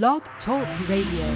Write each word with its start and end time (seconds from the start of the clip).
Blog 0.00 0.22
Talk 0.46 0.66
Radio. 0.88 1.26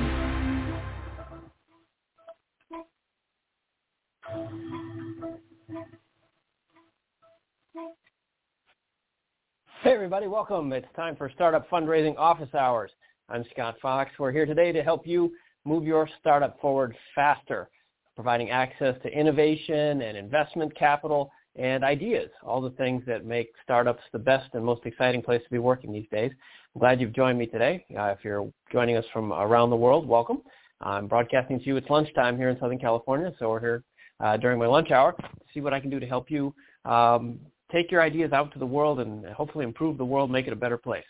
Hey 9.83 9.93
everybody, 9.93 10.27
welcome. 10.27 10.73
It's 10.73 10.87
time 10.97 11.17
for 11.17 11.31
Startup 11.35 11.69
Fundraising 11.69 12.17
Office 12.17 12.55
Hours. 12.55 12.91
I'm 13.29 13.45
Scott 13.53 13.77
Fox. 13.83 14.11
We're 14.19 14.33
here 14.33 14.47
today 14.47 14.73
to 14.73 14.83
help 14.83 15.07
you 15.07 15.35
move 15.67 15.85
your 15.85 16.09
startup 16.19 16.59
forward 16.59 16.97
faster, 17.15 17.69
providing 18.15 18.49
access 18.49 18.95
to 19.03 19.11
innovation 19.11 20.01
and 20.01 20.17
investment 20.17 20.75
capital 20.75 21.31
and 21.57 21.85
ideas, 21.85 22.31
all 22.43 22.63
the 22.63 22.71
things 22.71 23.03
that 23.07 23.27
make 23.27 23.53
startups 23.63 24.03
the 24.13 24.19
best 24.19 24.49
and 24.55 24.65
most 24.65 24.87
exciting 24.87 25.21
place 25.21 25.43
to 25.43 25.51
be 25.51 25.59
working 25.59 25.93
these 25.93 26.09
days. 26.11 26.33
Glad 26.79 27.01
you've 27.01 27.15
joined 27.15 27.39
me 27.39 27.47
today. 27.47 27.87
Uh, 27.99 28.09
if 28.09 28.19
you're 28.23 28.53
joining 28.71 28.99
us 28.99 29.05
from 29.11 29.33
around 29.33 29.71
the 29.71 29.77
world, 29.77 30.07
welcome. 30.07 30.43
I'm 30.83 31.07
broadcasting 31.07 31.59
to 31.59 31.65
you. 31.65 31.77
It's 31.77 31.89
lunchtime 31.89 32.37
here 32.37 32.51
in 32.51 32.59
Southern 32.61 32.79
California, 32.79 33.33
so 33.39 33.49
we're 33.49 33.61
here 33.61 33.85
uh, 34.21 34.37
during 34.37 34.59
my 34.59 34.67
lunch 34.67 34.91
hour 34.91 35.13
to 35.13 35.29
see 35.55 35.61
what 35.61 35.73
I 35.73 35.81
can 35.81 35.89
do 35.89 35.99
to 35.99 36.07
help 36.07 36.31
you 36.31 36.55
um, 36.85 37.39
take 37.73 37.91
your 37.91 38.03
ideas 38.03 38.33
out 38.33 38.53
to 38.53 38.59
the 38.59 38.67
world 38.67 39.01
and 39.01 39.25
hopefully 39.29 39.65
improve 39.65 39.97
the 39.97 40.05
world, 40.05 40.31
make 40.31 40.47
it 40.47 40.53
a 40.53 40.57
better 40.57 40.77
place. 40.77 41.07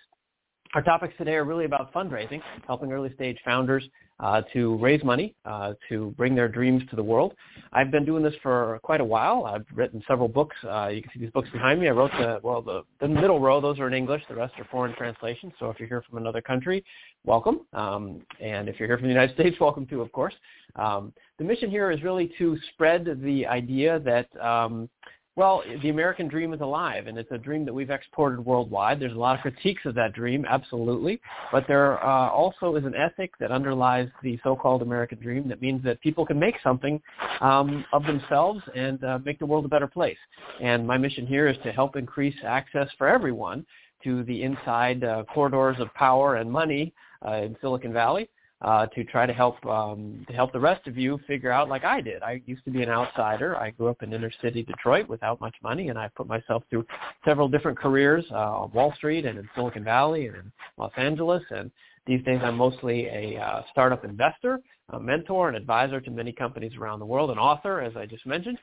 Our 0.76 0.82
topics 0.82 1.14
today 1.16 1.36
are 1.36 1.44
really 1.44 1.64
about 1.64 1.90
fundraising, 1.94 2.42
helping 2.66 2.92
early 2.92 3.10
stage 3.14 3.38
founders 3.46 3.82
uh, 4.20 4.42
to 4.52 4.76
raise 4.76 5.02
money 5.02 5.34
uh, 5.46 5.72
to 5.88 6.12
bring 6.18 6.34
their 6.34 6.48
dreams 6.48 6.82
to 6.90 6.96
the 6.96 7.02
world. 7.02 7.32
I've 7.72 7.90
been 7.90 8.04
doing 8.04 8.22
this 8.22 8.34
for 8.42 8.78
quite 8.82 9.00
a 9.00 9.04
while. 9.04 9.46
I've 9.46 9.64
written 9.74 10.02
several 10.06 10.28
books. 10.28 10.54
Uh, 10.62 10.88
you 10.88 11.00
can 11.00 11.10
see 11.14 11.20
these 11.20 11.30
books 11.30 11.48
behind 11.48 11.80
me. 11.80 11.88
I 11.88 11.92
wrote 11.92 12.10
the 12.18 12.40
well, 12.42 12.60
the, 12.60 12.82
the 13.00 13.08
middle 13.08 13.40
row; 13.40 13.58
those 13.58 13.78
are 13.78 13.88
in 13.88 13.94
English. 13.94 14.20
The 14.28 14.34
rest 14.34 14.52
are 14.58 14.66
foreign 14.70 14.94
translations. 14.96 15.54
So 15.58 15.70
if 15.70 15.80
you're 15.80 15.88
here 15.88 16.04
from 16.06 16.18
another 16.18 16.42
country, 16.42 16.84
welcome. 17.24 17.60
Um, 17.72 18.20
and 18.38 18.68
if 18.68 18.78
you're 18.78 18.86
here 18.86 18.98
from 18.98 19.06
the 19.06 19.14
United 19.14 19.34
States, 19.40 19.56
welcome 19.58 19.86
too, 19.86 20.02
of 20.02 20.12
course. 20.12 20.34
Um, 20.74 21.14
the 21.38 21.44
mission 21.44 21.70
here 21.70 21.90
is 21.90 22.02
really 22.02 22.30
to 22.36 22.54
spread 22.74 23.22
the 23.22 23.46
idea 23.46 23.98
that 24.00 24.28
um, 24.44 24.90
well, 25.36 25.62
the 25.82 25.90
American 25.90 26.28
dream 26.28 26.54
is 26.54 26.62
alive, 26.62 27.08
and 27.08 27.18
it's 27.18 27.30
a 27.30 27.36
dream 27.36 27.66
that 27.66 27.74
we've 27.74 27.90
exported 27.90 28.42
worldwide. 28.42 28.98
There's 28.98 29.12
a 29.12 29.18
lot 29.18 29.36
of 29.36 29.42
critiques 29.42 29.84
of 29.84 29.94
that 29.94 30.14
dream, 30.14 30.46
absolutely, 30.48 31.20
but 31.52 31.66
there 31.68 32.02
uh, 32.02 32.30
also 32.30 32.74
is 32.76 32.86
an 32.86 32.94
ethic 32.94 33.36
that 33.38 33.52
underlies 33.52 34.08
the 34.22 34.40
so-called 34.42 34.80
American 34.80 35.20
dream 35.20 35.46
that 35.48 35.60
means 35.60 35.84
that 35.84 36.00
people 36.00 36.24
can 36.24 36.38
make 36.38 36.54
something 36.64 37.02
um, 37.42 37.84
of 37.92 38.04
themselves 38.04 38.62
and 38.74 39.04
uh, 39.04 39.18
make 39.26 39.38
the 39.38 39.44
world 39.44 39.66
a 39.66 39.68
better 39.68 39.86
place. 39.86 40.16
And 40.62 40.86
my 40.86 40.96
mission 40.96 41.26
here 41.26 41.48
is 41.48 41.56
to 41.64 41.70
help 41.70 41.96
increase 41.96 42.36
access 42.42 42.88
for 42.96 43.06
everyone 43.06 43.66
to 44.04 44.24
the 44.24 44.42
inside 44.42 45.04
uh, 45.04 45.24
corridors 45.24 45.76
of 45.80 45.92
power 45.92 46.36
and 46.36 46.50
money 46.50 46.94
uh, 47.26 47.32
in 47.32 47.56
Silicon 47.60 47.92
Valley 47.92 48.30
uh, 48.62 48.86
to 48.86 49.04
try 49.04 49.26
to 49.26 49.32
help 49.32 49.64
um, 49.66 50.24
to 50.28 50.34
help 50.34 50.52
the 50.52 50.60
rest 50.60 50.86
of 50.86 50.96
you 50.96 51.20
figure 51.26 51.50
out 51.50 51.68
like 51.68 51.84
I 51.84 52.00
did. 52.00 52.22
I 52.22 52.42
used 52.46 52.64
to 52.64 52.70
be 52.70 52.82
an 52.82 52.88
outsider. 52.88 53.56
I 53.56 53.70
grew 53.70 53.88
up 53.88 54.02
in 54.02 54.12
inner 54.12 54.32
city 54.42 54.62
Detroit 54.62 55.08
without 55.08 55.40
much 55.40 55.54
money, 55.62 55.88
and 55.88 55.98
I 55.98 56.08
put 56.16 56.26
myself 56.26 56.62
through 56.70 56.86
several 57.24 57.48
different 57.48 57.78
careers 57.78 58.24
uh, 58.30 58.62
on 58.62 58.72
Wall 58.72 58.94
Street 58.96 59.26
and 59.26 59.38
in 59.38 59.48
Silicon 59.54 59.84
Valley 59.84 60.26
and 60.26 60.36
in 60.36 60.52
Los 60.78 60.92
Angeles. 60.96 61.42
And 61.50 61.70
these 62.06 62.24
days, 62.24 62.40
I'm 62.42 62.56
mostly 62.56 63.06
a 63.06 63.38
uh, 63.38 63.62
startup 63.70 64.04
investor, 64.04 64.60
a 64.90 65.00
mentor, 65.00 65.48
and 65.48 65.56
advisor 65.56 66.00
to 66.00 66.10
many 66.10 66.30
companies 66.30 66.72
around 66.78 67.00
the 67.00 67.06
world, 67.06 67.30
an 67.30 67.38
author, 67.38 67.80
as 67.80 67.96
I 67.96 68.06
just 68.06 68.24
mentioned. 68.24 68.58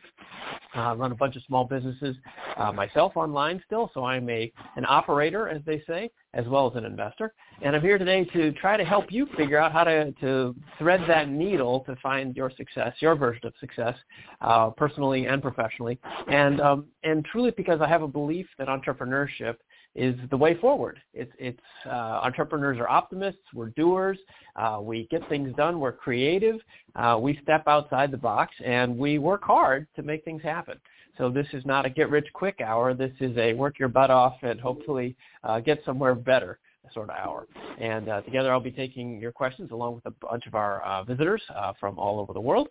Uh, 0.75 0.95
run 0.95 1.11
a 1.11 1.15
bunch 1.15 1.35
of 1.35 1.43
small 1.43 1.65
businesses 1.65 2.15
uh, 2.57 2.71
myself 2.71 3.13
online 3.15 3.61
still, 3.65 3.91
so 3.93 4.05
I'm 4.05 4.29
a 4.29 4.51
an 4.75 4.85
operator, 4.87 5.49
as 5.49 5.61
they 5.65 5.83
say, 5.85 6.09
as 6.33 6.47
well 6.47 6.69
as 6.69 6.77
an 6.77 6.85
investor. 6.85 7.33
And 7.61 7.75
I'm 7.75 7.81
here 7.81 7.97
today 7.97 8.23
to 8.33 8.51
try 8.53 8.77
to 8.77 8.85
help 8.85 9.11
you 9.11 9.27
figure 9.37 9.57
out 9.57 9.71
how 9.71 9.83
to, 9.83 10.11
to 10.13 10.55
thread 10.79 11.01
that 11.07 11.29
needle 11.29 11.81
to 11.81 11.95
find 11.97 12.35
your 12.35 12.51
success, 12.55 12.93
your 12.99 13.15
version 13.15 13.45
of 13.45 13.53
success, 13.59 13.95
uh, 14.41 14.69
personally 14.71 15.27
and 15.27 15.41
professionally. 15.41 15.99
And 16.27 16.61
um, 16.61 16.85
and 17.03 17.23
truly 17.25 17.51
because 17.51 17.81
I 17.81 17.87
have 17.87 18.01
a 18.01 18.07
belief 18.07 18.47
that 18.57 18.67
entrepreneurship 18.67 19.57
is 19.95 20.15
the 20.31 20.37
way 20.37 20.55
forward. 20.55 20.99
It's, 21.13 21.31
it's 21.37 21.59
uh, 21.85 22.21
entrepreneurs 22.23 22.79
are 22.79 22.89
optimists. 22.89 23.41
We're 23.53 23.69
doers. 23.69 24.17
Uh, 24.55 24.79
we 24.81 25.07
get 25.11 25.27
things 25.29 25.55
done. 25.55 25.79
We're 25.79 25.91
creative. 25.91 26.55
Uh, 26.95 27.17
we 27.21 27.39
step 27.43 27.63
outside 27.67 28.11
the 28.11 28.17
box 28.17 28.53
and 28.63 28.97
we 28.97 29.19
work 29.19 29.43
hard 29.43 29.87
to 29.95 30.03
make 30.03 30.23
things 30.25 30.41
happen. 30.41 30.79
So 31.17 31.29
this 31.29 31.45
is 31.53 31.63
not 31.65 31.85
a 31.85 31.91
get 31.91 32.09
rich 32.09 32.27
quick 32.33 32.59
hour. 32.59 32.95
This 32.95 33.11
is 33.19 33.37
a 33.37 33.53
work 33.53 33.77
your 33.77 33.89
butt 33.89 34.09
off 34.09 34.35
and 34.41 34.59
hopefully 34.59 35.15
uh, 35.43 35.59
get 35.59 35.79
somewhere 35.85 36.15
better 36.15 36.57
sort 36.91 37.09
of 37.09 37.15
hour. 37.15 37.47
And 37.79 38.09
uh, 38.09 38.21
together 38.21 38.51
I'll 38.51 38.59
be 38.59 38.71
taking 38.71 39.19
your 39.19 39.31
questions 39.31 39.71
along 39.71 39.95
with 39.95 40.05
a 40.07 40.11
bunch 40.11 40.47
of 40.47 40.55
our 40.55 40.81
uh, 40.83 41.03
visitors 41.03 41.41
from 41.79 41.99
all 41.99 42.19
over 42.19 42.33
the 42.33 42.41
world. 42.41 42.69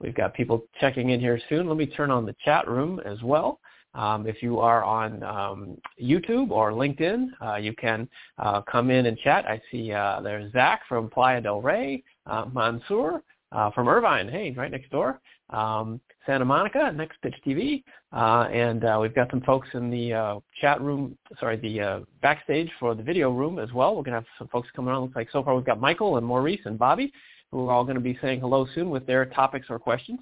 We've 0.00 0.14
got 0.14 0.32
people 0.32 0.64
checking 0.80 1.10
in 1.10 1.18
here 1.18 1.40
soon. 1.48 1.66
Let 1.68 1.76
me 1.76 1.86
turn 1.86 2.12
on 2.12 2.24
the 2.24 2.34
chat 2.44 2.68
room 2.68 3.00
as 3.04 3.20
well. 3.22 3.58
Um, 3.98 4.28
if 4.28 4.44
you 4.44 4.60
are 4.60 4.84
on 4.84 5.24
um, 5.24 5.76
YouTube 6.00 6.52
or 6.52 6.70
LinkedIn, 6.70 7.30
uh, 7.44 7.56
you 7.56 7.74
can 7.74 8.08
uh, 8.38 8.62
come 8.62 8.90
in 8.92 9.06
and 9.06 9.18
chat. 9.18 9.44
I 9.44 9.60
see 9.72 9.92
uh, 9.92 10.20
there's 10.20 10.52
Zach 10.52 10.82
from 10.88 11.10
Playa 11.10 11.40
del 11.40 11.60
Rey, 11.60 12.04
uh, 12.26 12.44
Mansoor 12.54 13.24
uh, 13.50 13.72
from 13.72 13.88
Irvine, 13.88 14.28
hey, 14.28 14.54
right 14.56 14.70
next 14.70 14.90
door, 14.92 15.20
um, 15.50 16.00
Santa 16.26 16.44
Monica, 16.44 16.92
Next 16.94 17.20
Pitch 17.22 17.34
TV, 17.44 17.82
uh, 18.12 18.48
and 18.52 18.84
we've 19.00 19.16
got 19.16 19.30
some 19.32 19.40
folks 19.40 19.66
in 19.74 19.90
the 19.90 20.40
chat 20.60 20.80
room, 20.80 21.18
sorry, 21.40 21.56
the 21.56 22.06
backstage 22.22 22.70
for 22.78 22.94
the 22.94 23.02
video 23.02 23.32
room 23.32 23.58
as 23.58 23.72
well. 23.72 23.96
We're 23.96 24.04
going 24.04 24.12
to 24.12 24.20
have 24.20 24.26
some 24.38 24.46
folks 24.46 24.68
coming 24.76 24.94
on. 24.94 25.02
Looks 25.02 25.16
like 25.16 25.30
so 25.32 25.42
far 25.42 25.56
we've 25.56 25.66
got 25.66 25.80
Michael 25.80 26.18
and 26.18 26.26
Maurice 26.26 26.60
and 26.66 26.78
Bobby, 26.78 27.12
who 27.50 27.68
are 27.68 27.72
all 27.72 27.82
going 27.82 27.96
to 27.96 28.00
be 28.00 28.16
saying 28.22 28.38
hello 28.38 28.64
soon 28.76 28.90
with 28.90 29.06
their 29.08 29.24
topics 29.24 29.66
or 29.70 29.80
questions. 29.80 30.20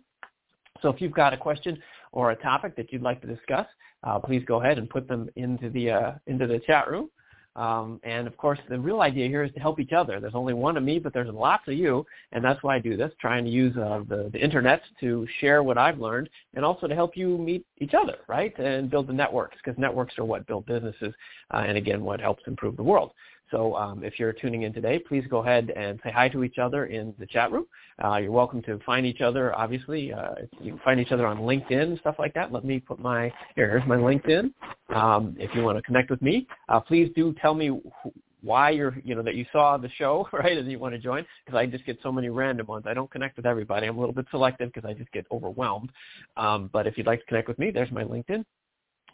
So 0.83 0.89
if 0.89 1.01
you've 1.01 1.13
got 1.13 1.35
a 1.35 1.37
question 1.37 1.79
or 2.13 2.31
a 2.31 2.37
topic 2.37 2.77
that 2.77 2.93
you'd 2.93 3.03
like 3.03 3.21
to 3.21 3.27
discuss, 3.27 3.67
uh, 4.05 4.19
please 4.19 4.43
go 4.47 4.61
ahead 4.61 4.79
and 4.79 4.89
put 4.89 5.09
them 5.09 5.29
into 5.37 5.71
the 5.71 5.91
uh, 5.91 6.13
into 6.27 6.47
the 6.47 6.61
chat 6.61 6.89
room. 6.89 7.11
Um, 7.57 8.01
and 8.05 8.27
of 8.27 8.37
course, 8.37 8.59
the 8.69 8.79
real 8.79 9.01
idea 9.01 9.29
here 9.29 9.43
is 9.43 9.51
to 9.55 9.61
help 9.61 9.81
each 9.81 9.93
other. 9.93 10.21
There's 10.21 10.35
only 10.35 10.53
one 10.53 10.77
of 10.77 10.83
me, 10.83 10.99
but 10.99 11.15
there's 11.15 11.33
lots 11.33 11.67
of 11.69 11.75
you, 11.75 12.05
and 12.33 12.45
that's 12.45 12.63
why 12.63 12.77
I 12.77 12.79
do 12.79 12.99
this, 12.99 13.11
trying 13.19 13.47
to 13.47 13.51
use 13.51 13.75
uh, 13.79 14.03
the, 14.07 14.29
the 14.31 14.39
internet 14.39 14.83
to 15.01 15.27
share 15.41 15.63
what 15.63 15.79
I've 15.79 15.99
learned 15.99 16.29
and 16.55 16.67
also 16.67 16.87
to 16.87 16.95
help 16.95 17.17
you 17.17 17.39
meet 17.39 17.65
each 17.79 17.95
other, 17.95 18.19
right, 18.29 18.57
and 18.59 18.91
build 18.91 19.07
the 19.07 19.15
networks, 19.15 19.57
because 19.57 19.79
networks 19.79 20.19
are 20.19 20.27
what 20.27 20.47
build 20.47 20.67
businesses, 20.67 21.15
uh, 21.55 21.65
and 21.67 21.79
again, 21.79 22.05
what 22.05 22.21
helps 22.21 22.43
improve 22.47 22.77
the 22.77 22.83
world. 22.83 23.13
So 23.51 23.77
um, 23.77 24.03
if 24.03 24.19
you're 24.19 24.33
tuning 24.33 24.63
in 24.63 24.73
today, 24.73 24.99
please 24.99 25.25
go 25.29 25.39
ahead 25.39 25.71
and 25.77 26.01
say 26.03 26.11
hi 26.11 26.29
to 26.31 26.45
each 26.45 26.59
other 26.59 26.87
in 26.87 27.15
the 27.19 27.27
chat 27.27 27.53
room. 27.53 27.67
Uh, 28.03 28.17
you're 28.17 28.33
welcome 28.33 28.63
to 28.63 28.79
find 28.85 29.07
each 29.07 29.21
other, 29.21 29.57
obviously. 29.57 30.13
Uh, 30.13 30.35
you 30.61 30.73
can 30.73 30.81
find 30.81 31.01
each 31.01 31.13
other 31.13 31.27
on 31.27 31.39
LinkedIn 31.39 31.83
and 31.83 31.99
stuff 32.01 32.17
like 32.19 32.35
that. 32.35 32.53
Let 32.53 32.65
me 32.65 32.81
put 32.81 32.99
my, 32.99 33.33
here, 33.55 33.69
here's 33.71 33.87
my 33.87 33.97
LinkedIn. 33.97 34.53
Um, 34.95 35.37
if 35.39 35.55
you 35.55 35.63
want 35.63 35.79
to 35.79 35.83
connect 35.83 36.11
with 36.11 36.21
me, 36.23 36.47
uh, 36.69 36.81
please 36.81 37.11
do 37.15 37.35
tell 37.41 37.55
me 37.55 37.69
wh- 37.69 38.09
why 38.45 38.71
you're, 38.71 38.97
you 39.05 39.15
know, 39.15 39.23
that 39.23 39.35
you 39.35 39.47
saw 39.53 39.77
the 39.77 39.89
show, 39.91 40.29
right, 40.33 40.59
and 40.59 40.71
you 40.71 40.79
want 40.79 40.95
to 40.95 40.99
join, 40.99 41.25
because 41.45 41.59
I 41.59 41.67
just 41.67 41.87
get 41.87 41.99
so 42.03 42.13
many 42.13 42.29
random 42.29 42.67
ones. 42.67 42.85
I 42.87 42.95
don't 42.95 43.11
connect 43.11 43.37
with 43.37 43.47
everybody. 43.47 43.87
I'm 43.87 43.97
a 43.97 44.01
little 44.01 44.15
bit 44.15 44.27
selective 44.31 44.73
because 44.73 44.89
I 44.89 44.93
just 44.93 45.11
get 45.13 45.27
overwhelmed. 45.33 45.91
Um, 46.37 46.69
but 46.73 46.87
if 46.87 46.99
you'd 46.99 47.07
like 47.07 47.21
to 47.21 47.27
connect 47.27 47.49
with 47.49 47.59
me, 47.59 47.71
there's 47.71 47.91
my 47.91 48.05
LinkedIn. 48.05 48.45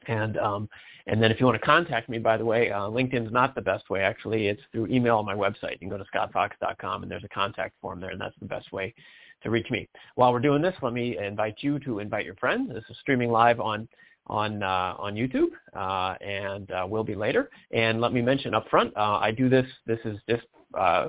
And 0.07 0.39
um, 0.39 0.69
and 1.07 1.23
then 1.23 1.31
if 1.31 1.41
you 1.41 1.47
want 1.47 1.61
to 1.61 1.67
contact 1.67 2.09
me, 2.09 2.19
by 2.19 2.37
the 2.37 2.45
way, 2.45 2.71
uh, 2.71 2.83
LinkedIn's 2.83 3.33
not 3.33 3.55
the 3.55 3.61
best 3.61 3.91
way. 3.91 4.03
Actually, 4.03 4.49
it's 4.49 4.63
through 4.73 4.87
email 4.87 5.19
on 5.19 5.27
my 5.27 5.35
website. 5.35 5.73
You 5.73 5.79
can 5.79 5.89
go 5.89 5.99
to 5.99 6.05
scottfox.com, 6.15 7.03
and 7.03 7.11
there's 7.11 7.25
a 7.25 7.29
contact 7.29 7.75
form 7.81 8.01
there, 8.01 8.11
and 8.11 8.21
that's 8.21 8.39
the 8.41 8.47
best 8.47 8.73
way 8.73 8.95
to 9.43 9.51
reach 9.51 9.71
me. 9.71 9.89
While 10.15 10.33
we're 10.33 10.41
doing 10.41 10.63
this, 10.63 10.75
let 10.83 10.93
me 10.93 11.19
invite 11.19 11.57
you 11.61 11.79
to 11.81 11.99
invite 11.99 12.25
your 12.25 12.37
friends. 12.37 12.73
This 12.73 12.85
is 12.89 12.97
streaming 13.01 13.31
live 13.31 13.61
on 13.61 13.89
on 14.29 14.63
uh, 14.63 14.95
on 14.99 15.15
YouTube, 15.15 15.49
uh, 15.75 16.15
and 16.25 16.71
uh, 16.71 16.87
will 16.89 17.05
be 17.05 17.15
later. 17.15 17.51
And 17.73 18.01
let 18.01 18.13
me 18.13 18.23
mention 18.23 18.55
up 18.55 18.69
front, 18.69 18.97
uh, 18.97 19.19
I 19.21 19.33
do 19.33 19.49
this. 19.49 19.67
This 19.87 19.99
is 20.05 20.19
just 20.29 20.45
uh, 20.79 21.09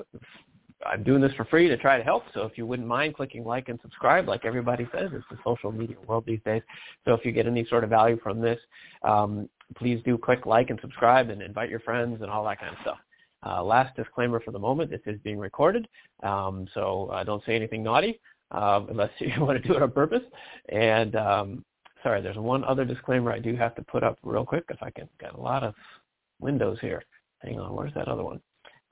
I'm 0.85 1.03
doing 1.03 1.21
this 1.21 1.33
for 1.33 1.45
free 1.45 1.68
to 1.68 1.77
try 1.77 1.97
to 1.97 2.03
help. 2.03 2.24
So 2.33 2.41
if 2.41 2.57
you 2.57 2.65
wouldn't 2.65 2.88
mind 2.88 3.15
clicking 3.15 3.44
like 3.44 3.69
and 3.69 3.80
subscribe, 3.81 4.27
like 4.27 4.45
everybody 4.45 4.88
says, 4.94 5.09
it's 5.13 5.25
the 5.30 5.38
social 5.44 5.71
media 5.71 5.95
world 6.07 6.25
these 6.25 6.41
days. 6.45 6.62
So 7.06 7.13
if 7.13 7.25
you 7.25 7.31
get 7.31 7.47
any 7.47 7.65
sort 7.65 7.83
of 7.83 7.89
value 7.89 8.19
from 8.21 8.41
this, 8.41 8.59
um, 9.03 9.50
please 9.75 10.01
do 10.06 10.18
click 10.18 10.45
like 10.45 10.69
and 10.69 10.80
subscribe 10.81 11.30
and 11.30 11.41
invite 11.41 11.69
your 11.69 11.80
friends 11.80 12.21
and 12.21 12.30
all 12.30 12.44
that 12.45 12.59
kind 12.59 12.74
of 12.74 12.81
stuff. 12.81 12.97
Uh, 13.45 13.63
last 13.63 13.95
disclaimer 13.95 14.39
for 14.39 14.51
the 14.51 14.59
moment, 14.59 14.89
this 14.89 15.01
is 15.06 15.19
being 15.21 15.38
recorded, 15.38 15.88
um, 16.24 16.65
so 16.74 17.09
uh, 17.13 17.24
don't 17.25 17.44
say 17.45 17.56
anything 17.56 17.83
naughty 17.83 18.21
uh, 18.51 18.81
unless 18.89 19.09
you 19.19 19.33
want 19.41 19.62
to 19.62 19.68
do 19.68 19.75
it 19.75 19.81
on 19.81 19.91
purpose. 19.91 20.24
And 20.69 21.15
um, 21.15 21.65
sorry, 22.03 22.21
there's 22.21 22.38
one 22.38 22.63
other 22.63 22.86
disclaimer 22.86 23.31
I 23.31 23.39
do 23.39 23.56
have 23.56 23.75
to 23.75 23.81
put 23.81 24.03
up 24.03 24.18
real 24.24 24.45
quick 24.45 24.65
if 24.69 24.81
I 24.81 24.91
can 24.91 25.09
Got 25.19 25.36
a 25.38 25.41
lot 25.41 25.63
of 25.63 25.74
windows 26.39 26.77
here. 26.81 27.03
Hang 27.39 27.59
on, 27.59 27.75
where's 27.75 27.94
that 27.95 28.07
other 28.07 28.24
one? 28.24 28.39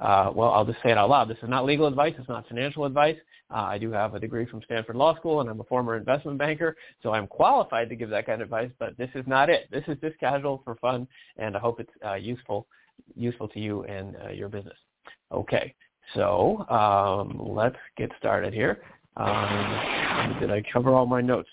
Uh, 0.02 0.32
well, 0.34 0.50
I'll 0.52 0.66
just 0.66 0.80
say 0.84 0.92
it 0.92 0.98
out 0.98 1.10
loud. 1.10 1.30
This 1.30 1.38
is 1.44 1.50
not 1.50 1.64
legal 1.64 1.86
advice. 1.86 2.14
It's 2.18 2.28
not 2.28 2.48
financial 2.48 2.86
advice. 2.86 3.18
Uh, 3.52 3.64
I 3.64 3.78
do 3.78 3.92
have 3.92 4.16
a 4.16 4.20
degree 4.20 4.46
from 4.46 4.62
Stanford 4.64 4.96
Law 4.96 5.16
School, 5.16 5.42
and 5.42 5.50
I'm 5.50 5.60
a 5.60 5.66
former 5.66 5.96
investment 5.96 6.38
banker, 6.38 6.76
so 7.04 7.14
I'm 7.14 7.28
qualified 7.28 7.90
to 7.90 7.96
give 7.96 8.10
that 8.10 8.26
kind 8.26 8.42
of 8.42 8.48
advice. 8.48 8.72
But 8.80 8.98
this 8.98 9.10
is 9.14 9.26
not 9.28 9.50
it. 9.50 9.68
This 9.72 9.84
is 9.88 9.98
just 10.02 10.20
casual 10.20 10.62
for 10.64 10.76
fun, 10.76 11.08
and 11.38 11.56
I 11.56 11.60
hope 11.60 11.80
it's 11.80 11.92
uh, 12.06 12.16
useful 12.16 12.66
useful 13.16 13.48
to 13.50 13.60
you 13.60 13.84
and 13.84 14.16
uh, 14.26 14.30
your 14.30 14.48
business. 14.48 14.78
Okay, 15.32 15.74
so 16.16 16.66
um, 16.70 17.40
let's 17.42 17.78
get 17.98 18.12
started 18.18 18.54
here. 18.54 18.82
Um, 19.18 20.38
did 20.40 20.52
I 20.52 20.64
cover 20.72 20.92
all 20.92 21.06
my 21.06 21.22
notes? 21.22 21.50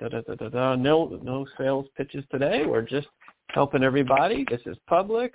No, 0.00 1.18
no 1.22 1.46
sales 1.58 1.86
pitches 1.96 2.24
today. 2.30 2.64
We're 2.66 2.82
just 2.82 3.08
helping 3.48 3.82
everybody. 3.82 4.44
This 4.48 4.60
is 4.66 4.76
public. 4.86 5.34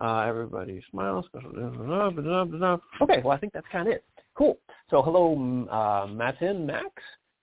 Uh, 0.00 0.20
everybody 0.20 0.82
smiles. 0.90 1.26
Okay, 1.34 3.20
well 3.22 3.30
I 3.32 3.38
think 3.38 3.52
that's 3.52 3.66
kind 3.70 3.88
of 3.88 3.94
it. 3.94 4.04
Cool. 4.34 4.58
So 4.90 5.02
hello, 5.02 5.34
uh, 5.70 6.06
Matin 6.06 6.66
Max 6.66 6.90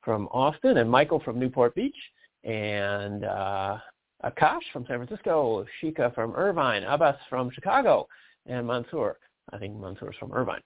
from 0.02 0.28
Austin, 0.28 0.78
and 0.78 0.90
Michael 0.90 1.20
from 1.20 1.40
Newport 1.40 1.76
Beach, 1.76 1.96
and 2.44 3.26
uh, 3.26 3.78
Akash 4.26 4.62
from 4.74 4.86
San 4.88 4.98
Francisco, 4.98 5.66
Shika 5.82 6.14
from 6.16 6.34
Irvine, 6.36 6.84
Abbas 6.84 7.16
from 7.30 7.52
Chicago, 7.52 8.08
and 8.48 8.66
Mansoor. 8.66 9.18
I 9.54 9.58
think 9.58 9.76
Mansoor's 9.76 10.16
from 10.20 10.34
Irvine. 10.34 10.62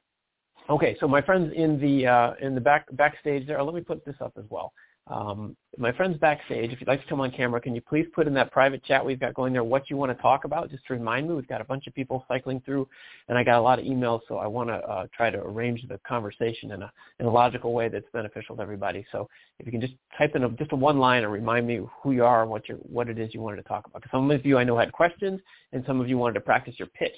Okay, 0.70 0.96
so 1.00 1.08
my 1.08 1.22
friends 1.22 1.52
in 1.56 1.80
the 1.80 2.08
uh, 2.08 2.34
in 2.42 2.56
the 2.56 2.62
back 2.62 2.86
backstage 2.94 3.46
there, 3.46 3.62
let 3.62 3.76
me 3.76 3.82
put 3.82 4.06
this 4.06 4.16
up 4.22 4.32
as 4.38 4.46
well. 4.50 4.72
Um, 5.08 5.58
my 5.78 5.92
friends 5.92 6.18
backstage, 6.18 6.72
if 6.72 6.80
you'd 6.80 6.88
like 6.88 7.02
to 7.02 7.10
come 7.10 7.20
on 7.20 7.32
camera, 7.32 7.60
can 7.60 7.76
you 7.76 7.82
please 7.82 8.06
put 8.16 8.26
in 8.26 8.34
that 8.36 8.52
private 8.52 8.84
chat 8.86 9.06
we've 9.06 9.20
got 9.20 9.34
going 9.34 9.52
there 9.52 9.64
what 9.64 9.90
you 9.90 9.98
want 9.98 10.16
to 10.16 10.22
talk 10.22 10.46
about? 10.46 10.72
Just 10.72 10.86
to 10.88 10.94
remind 10.94 11.28
me, 11.28 11.36
we've 11.36 11.48
got 11.48 11.60
a 11.60 11.66
bunch 11.66 11.88
of 11.88 11.94
people 11.94 12.24
cycling 12.30 12.62
through, 12.62 12.88
and 13.28 13.38
I 13.38 13.44
got 13.44 13.60
a 13.60 13.62
lot 13.62 13.80
of 13.80 13.86
emails, 13.86 14.22
so 14.30 14.38
I 14.38 14.48
want 14.48 14.70
to 14.70 14.76
uh, 14.76 15.08
try 15.16 15.30
to 15.30 15.40
arrange 15.40 15.86
the 15.90 16.00
conversation 16.08 16.72
in 16.72 16.84
a 16.84 16.92
in 17.20 17.26
a 17.26 17.30
logical 17.30 17.74
way 17.74 17.90
that's 17.90 18.06
beneficial 18.14 18.56
to 18.56 18.62
everybody. 18.62 19.06
So 19.12 19.28
if 19.60 19.66
you 19.66 19.74
can 19.74 19.82
just 19.82 19.96
type 20.18 20.36
in 20.36 20.46
a, 20.46 20.50
just 20.52 20.72
a 20.72 20.76
one 20.76 21.00
line 21.00 21.24
and 21.24 21.32
remind 21.34 21.68
me 21.68 21.82
who 22.02 22.12
you 22.14 22.24
are 22.24 22.44
and 22.44 22.50
what 22.50 22.70
you 22.70 22.76
what 22.76 23.10
it 23.10 23.20
is 23.20 23.34
you 23.34 23.42
wanted 23.42 23.58
to 23.58 23.64
talk 23.64 23.86
about. 23.86 24.04
Because 24.04 24.12
some 24.12 24.32
of 24.32 24.46
you 24.46 24.58
I 24.58 24.64
know 24.64 24.78
had 24.78 24.94
questions, 24.94 25.42
and 25.74 25.84
some 25.86 26.00
of 26.00 26.08
you 26.08 26.18
wanted 26.18 26.36
to 26.36 26.42
practice 26.42 26.76
your 26.78 26.88
pitch, 26.90 27.18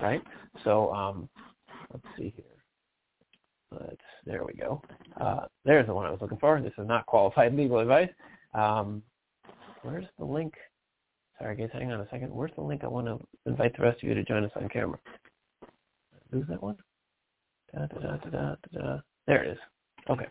right? 0.00 0.22
So 0.64 0.90
um, 0.94 1.28
let's 1.92 2.06
see 2.16 2.32
here. 2.34 2.55
Let's, 3.72 3.96
there 4.24 4.44
we 4.44 4.54
go. 4.54 4.82
Uh, 5.20 5.46
there's 5.64 5.86
the 5.86 5.94
one 5.94 6.06
I 6.06 6.10
was 6.10 6.20
looking 6.20 6.38
for. 6.38 6.60
This 6.60 6.72
is 6.78 6.86
not 6.86 7.06
qualified 7.06 7.54
legal 7.54 7.80
advice. 7.80 8.10
Um, 8.54 9.02
where's 9.82 10.06
the 10.18 10.24
link? 10.24 10.54
Sorry, 11.38 11.56
guys, 11.56 11.70
hang 11.72 11.92
on 11.92 12.00
a 12.00 12.08
second. 12.10 12.32
Where's 12.32 12.52
the 12.56 12.62
link? 12.62 12.84
I 12.84 12.88
want 12.88 13.06
to 13.06 13.18
invite 13.44 13.76
the 13.76 13.82
rest 13.82 14.02
of 14.02 14.08
you 14.08 14.14
to 14.14 14.24
join 14.24 14.44
us 14.44 14.52
on 14.56 14.68
camera. 14.68 14.98
Lose 16.32 16.46
that 16.48 16.62
one? 16.62 16.76
Da, 17.74 17.86
da, 17.86 18.16
da, 18.16 18.98
there 19.26 19.42
it 19.42 19.52
is. 19.52 19.58
Okay. 20.08 20.26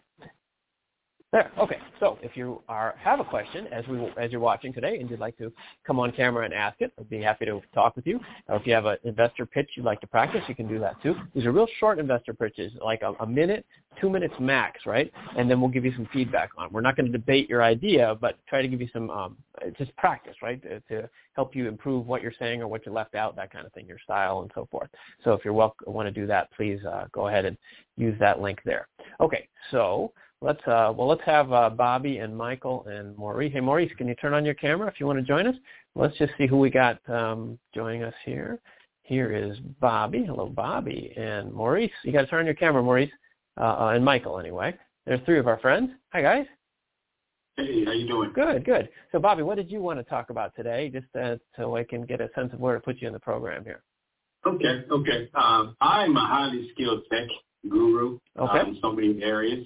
There. 1.35 1.51
Okay. 1.59 1.79
So 1.99 2.17
if 2.21 2.37
you 2.37 2.61
are 2.69 2.95
have 2.97 3.19
a 3.19 3.23
question 3.25 3.67
as 3.67 3.85
we 3.89 3.99
as 4.17 4.31
you're 4.31 4.39
watching 4.39 4.71
today 4.71 4.99
and 5.01 5.09
you'd 5.09 5.19
like 5.19 5.37
to 5.39 5.51
come 5.85 5.99
on 5.99 6.13
camera 6.13 6.45
and 6.45 6.53
ask 6.53 6.79
it, 6.79 6.93
I'd 6.97 7.09
be 7.09 7.21
happy 7.21 7.43
to 7.43 7.61
talk 7.73 7.97
with 7.97 8.07
you. 8.07 8.21
Or 8.47 8.55
if 8.55 8.65
you 8.65 8.73
have 8.73 8.85
an 8.85 8.99
investor 9.03 9.45
pitch 9.45 9.71
you'd 9.75 9.83
like 9.83 9.99
to 9.99 10.07
practice, 10.07 10.43
you 10.47 10.55
can 10.55 10.65
do 10.65 10.79
that 10.79 10.95
too. 11.03 11.13
These 11.33 11.45
are 11.45 11.51
real 11.51 11.67
short 11.77 11.99
investor 11.99 12.33
pitches, 12.33 12.71
like 12.81 13.01
a, 13.01 13.11
a 13.19 13.27
minute, 13.27 13.65
two 13.99 14.09
minutes 14.09 14.33
max, 14.39 14.85
right? 14.85 15.11
And 15.37 15.51
then 15.51 15.59
we'll 15.59 15.71
give 15.71 15.83
you 15.83 15.91
some 15.97 16.07
feedback 16.13 16.51
on. 16.57 16.71
We're 16.71 16.79
not 16.79 16.95
going 16.95 17.07
to 17.07 17.11
debate 17.11 17.49
your 17.49 17.63
idea, 17.63 18.15
but 18.21 18.37
try 18.47 18.61
to 18.61 18.69
give 18.69 18.79
you 18.79 18.87
some 18.93 19.09
um, 19.09 19.35
just 19.77 19.93
practice, 19.97 20.35
right, 20.41 20.63
to, 20.63 20.79
to 20.79 21.09
help 21.33 21.53
you 21.53 21.67
improve 21.67 22.07
what 22.07 22.21
you're 22.21 22.33
saying 22.39 22.61
or 22.61 22.69
what 22.69 22.85
you 22.85 22.93
left 22.93 23.13
out, 23.13 23.35
that 23.35 23.51
kind 23.51 23.65
of 23.65 23.73
thing, 23.73 23.85
your 23.87 23.99
style 23.99 24.39
and 24.39 24.51
so 24.55 24.69
forth. 24.71 24.87
So 25.25 25.33
if 25.33 25.43
you 25.43 25.51
want 25.51 25.75
to 25.85 26.11
do 26.11 26.25
that, 26.27 26.49
please 26.55 26.79
uh, 26.85 27.07
go 27.11 27.27
ahead 27.27 27.43
and 27.43 27.57
use 27.97 28.17
that 28.21 28.39
link 28.39 28.61
there. 28.63 28.87
Okay. 29.19 29.49
So 29.71 30.13
let's 30.41 30.61
uh, 30.67 30.93
well 30.95 31.07
let's 31.07 31.23
have 31.25 31.51
uh, 31.51 31.69
Bobby 31.69 32.17
and 32.17 32.35
Michael 32.35 32.85
and 32.87 33.17
Maurice. 33.17 33.53
Hey 33.53 33.61
Maurice, 33.61 33.91
can 33.97 34.07
you 34.07 34.15
turn 34.15 34.33
on 34.33 34.45
your 34.45 34.53
camera 34.53 34.87
if 34.87 34.99
you 34.99 35.05
want 35.05 35.19
to 35.19 35.25
join 35.25 35.47
us? 35.47 35.55
Let's 35.95 36.17
just 36.17 36.33
see 36.37 36.47
who 36.47 36.57
we 36.57 36.69
got 36.69 36.99
um, 37.09 37.57
joining 37.73 38.03
us 38.03 38.13
here. 38.25 38.59
Here 39.03 39.33
is 39.33 39.57
Bobby. 39.79 40.23
Hello, 40.25 40.47
Bobby 40.47 41.13
and 41.15 41.53
Maurice. 41.53 41.91
You 42.03 42.11
got 42.11 42.21
to 42.21 42.27
turn 42.27 42.39
on 42.39 42.45
your 42.45 42.55
camera, 42.55 42.81
Maurice, 42.81 43.11
uh, 43.59 43.75
uh, 43.79 43.91
and 43.95 44.03
Michael. 44.03 44.39
Anyway, 44.39 44.75
there's 45.05 45.21
three 45.25 45.39
of 45.39 45.47
our 45.47 45.59
friends. 45.59 45.91
Hi 46.11 46.21
guys. 46.21 46.45
Hey, 47.57 47.85
how 47.85 47.93
you 47.93 48.07
doing? 48.07 48.31
Good, 48.33 48.65
good. 48.65 48.89
So 49.11 49.19
Bobby, 49.19 49.43
what 49.43 49.55
did 49.55 49.71
you 49.71 49.81
want 49.81 49.99
to 49.99 50.03
talk 50.03 50.29
about 50.29 50.55
today, 50.55 50.89
just 50.89 51.07
uh, 51.19 51.37
so 51.55 51.77
I 51.77 51.83
can 51.83 52.05
get 52.05 52.19
a 52.19 52.29
sense 52.35 52.51
of 52.51 52.59
where 52.59 52.75
to 52.75 52.81
put 52.81 53.01
you 53.01 53.07
in 53.07 53.13
the 53.13 53.19
program 53.19 53.63
here? 53.63 53.83
Okay, 54.45 54.83
okay. 54.91 55.29
Um, 55.33 55.75
I'm 55.81 56.15
a 56.15 56.25
highly 56.25 56.69
skilled 56.73 57.03
tech 57.11 57.27
guru 57.67 58.19
okay. 58.37 58.59
um, 58.59 58.67
in 58.67 58.77
so 58.81 58.91
many 58.91 59.23
areas 59.23 59.65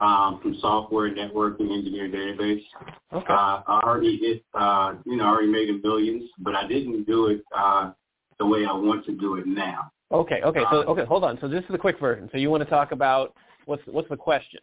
um, 0.00 0.40
from 0.42 0.56
software, 0.60 1.10
networking, 1.14 1.72
engineer 1.72 2.08
database. 2.08 2.62
Okay. 3.12 3.32
Uh, 3.32 3.62
I 3.66 3.80
already 3.84 4.16
hit, 4.18 4.44
uh, 4.54 4.94
you 5.06 5.16
know, 5.16 5.24
I 5.24 5.28
already 5.28 5.52
made 5.52 5.82
millions, 5.82 6.30
but 6.38 6.54
I 6.54 6.66
didn't 6.66 7.04
do 7.04 7.28
it 7.28 7.42
uh, 7.56 7.92
the 8.38 8.46
way 8.46 8.64
I 8.64 8.72
want 8.72 9.04
to 9.06 9.12
do 9.12 9.36
it 9.36 9.46
now. 9.46 9.90
Okay, 10.12 10.40
okay. 10.44 10.62
So, 10.70 10.80
Uh, 10.80 10.84
okay, 10.92 11.04
hold 11.04 11.24
on. 11.24 11.38
So 11.40 11.48
this 11.48 11.62
is 11.62 11.70
the 11.70 11.78
quick 11.78 11.98
version. 11.98 12.28
So 12.32 12.38
you 12.38 12.50
want 12.50 12.62
to 12.62 12.70
talk 12.70 12.92
about 12.92 13.34
what's 13.66 13.82
what's 13.86 14.08
the 14.08 14.16
question? 14.16 14.60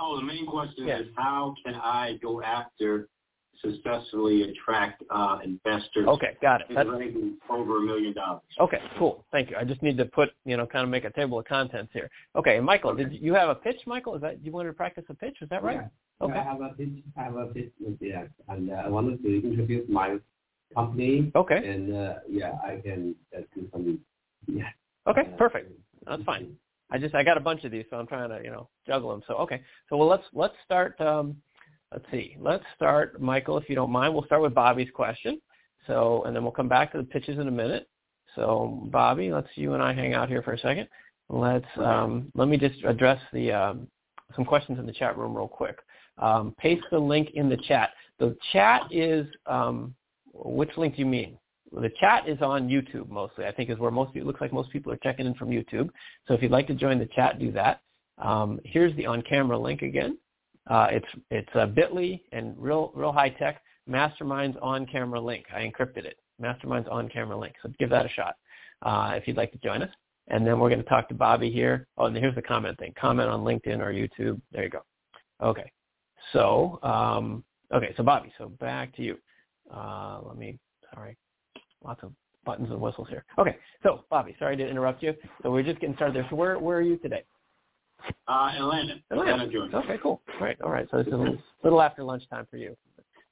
Oh, 0.00 0.16
the 0.16 0.22
main 0.22 0.46
question 0.46 0.86
Yeah. 0.86 1.00
is 1.00 1.08
how 1.16 1.54
can 1.64 1.74
I 1.74 2.18
go 2.22 2.42
after 2.42 3.08
successfully 3.64 4.42
attract 4.42 5.02
uh, 5.10 5.38
investors 5.44 6.06
Okay, 6.06 6.36
got 6.40 6.60
it. 6.60 6.68
That's, 6.74 6.88
over 7.50 7.78
a 7.78 7.80
million 7.80 8.14
dollars? 8.14 8.42
okay, 8.60 8.78
cool. 8.98 9.24
Thank 9.32 9.50
you. 9.50 9.56
I 9.56 9.64
just 9.64 9.82
need 9.82 9.96
to 9.98 10.04
put, 10.04 10.30
you 10.44 10.56
know, 10.56 10.66
kind 10.66 10.84
of 10.84 10.90
make 10.90 11.04
a 11.04 11.12
table 11.12 11.38
of 11.38 11.46
contents 11.46 11.90
here. 11.92 12.10
Okay, 12.36 12.56
and 12.56 12.66
Michael, 12.66 12.94
did 12.94 13.12
you 13.12 13.34
have 13.34 13.48
a 13.48 13.54
pitch, 13.54 13.80
Michael? 13.86 14.14
Is 14.14 14.22
that 14.22 14.44
you 14.44 14.52
wanted 14.52 14.68
to 14.68 14.74
practice 14.74 15.04
a 15.08 15.14
pitch? 15.14 15.36
Is 15.40 15.48
that 15.50 15.62
right? 15.62 15.76
Yeah. 15.76 16.26
Okay. 16.26 16.38
I 16.38 16.42
have 16.42 16.60
a 16.60 16.68
pitch. 16.70 16.88
I 17.16 17.22
have 17.24 17.36
a 17.36 17.46
pitch. 17.46 17.72
Yeah, 18.00 18.24
and 18.48 18.70
uh, 18.70 18.74
I 18.74 18.88
wanted 18.88 19.22
to 19.22 19.48
introduce 19.48 19.88
my 19.88 20.18
company. 20.74 21.32
Okay. 21.34 21.56
And 21.56 21.94
uh, 21.94 22.14
yeah, 22.28 22.52
I 22.64 22.80
can 22.82 23.14
uh, 23.36 23.42
do 23.54 23.68
some. 23.72 24.00
Yeah. 24.46 24.64
Okay, 25.06 25.22
uh, 25.32 25.36
perfect. 25.36 25.72
That's 26.06 26.22
fine. 26.24 26.56
I 26.90 26.98
just 26.98 27.14
I 27.14 27.22
got 27.22 27.36
a 27.36 27.40
bunch 27.40 27.64
of 27.64 27.70
these, 27.70 27.84
so 27.90 27.96
I'm 27.96 28.06
trying 28.06 28.30
to 28.30 28.40
you 28.42 28.50
know 28.50 28.68
juggle 28.86 29.10
them. 29.10 29.22
So 29.26 29.34
okay, 29.34 29.62
so 29.88 29.96
well 29.96 30.08
let's 30.08 30.24
let's 30.32 30.54
start. 30.64 31.00
Um, 31.00 31.36
let's 31.92 32.04
see, 32.10 32.36
let's 32.40 32.64
start, 32.76 33.20
Michael, 33.20 33.58
if 33.58 33.68
you 33.68 33.74
don't 33.74 33.90
mind. 33.90 34.14
We'll 34.14 34.24
start 34.26 34.42
with 34.42 34.54
Bobby's 34.54 34.90
question. 34.94 35.40
So 35.86 36.22
and 36.24 36.36
then 36.36 36.42
we'll 36.42 36.52
come 36.52 36.68
back 36.68 36.92
to 36.92 36.98
the 36.98 37.04
pitches 37.04 37.38
in 37.38 37.48
a 37.48 37.52
minute. 37.52 37.88
So 38.34 38.88
Bobby, 38.92 39.32
let's 39.32 39.48
you 39.54 39.74
and 39.74 39.82
I 39.82 39.92
hang 39.92 40.14
out 40.14 40.28
here 40.28 40.42
for 40.42 40.52
a 40.52 40.58
second. 40.58 40.88
Let's 41.28 41.66
um, 41.76 42.30
let 42.34 42.48
me 42.48 42.56
just 42.56 42.82
address 42.84 43.20
the 43.32 43.52
um, 43.52 43.88
some 44.36 44.44
questions 44.44 44.78
in 44.78 44.86
the 44.86 44.92
chat 44.92 45.16
room 45.16 45.36
real 45.36 45.48
quick. 45.48 45.78
Um, 46.18 46.54
paste 46.58 46.84
the 46.90 46.98
link 46.98 47.30
in 47.34 47.48
the 47.48 47.56
chat. 47.56 47.90
The 48.18 48.36
chat 48.52 48.82
is 48.90 49.26
um, 49.46 49.94
which 50.32 50.70
link 50.76 50.96
do 50.96 51.00
you 51.00 51.06
mean? 51.06 51.38
The 51.72 51.90
chat 52.00 52.28
is 52.28 52.40
on 52.40 52.68
YouTube 52.68 53.08
mostly. 53.08 53.46
I 53.46 53.52
think 53.52 53.70
is 53.70 53.78
where 53.78 53.90
most 53.90 54.16
it 54.16 54.26
looks 54.26 54.40
like 54.40 54.52
most 54.52 54.70
people 54.70 54.92
are 54.92 54.98
checking 54.98 55.26
in 55.26 55.34
from 55.34 55.50
YouTube. 55.50 55.90
So 56.26 56.34
if 56.34 56.42
you'd 56.42 56.50
like 56.50 56.66
to 56.68 56.74
join 56.74 56.98
the 56.98 57.08
chat, 57.14 57.38
do 57.38 57.52
that. 57.52 57.80
Um, 58.18 58.58
here's 58.64 58.94
the 58.96 59.06
on-camera 59.06 59.58
link 59.58 59.82
again. 59.82 60.18
Uh, 60.68 60.88
it's 60.90 61.06
it's 61.30 61.48
uh, 61.54 61.66
Bitly 61.66 62.20
and 62.32 62.54
real 62.58 62.92
real 62.94 63.12
high 63.12 63.30
tech 63.30 63.62
Masterminds 63.88 64.56
on-camera 64.62 65.20
link. 65.20 65.46
I 65.54 65.60
encrypted 65.60 66.04
it. 66.04 66.18
Masterminds 66.42 66.90
on-camera 66.92 67.36
link. 67.36 67.54
So 67.62 67.72
give 67.78 67.90
that 67.90 68.04
a 68.04 68.08
shot 68.10 68.36
uh, 68.82 69.12
if 69.14 69.26
you'd 69.26 69.36
like 69.36 69.50
to 69.52 69.58
join 69.58 69.82
us. 69.82 69.90
And 70.28 70.46
then 70.46 70.58
we're 70.58 70.68
going 70.68 70.82
to 70.82 70.88
talk 70.88 71.08
to 71.08 71.14
Bobby 71.14 71.50
here. 71.50 71.86
Oh, 71.96 72.04
and 72.04 72.16
here's 72.16 72.34
the 72.34 72.42
comment 72.42 72.78
thing. 72.78 72.92
Comment 73.00 73.30
on 73.30 73.40
LinkedIn 73.40 73.80
or 73.80 73.92
YouTube. 73.92 74.38
There 74.52 74.62
you 74.62 74.68
go. 74.68 74.82
Okay. 75.42 75.72
So 76.34 76.78
um, 76.82 77.44
okay. 77.72 77.94
So 77.96 78.02
Bobby. 78.02 78.32
So 78.36 78.48
back 78.48 78.94
to 78.96 79.02
you. 79.02 79.16
Uh, 79.74 80.20
let 80.22 80.36
me. 80.36 80.58
Sorry 80.94 81.16
lots 81.84 82.02
of 82.02 82.12
buttons 82.44 82.70
and 82.70 82.80
whistles 82.80 83.08
here. 83.08 83.24
Okay, 83.38 83.56
so 83.82 84.04
Bobby, 84.10 84.34
sorry 84.38 84.56
to 84.56 84.66
interrupt 84.66 85.02
you. 85.02 85.14
So 85.42 85.50
we're 85.50 85.62
just 85.62 85.80
getting 85.80 85.96
started 85.96 86.16
there. 86.16 86.26
So 86.30 86.36
where 86.36 86.58
where 86.58 86.78
are 86.78 86.82
you 86.82 86.96
today? 86.96 87.24
Uh, 88.26 88.50
Atlanta. 88.56 88.94
Atlanta, 89.10 89.48
Georgia. 89.50 89.76
Okay, 89.78 89.98
cool. 90.02 90.20
All 90.34 90.40
right, 90.40 90.60
all 90.62 90.70
right. 90.70 90.86
So 90.90 90.98
it's 90.98 91.12
a 91.12 91.16
little, 91.16 91.38
little 91.64 91.82
after 91.82 92.02
lunchtime 92.04 92.46
for 92.50 92.56
you, 92.56 92.76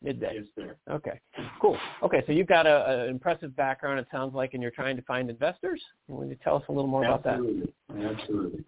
midday. 0.03 0.33
Yes, 0.37 0.45
sir. 0.55 0.77
Okay, 0.91 1.21
cool. 1.61 1.79
Okay, 2.03 2.23
so 2.27 2.33
you've 2.33 2.47
got 2.47 2.67
an 2.67 3.09
impressive 3.09 3.55
background. 3.57 3.99
It 4.01 4.07
sounds 4.11 4.35
like, 4.35 4.55
and 4.55 4.63
you're 4.63 4.73
trying 4.73 4.97
to 4.97 5.03
find 5.03 5.31
investors. 5.31 5.83
Will 6.09 6.27
you 6.27 6.37
tell 6.43 6.57
us 6.57 6.65
a 6.69 6.73
little 6.73 6.89
more 6.89 7.05
about 7.05 7.25
that? 7.25 7.35
Absolutely. 7.35 7.75
Absolutely. 8.05 8.65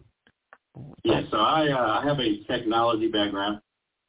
Yeah, 1.03 1.23
so 1.31 1.39
I 1.39 1.69
uh, 1.69 2.03
have 2.03 2.21
a 2.21 2.45
technology 2.45 3.09
background. 3.09 3.61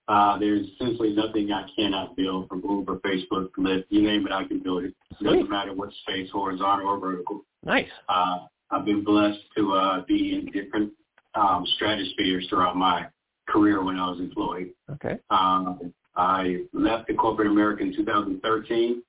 Uh, 0.07 0.37
there's 0.39 0.65
essentially 0.67 1.13
nothing 1.13 1.51
I 1.51 1.67
cannot 1.75 2.15
build 2.15 2.49
from 2.49 2.63
Uber, 2.67 2.99
Facebook, 2.99 3.49
Lyft, 3.59 3.85
you 3.89 4.01
name 4.01 4.25
it, 4.25 4.31
I 4.31 4.43
can 4.43 4.59
build 4.59 4.83
it. 4.83 4.95
It 5.19 5.23
doesn't 5.23 5.49
matter 5.49 5.73
what 5.73 5.91
space, 6.01 6.29
horizontal 6.31 6.87
or 6.87 6.99
vertical. 6.99 7.41
Nice. 7.63 7.89
Uh, 8.07 8.39
I've 8.71 8.85
been 8.85 9.03
blessed 9.03 9.39
to 9.57 9.73
uh, 9.73 10.05
be 10.07 10.35
in 10.35 10.51
different 10.51 10.93
um, 11.35 11.65
stratospheres 11.75 12.47
throughout 12.49 12.75
my 12.75 13.07
career 13.47 13.83
when 13.83 13.97
I 13.97 14.09
was 14.09 14.19
employed. 14.19 14.71
Okay. 14.89 15.19
Um, 15.29 15.93
I 16.15 16.63
left 16.73 17.07
the 17.07 17.13
corporate 17.13 17.47
America 17.47 17.83
in 17.83 17.95
2013. 17.95 19.03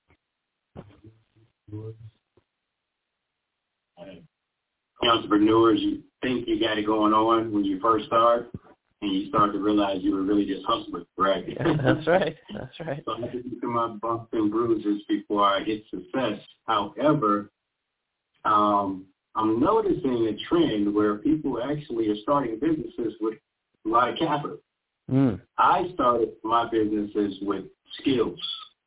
Entrepreneurs, 5.03 5.81
you 5.81 6.03
think 6.23 6.47
you 6.47 6.61
got 6.61 6.79
it 6.79 6.87
going 6.87 7.12
on 7.12 7.53
when 7.53 7.65
you 7.65 7.81
first 7.81 8.07
start, 8.07 8.50
and 9.03 9.12
you 9.12 9.29
start 9.29 9.53
to 9.53 9.59
realize 9.59 9.99
you 10.03 10.15
were 10.15 10.23
really 10.23 10.45
just 10.45 10.65
hustling, 10.67 11.07
right? 11.17 11.45
Yeah, 11.49 11.75
that's 11.83 12.07
right. 12.07 12.37
That's 12.53 12.81
right. 12.81 13.03
So 13.07 13.12
I 13.12 13.21
had 13.23 13.33
to 13.33 13.61
through 13.61 13.75
my 13.75 13.89
bumps 13.97 14.29
and 14.33 14.50
bruises 14.50 15.03
before 15.09 15.45
I 15.45 15.65
hit 15.65 15.85
success. 15.91 16.39
However, 16.67 17.50
um, 18.45 19.07
I'm 19.37 19.61
noticing 19.61 20.27
a 20.27 20.37
trend 20.49 20.93
where 20.95 21.17
people 21.17 21.63
actually 21.63 22.09
are 22.09 22.17
starting 22.23 22.59
businesses 22.59 23.15
with 23.21 23.35
a 23.87 23.89
lot 23.89 24.09
of 24.09 24.19
capital. 24.19 24.59
Mm. 25.11 25.41
I 25.59 25.91
started 25.95 26.31
my 26.45 26.69
businesses 26.71 27.39
with 27.43 27.65
skills 27.99 28.39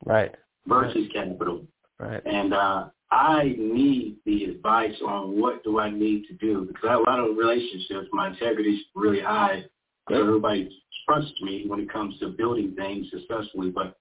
Right. 0.06 0.34
versus 0.68 1.08
capital. 1.14 1.66
Right. 2.00 2.22
And 2.26 2.54
uh, 2.54 2.90
I 3.12 3.56
need 3.58 4.18
the 4.26 4.46
advice 4.46 4.96
on 5.06 5.40
what 5.40 5.64
do 5.64 5.80
I 5.80 5.90
need 5.90 6.26
to 6.28 6.34
do 6.36 6.66
because 6.66 6.84
I 6.88 6.92
have 6.94 7.00
a 7.02 7.04
lot 7.04 7.20
of 7.20 7.38
relationships. 7.38 8.08
My 8.12 8.30
integrity 8.30 8.72
is 8.72 8.82
really 8.96 9.22
high. 9.22 9.64
So 10.10 10.16
everybody 10.20 10.70
trusts 11.08 11.42
me 11.42 11.66
when 11.68 11.80
it 11.80 11.92
comes 11.92 12.20
to 12.20 12.30
building 12.30 12.74
things 12.76 13.08
successfully. 13.12 13.70
But 13.70 13.98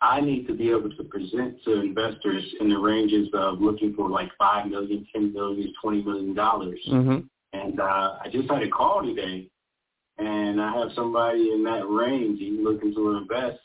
I 0.00 0.20
need 0.20 0.46
to 0.46 0.54
be 0.54 0.70
able 0.70 0.90
to 0.90 1.04
present 1.04 1.62
to 1.64 1.80
investors 1.80 2.44
in 2.60 2.68
the 2.68 2.78
ranges 2.78 3.28
of 3.34 3.60
looking 3.60 3.94
for 3.94 4.08
like 4.08 4.30
five 4.38 4.66
million, 4.68 5.06
ten 5.12 5.32
million, 5.32 5.72
twenty 5.82 6.02
million 6.02 6.34
dollars. 6.34 6.78
Mhm. 6.88 7.28
And 7.52 7.80
uh, 7.80 8.18
I 8.22 8.28
just 8.30 8.48
had 8.50 8.62
a 8.62 8.68
call 8.68 9.02
today, 9.02 9.48
and 10.18 10.60
I 10.60 10.72
have 10.78 10.92
somebody 10.94 11.50
in 11.52 11.64
that 11.64 11.88
range 11.88 12.38
he's 12.38 12.60
looking 12.60 12.94
to 12.94 13.16
invest, 13.16 13.58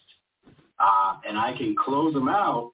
uh, 0.79 1.17
and 1.27 1.37
I 1.37 1.55
can 1.57 1.75
close 1.75 2.13
them 2.13 2.29
out. 2.29 2.71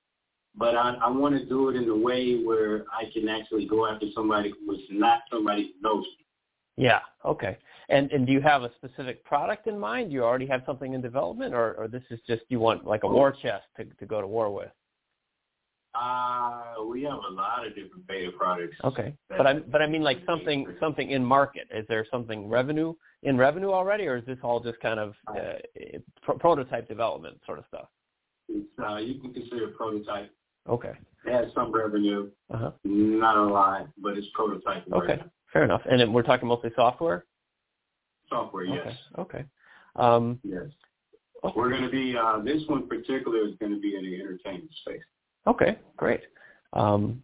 But 0.56 0.76
I, 0.76 0.96
I 1.02 1.10
want 1.10 1.36
to 1.38 1.46
do 1.46 1.70
it 1.70 1.76
in 1.76 1.88
a 1.90 1.96
way 1.96 2.36
where 2.44 2.86
I 2.94 3.10
can 3.14 3.30
actually 3.30 3.66
go 3.66 3.86
after 3.86 4.08
somebody 4.16 4.52
who 4.66 4.74
is 4.74 4.82
not 4.90 5.20
somebody 5.32 5.74
who 5.74 5.88
knows 5.88 6.04
me. 6.06 6.26
Yeah. 6.80 7.02
Okay. 7.26 7.58
And 7.90 8.12
and 8.12 8.26
do 8.26 8.32
you 8.32 8.42
have 8.42 8.64
a 8.64 8.72
specific 8.76 9.24
product 9.26 9.68
in 9.68 9.78
mind? 9.78 10.10
Do 10.10 10.14
you 10.14 10.24
already 10.24 10.48
have 10.48 10.62
something 10.66 10.94
in 10.94 11.02
development, 11.02 11.54
or 11.54 11.74
or 11.74 11.88
this 11.88 12.04
is 12.10 12.20
just 12.26 12.44
you 12.50 12.60
want 12.60 12.86
like 12.86 13.04
a 13.04 13.08
war 13.08 13.32
chest 13.32 13.66
to 13.78 13.86
to 13.86 14.06
go 14.06 14.22
to 14.22 14.28
war 14.28 14.54
with? 14.54 14.72
Uh, 15.96 16.76
we 16.88 17.04
have 17.04 17.20
a 17.30 17.34
lot 17.34 17.66
of 17.66 17.76
different 17.76 18.08
beta 18.08 18.32
products. 18.38 18.78
Okay. 18.84 19.14
But 19.28 19.46
I 19.46 19.54
but 19.56 19.82
I 19.82 19.88
mean 19.88 20.04
like 20.04 20.20
something 20.26 20.68
something 20.80 21.10
in 21.12 21.26
market. 21.26 21.68
Is 21.74 21.86
there 21.90 22.06
something 22.10 22.48
revenue 22.48 22.94
in 23.24 23.38
revenue 23.38 23.72
already, 23.72 24.08
or 24.08 24.16
is 24.18 24.26
this 24.26 24.38
all 24.44 24.60
just 24.62 24.80
kind 24.80 25.00
of 25.00 25.14
uh, 25.28 25.58
pro- 26.22 26.38
prototype 26.38 26.88
development 26.88 27.42
sort 27.46 27.60
of 27.60 27.66
stuff? 27.68 27.90
It's, 28.48 28.68
uh, 28.82 28.98
you 28.98 29.20
can 29.20 29.34
consider 29.34 29.70
it 29.70 29.76
prototype. 29.76 30.32
Okay. 30.70 30.94
It 31.26 31.34
has 31.34 31.54
some 31.54 31.74
revenue, 31.74 32.30
Uh 32.54 32.58
huh. 32.58 32.72
not 32.86 33.36
a 33.36 33.44
lot, 33.44 33.90
but 33.98 34.18
it's 34.18 34.28
prototype. 34.34 34.86
Okay. 34.94 35.20
Fair 35.54 35.64
enough. 35.64 35.82
And 35.90 36.00
then 36.00 36.14
we're 36.14 36.24
talking 36.24 36.48
mostly 36.48 36.72
software. 36.76 37.26
Software, 38.30 38.66
yes. 38.66 38.96
Okay. 39.18 39.38
Okay. 39.38 39.46
Um, 39.96 40.40
Yes. 40.44 40.66
okay. 41.44 41.54
We're 41.56 41.70
going 41.70 41.84
to 41.84 41.90
be, 41.90 42.16
uh, 42.16 42.40
this 42.40 42.62
one 42.68 42.88
particular 42.88 43.40
is 43.48 43.56
going 43.60 43.74
to 43.74 43.80
be 43.80 43.96
in 43.96 44.04
the 44.04 44.20
entertainment 44.20 44.72
space. 44.82 45.02
Okay, 45.48 45.80
great. 45.98 46.22
Um, 46.74 47.24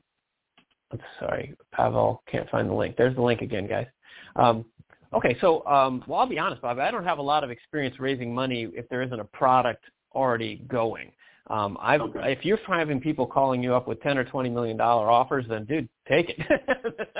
I'm 0.91 0.99
sorry, 1.19 1.55
Pavel 1.71 2.23
can't 2.27 2.49
find 2.49 2.69
the 2.69 2.73
link. 2.73 2.95
There's 2.97 3.15
the 3.15 3.21
link 3.21 3.41
again, 3.41 3.67
guys. 3.67 3.87
Um, 4.35 4.65
okay, 5.13 5.37
so 5.41 5.65
um, 5.67 6.03
well, 6.07 6.19
I'll 6.19 6.27
be 6.27 6.39
honest, 6.39 6.61
Bob. 6.61 6.79
I 6.79 6.89
don't 6.91 7.03
have 7.03 7.17
a 7.17 7.23
lot 7.23 7.43
of 7.43 7.51
experience 7.51 7.99
raising 7.99 8.33
money 8.33 8.67
if 8.73 8.87
there 8.89 9.01
isn't 9.01 9.19
a 9.19 9.25
product 9.25 9.83
already 10.13 10.63
going. 10.67 11.11
Um, 11.47 11.77
I've, 11.79 12.01
Okay. 12.01 12.31
If 12.31 12.43
you're 12.43 12.59
having 12.67 12.99
people 12.99 13.27
calling 13.27 13.61
you 13.61 13.75
up 13.75 13.87
with 13.87 14.01
ten 14.01 14.17
or 14.17 14.23
twenty 14.23 14.49
million 14.49 14.77
dollar 14.77 15.09
offers, 15.09 15.45
then 15.47 15.65
dude, 15.65 15.87
take 16.07 16.29
it. 16.29 17.17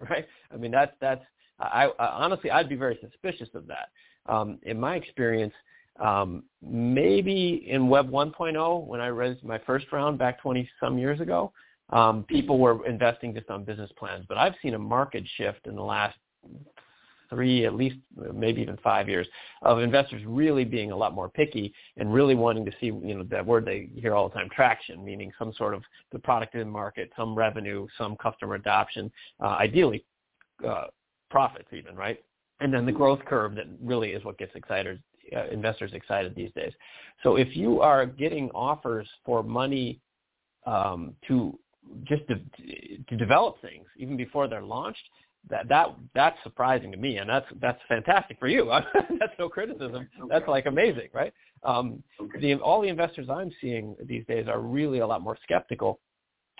right? 0.10 0.26
I 0.52 0.56
mean, 0.56 0.70
that's 0.70 0.92
that's. 1.00 1.24
I, 1.58 1.90
I 1.98 2.06
honestly, 2.06 2.50
I'd 2.50 2.68
be 2.68 2.76
very 2.76 2.98
suspicious 3.00 3.48
of 3.54 3.66
that. 3.68 3.88
Um, 4.26 4.58
in 4.64 4.78
my 4.78 4.96
experience, 4.96 5.54
um, 6.00 6.42
maybe 6.60 7.66
in 7.68 7.88
Web 7.88 8.10
1.0 8.10 8.86
when 8.86 9.00
I 9.00 9.06
raised 9.06 9.42
my 9.42 9.58
first 9.66 9.86
round 9.92 10.18
back 10.18 10.40
20 10.42 10.68
some 10.78 10.98
years 10.98 11.20
ago, 11.20 11.52
um, 11.90 12.24
people 12.24 12.58
were 12.58 12.84
investing 12.86 13.32
just 13.32 13.48
on 13.48 13.64
business 13.64 13.90
plans. 13.98 14.26
But 14.28 14.36
I've 14.36 14.54
seen 14.60 14.74
a 14.74 14.78
market 14.78 15.24
shift 15.36 15.66
in 15.66 15.76
the 15.76 15.82
last 15.82 16.16
three, 17.28 17.66
at 17.66 17.74
least 17.74 17.96
maybe 18.34 18.60
even 18.62 18.76
five 18.78 19.08
years, 19.08 19.26
of 19.62 19.78
investors 19.78 20.22
really 20.26 20.64
being 20.64 20.92
a 20.92 20.96
lot 20.96 21.14
more 21.14 21.28
picky 21.28 21.72
and 21.96 22.12
really 22.12 22.34
wanting 22.34 22.64
to 22.64 22.72
see, 22.80 22.86
you 22.86 23.14
know, 23.14 23.22
that 23.24 23.44
word 23.44 23.64
they 23.64 23.88
hear 23.94 24.14
all 24.14 24.28
the 24.28 24.34
time, 24.34 24.48
traction, 24.54 25.04
meaning 25.04 25.32
some 25.38 25.52
sort 25.54 25.74
of 25.74 25.82
the 26.12 26.18
product 26.18 26.54
in 26.54 26.60
the 26.60 26.66
market, 26.66 27.10
some 27.16 27.34
revenue, 27.34 27.86
some 27.98 28.16
customer 28.16 28.54
adoption, 28.54 29.10
uh, 29.40 29.56
ideally 29.58 30.04
uh, 30.66 30.84
profits 31.30 31.68
even, 31.72 31.96
right? 31.96 32.22
And 32.60 32.72
then 32.72 32.86
the 32.86 32.92
growth 32.92 33.20
curve 33.26 33.54
that 33.56 33.66
really 33.82 34.10
is 34.10 34.24
what 34.24 34.38
gets 34.38 34.54
excited, 34.54 35.02
uh, 35.36 35.46
investors 35.48 35.92
excited 35.92 36.34
these 36.34 36.52
days. 36.54 36.72
So 37.22 37.36
if 37.36 37.54
you 37.56 37.80
are 37.80 38.06
getting 38.06 38.50
offers 38.50 39.08
for 39.24 39.42
money 39.42 40.00
um, 40.66 41.14
to 41.28 41.58
just 42.04 42.22
to, 42.28 42.40
to 43.08 43.16
develop 43.16 43.60
things 43.62 43.86
even 43.96 44.16
before 44.16 44.48
they're 44.48 44.62
launched, 44.62 45.02
that 45.50 45.68
that 45.68 45.94
that's 46.14 46.36
surprising 46.42 46.90
to 46.92 46.98
me, 46.98 47.18
and 47.18 47.28
that's 47.28 47.46
that's 47.60 47.80
fantastic 47.88 48.38
for 48.38 48.48
you. 48.48 48.66
that's 49.20 49.32
no 49.38 49.48
criticism. 49.48 50.08
That's 50.28 50.46
like 50.48 50.66
amazing, 50.66 51.08
right? 51.12 51.32
Um, 51.62 52.02
Okay. 52.20 52.40
the, 52.40 52.54
all 52.54 52.80
the 52.80 52.88
investors 52.88 53.28
I'm 53.30 53.50
seeing 53.60 53.96
these 54.04 54.24
days 54.26 54.46
are 54.48 54.60
really 54.60 55.00
a 55.00 55.06
lot 55.06 55.20
more 55.22 55.36
skeptical 55.42 56.00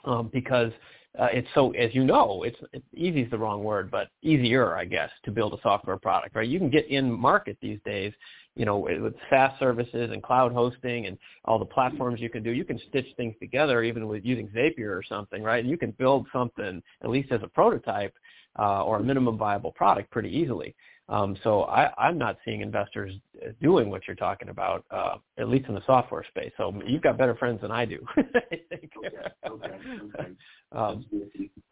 um, 0.04 0.30
because 0.32 0.72
uh, 1.18 1.28
it's 1.32 1.48
so, 1.54 1.70
as 1.72 1.94
you 1.94 2.04
know, 2.04 2.42
it's, 2.42 2.58
it's 2.72 2.84
easy 2.94 3.22
is 3.22 3.30
the 3.30 3.38
wrong 3.38 3.64
word, 3.64 3.90
but 3.90 4.08
easier, 4.22 4.76
I 4.76 4.84
guess, 4.84 5.10
to 5.24 5.30
build 5.30 5.54
a 5.54 5.62
software 5.62 5.96
product, 5.96 6.36
right? 6.36 6.48
You 6.48 6.58
can 6.58 6.68
get 6.68 6.88
in 6.88 7.10
market 7.10 7.56
these 7.62 7.78
days, 7.86 8.12
you 8.54 8.66
know, 8.66 8.78
with 8.78 9.14
SaaS 9.30 9.52
services 9.58 10.10
and 10.12 10.22
cloud 10.22 10.52
hosting 10.52 11.06
and 11.06 11.16
all 11.46 11.58
the 11.58 11.64
platforms 11.64 12.20
you 12.20 12.28
can 12.28 12.42
do. 12.42 12.50
You 12.50 12.64
can 12.64 12.78
stitch 12.88 13.06
things 13.16 13.34
together 13.40 13.82
even 13.82 14.08
with 14.08 14.24
using 14.24 14.48
Zapier 14.48 14.90
or 14.90 15.02
something, 15.08 15.42
right? 15.42 15.60
And 15.60 15.70
you 15.70 15.78
can 15.78 15.92
build 15.92 16.26
something, 16.32 16.82
at 17.02 17.10
least 17.10 17.32
as 17.32 17.40
a 17.42 17.48
prototype 17.48 18.14
uh, 18.58 18.84
or 18.84 18.98
a 18.98 19.02
minimum 19.02 19.36
viable 19.36 19.72
product 19.72 20.10
pretty 20.10 20.30
easily. 20.30 20.75
Um, 21.08 21.36
so 21.44 21.62
I, 21.64 21.92
I'm 21.98 22.18
not 22.18 22.36
seeing 22.44 22.62
investors 22.62 23.14
doing 23.62 23.90
what 23.90 24.02
you're 24.08 24.16
talking 24.16 24.48
about, 24.48 24.84
uh, 24.90 25.16
at 25.38 25.48
least 25.48 25.68
in 25.68 25.75
the 25.75 25.82
software 25.86 26.25
space. 26.28 26.50
So 26.56 26.75
you've 26.84 27.02
got 27.02 27.16
better 27.16 27.36
friends 27.36 27.60
than 27.60 27.70
I 27.70 27.84
do. 27.84 28.04
I 28.16 28.60
think. 28.68 28.90
Okay. 28.98 29.16
Okay. 29.48 29.75
Okay. 30.18 30.30
Um, 30.72 31.06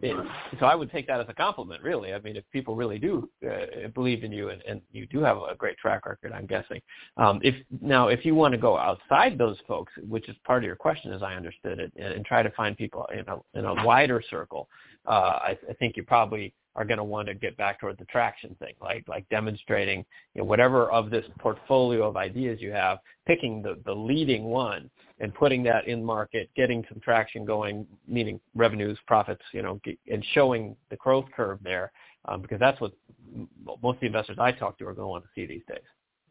it, 0.00 0.16
so 0.60 0.66
I 0.66 0.76
would 0.76 0.90
take 0.90 1.08
that 1.08 1.20
as 1.20 1.26
a 1.28 1.34
compliment, 1.34 1.82
really. 1.82 2.14
I 2.14 2.20
mean, 2.20 2.36
if 2.36 2.44
people 2.52 2.76
really 2.76 2.98
do 2.98 3.28
uh, 3.44 3.88
believe 3.88 4.22
in 4.22 4.30
you 4.30 4.50
and, 4.50 4.62
and 4.68 4.80
you 4.92 5.04
do 5.06 5.20
have 5.20 5.36
a 5.36 5.54
great 5.56 5.76
track 5.78 6.06
record, 6.06 6.32
I'm 6.32 6.46
guessing. 6.46 6.80
Um, 7.16 7.40
if 7.42 7.56
now, 7.80 8.08
if 8.08 8.24
you 8.24 8.36
want 8.36 8.52
to 8.52 8.58
go 8.58 8.78
outside 8.78 9.36
those 9.36 9.56
folks, 9.66 9.92
which 10.08 10.28
is 10.28 10.36
part 10.46 10.62
of 10.62 10.66
your 10.66 10.76
question, 10.76 11.12
as 11.12 11.24
I 11.24 11.34
understood 11.34 11.80
it, 11.80 11.92
and, 11.96 12.14
and 12.14 12.24
try 12.24 12.42
to 12.42 12.50
find 12.52 12.76
people 12.76 13.06
in 13.12 13.24
a 13.28 13.58
in 13.58 13.64
a 13.64 13.84
wider 13.84 14.22
circle, 14.30 14.68
uh, 15.06 15.38
I, 15.42 15.58
I 15.68 15.72
think 15.74 15.96
you 15.96 16.04
probably 16.04 16.54
are 16.76 16.84
going 16.84 16.98
to 16.98 17.04
want 17.04 17.28
to 17.28 17.34
get 17.34 17.56
back 17.56 17.80
toward 17.80 17.98
the 17.98 18.04
traction 18.06 18.54
thing, 18.56 18.74
like 18.80 19.04
like 19.08 19.28
demonstrating 19.28 20.04
you 20.34 20.40
know, 20.40 20.44
whatever 20.44 20.90
of 20.90 21.10
this 21.10 21.24
portfolio 21.38 22.08
of 22.08 22.16
ideas 22.16 22.60
you 22.60 22.72
have, 22.72 22.98
picking 23.26 23.62
the 23.62 23.78
the 23.84 23.94
leading 23.94 24.44
one 24.44 24.90
and 25.20 25.32
putting 25.34 25.62
that 25.62 25.86
in 25.86 26.04
market, 26.04 26.50
getting 26.56 26.84
some 26.88 27.00
traction 27.00 27.44
going, 27.44 27.86
meaning 28.08 28.40
revenues, 28.54 28.98
profits, 29.06 29.42
you 29.52 29.62
know, 29.62 29.80
and 30.10 30.24
showing 30.32 30.76
the 30.90 30.96
growth 30.96 31.26
curve 31.36 31.58
there, 31.62 31.92
um, 32.24 32.42
because 32.42 32.58
that's 32.58 32.80
what 32.80 32.92
most 33.82 33.96
of 33.96 34.00
the 34.00 34.06
investors 34.06 34.38
I 34.40 34.52
talk 34.52 34.78
to 34.78 34.86
are 34.86 34.94
going 34.94 35.04
to 35.04 35.08
want 35.08 35.24
to 35.24 35.30
see 35.34 35.46
these 35.46 35.62
days. 35.68 35.84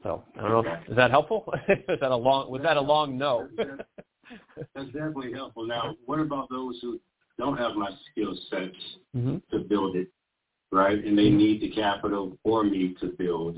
So 0.03 0.23
I 0.38 0.41
don't 0.41 0.65
know. 0.65 0.77
Is 0.89 0.97
that 0.97 1.12
helpful? 1.12 1.45
is 1.69 2.00
that 2.01 2.12
a 2.12 2.15
long? 2.15 2.51
Was 2.51 2.62
that 2.63 2.75
a 2.75 2.81
long 2.81 3.17
no? 3.17 3.47
That's 4.75 4.88
definitely 4.88 5.33
helpful. 5.33 5.65
Now, 5.65 5.95
what 6.05 6.19
about 6.19 6.50
those 6.50 6.77
who 6.81 7.00
don't 7.38 7.57
have 7.57 7.75
my 7.75 7.89
skill 8.12 8.35
sets 8.50 8.75
hmm 9.13 9.38
to 9.51 9.59
build 9.59 9.95
it, 9.95 10.07
right? 10.74 11.03
And 11.03 11.18
they 11.18 11.30
need 11.30 11.62
the 11.62 11.70
capital 11.72 12.38
for 12.44 12.63
me 12.63 12.96
to 13.00 13.08
build. 13.18 13.58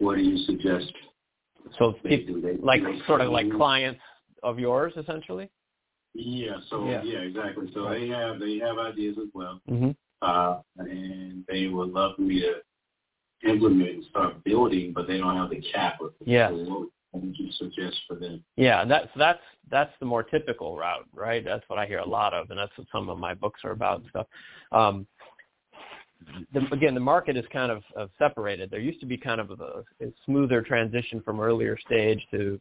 What 0.00 0.16
do 0.16 0.22
you 0.22 0.36
suggest 0.44 0.92
So 1.78 1.94
they 2.02 2.18
people. 2.18 2.42
They, 2.42 2.56
like 2.56 2.82
they- 2.82 3.00
sort 3.06 3.20
of 3.20 3.30
like 3.30 3.50
clients 3.52 4.00
of 4.42 4.58
yours, 4.58 4.92
essentially. 4.96 5.48
Yeah. 6.14 6.56
So 6.68 6.86
Yeah. 6.86 7.02
yeah, 7.02 7.18
exactly. 7.20 7.70
So 7.72 7.88
they 7.88 8.08
have 8.08 8.38
they 8.40 8.58
have 8.58 8.78
ideas 8.78 9.16
as 9.18 9.28
well, 9.34 9.60
hmm 9.68 9.90
uh, 10.22 10.60
and 10.78 11.44
they 11.48 11.66
would 11.68 11.90
love 11.90 12.16
for 12.16 12.22
me 12.22 12.40
to 12.40 12.62
implement 13.50 13.90
and 13.90 14.04
start 14.06 14.42
building, 14.44 14.92
but 14.94 15.06
they 15.06 15.18
don't 15.18 15.36
have 15.36 15.50
the 15.50 15.60
capital. 15.60 16.12
Yeah. 16.24 16.48
So 16.48 16.88
what 17.10 17.22
would 17.22 17.38
you 17.38 17.50
suggest 17.52 17.96
for 18.08 18.16
them? 18.16 18.42
Yeah, 18.56 18.80
and 18.82 18.90
that's 18.90 19.08
that's 19.16 19.42
that's 19.70 19.92
the 20.00 20.06
more 20.06 20.22
typical 20.22 20.76
route, 20.76 21.06
right? 21.12 21.44
That's 21.44 21.64
what 21.68 21.78
I 21.78 21.86
hear 21.86 21.98
a 21.98 22.08
lot 22.08 22.32
of, 22.34 22.50
and 22.50 22.58
that's 22.58 22.76
what 22.78 22.86
some 22.90 23.08
of 23.10 23.18
my 23.18 23.34
books 23.34 23.60
are 23.64 23.72
about 23.72 24.00
and 24.00 24.08
stuff. 24.10 24.26
Um, 24.72 25.06
the, 26.52 26.60
again, 26.72 26.94
the 26.94 27.00
market 27.00 27.36
is 27.36 27.44
kind 27.52 27.70
of, 27.70 27.82
of 27.94 28.10
separated. 28.18 28.70
There 28.70 28.80
used 28.80 29.00
to 29.00 29.06
be 29.06 29.16
kind 29.16 29.40
of 29.40 29.50
a, 29.50 29.84
a 30.04 30.12
smoother 30.24 30.62
transition 30.62 31.20
from 31.22 31.40
earlier 31.40 31.78
stage 31.86 32.26
to 32.32 32.60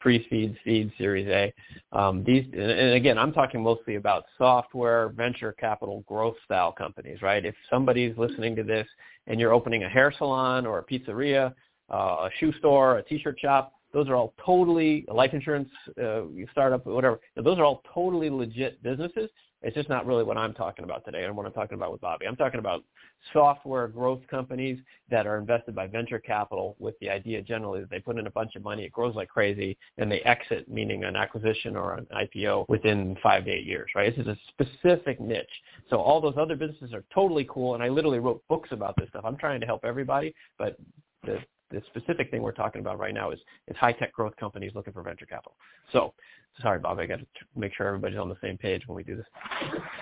pre-seed, 0.00 0.56
seed, 0.64 0.92
Series 0.98 1.26
A. 1.28 1.52
Um, 1.96 2.22
these, 2.24 2.44
and, 2.52 2.92
again, 2.92 3.18
I'm 3.18 3.32
talking 3.32 3.62
mostly 3.62 3.96
about 3.96 4.24
software, 4.38 5.08
venture 5.08 5.52
capital, 5.52 6.04
growth 6.06 6.36
style 6.44 6.72
companies, 6.72 7.22
right? 7.22 7.44
If 7.44 7.54
somebody's 7.70 8.16
listening 8.16 8.54
to 8.56 8.62
this 8.62 8.86
and 9.26 9.40
you're 9.40 9.52
opening 9.52 9.84
a 9.84 9.88
hair 9.88 10.12
salon 10.16 10.66
or 10.66 10.78
a 10.78 10.84
pizzeria, 10.84 11.54
uh, 11.92 11.96
a 11.96 12.30
shoe 12.38 12.52
store, 12.58 12.98
a 12.98 13.02
t-shirt 13.02 13.40
shop, 13.40 13.72
those 13.92 14.08
are 14.08 14.14
all 14.14 14.34
totally 14.44 15.06
life 15.08 15.32
insurance 15.32 15.70
uh, 16.02 16.22
startup, 16.52 16.84
whatever. 16.86 17.18
Those 17.42 17.58
are 17.58 17.64
all 17.64 17.82
totally 17.94 18.28
legit 18.28 18.82
businesses. 18.82 19.30
It's 19.62 19.74
just 19.74 19.88
not 19.88 20.06
really 20.06 20.24
what 20.24 20.36
I'm 20.36 20.54
talking 20.54 20.84
about 20.84 21.04
today 21.04 21.24
and 21.24 21.36
what 21.36 21.46
I'm 21.46 21.52
talking 21.52 21.76
about 21.76 21.92
with 21.92 22.00
Bobby. 22.00 22.26
I'm 22.26 22.36
talking 22.36 22.60
about 22.60 22.84
software 23.32 23.88
growth 23.88 24.20
companies 24.30 24.78
that 25.10 25.26
are 25.26 25.38
invested 25.38 25.74
by 25.74 25.86
venture 25.86 26.18
capital 26.18 26.76
with 26.78 26.98
the 27.00 27.08
idea 27.08 27.42
generally 27.42 27.80
that 27.80 27.90
they 27.90 27.98
put 27.98 28.18
in 28.18 28.26
a 28.26 28.30
bunch 28.30 28.54
of 28.54 28.62
money, 28.62 28.84
it 28.84 28.92
grows 28.92 29.14
like 29.14 29.28
crazy, 29.28 29.76
and 29.98 30.10
they 30.10 30.20
exit, 30.20 30.68
meaning 30.68 31.04
an 31.04 31.16
acquisition 31.16 31.76
or 31.76 31.94
an 31.94 32.06
IPO 32.14 32.66
within 32.68 33.16
five 33.22 33.44
to 33.46 33.50
eight 33.50 33.64
years, 33.64 33.90
right? 33.94 34.14
This 34.14 34.26
is 34.26 34.32
a 34.32 34.38
specific 34.48 35.20
niche. 35.20 35.46
So 35.90 35.96
all 35.96 36.20
those 36.20 36.36
other 36.38 36.56
businesses 36.56 36.92
are 36.92 37.04
totally 37.14 37.46
cool, 37.50 37.74
and 37.74 37.82
I 37.82 37.88
literally 37.88 38.18
wrote 38.18 38.42
books 38.48 38.68
about 38.72 38.94
this 38.96 39.08
stuff. 39.08 39.24
I'm 39.24 39.36
trying 39.36 39.60
to 39.60 39.66
help 39.66 39.84
everybody, 39.84 40.34
but 40.58 40.76
the 41.24 41.38
the 41.76 41.82
specific 41.86 42.30
thing 42.30 42.42
we're 42.42 42.52
talking 42.52 42.80
about 42.80 42.98
right 42.98 43.12
now 43.12 43.30
is, 43.30 43.38
is 43.68 43.76
high-tech 43.76 44.12
growth 44.12 44.34
companies 44.36 44.72
looking 44.74 44.92
for 44.92 45.02
venture 45.02 45.26
capital. 45.26 45.54
So, 45.92 46.14
sorry, 46.62 46.78
Bob, 46.78 46.98
I 46.98 47.06
got 47.06 47.18
to 47.18 47.26
make 47.54 47.74
sure 47.74 47.86
everybody's 47.86 48.18
on 48.18 48.28
the 48.28 48.36
same 48.42 48.56
page 48.56 48.82
when 48.86 48.96
we 48.96 49.04
do 49.04 49.16
this. 49.16 49.26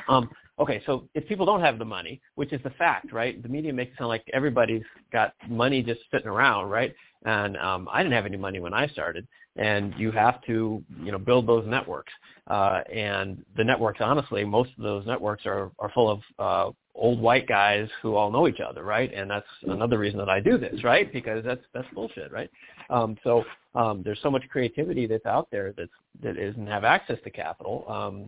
Um, 0.08 0.30
okay, 0.58 0.80
so 0.86 1.08
if 1.14 1.26
people 1.26 1.44
don't 1.44 1.60
have 1.60 1.78
the 1.78 1.84
money, 1.84 2.20
which 2.36 2.52
is 2.52 2.62
the 2.62 2.70
fact, 2.70 3.12
right? 3.12 3.42
The 3.42 3.48
media 3.48 3.72
makes 3.72 3.92
it 3.92 3.98
sound 3.98 4.08
like 4.08 4.24
everybody's 4.32 4.84
got 5.12 5.34
money 5.48 5.82
just 5.82 6.00
sitting 6.12 6.28
around, 6.28 6.70
right? 6.70 6.94
And 7.24 7.56
um, 7.56 7.88
I 7.90 8.02
didn't 8.02 8.14
have 8.14 8.26
any 8.26 8.36
money 8.36 8.60
when 8.60 8.74
I 8.74 8.86
started, 8.86 9.26
and 9.56 9.94
you 9.98 10.12
have 10.12 10.42
to, 10.42 10.82
you 11.02 11.10
know, 11.10 11.18
build 11.18 11.46
those 11.48 11.66
networks. 11.66 12.12
Uh, 12.46 12.82
and 12.92 13.44
the 13.56 13.64
networks, 13.64 14.00
honestly, 14.00 14.44
most 14.44 14.70
of 14.78 14.84
those 14.84 15.06
networks 15.06 15.46
are, 15.46 15.72
are 15.78 15.90
full 15.90 16.10
of 16.10 16.20
uh, 16.38 16.72
old 16.94 17.20
white 17.20 17.46
guys 17.46 17.88
who 18.02 18.14
all 18.14 18.30
know 18.30 18.46
each 18.46 18.60
other, 18.60 18.84
right? 18.84 19.12
And 19.12 19.30
that's 19.30 19.46
another 19.66 19.98
reason 19.98 20.18
that 20.18 20.28
I 20.28 20.40
do 20.40 20.58
this, 20.58 20.84
right? 20.84 21.12
Because 21.12 21.44
that's 21.44 21.62
that's 21.72 21.86
bullshit, 21.94 22.32
right? 22.32 22.50
Um, 22.90 23.16
so 23.24 23.44
um, 23.74 24.02
there's 24.04 24.20
so 24.22 24.30
much 24.30 24.44
creativity 24.48 25.06
that's 25.06 25.26
out 25.26 25.48
there 25.50 25.72
that's 25.76 25.90
that 26.22 26.36
doesn't 26.36 26.66
have 26.66 26.84
access 26.84 27.18
to 27.24 27.30
capital 27.30 27.84
um, 27.88 28.26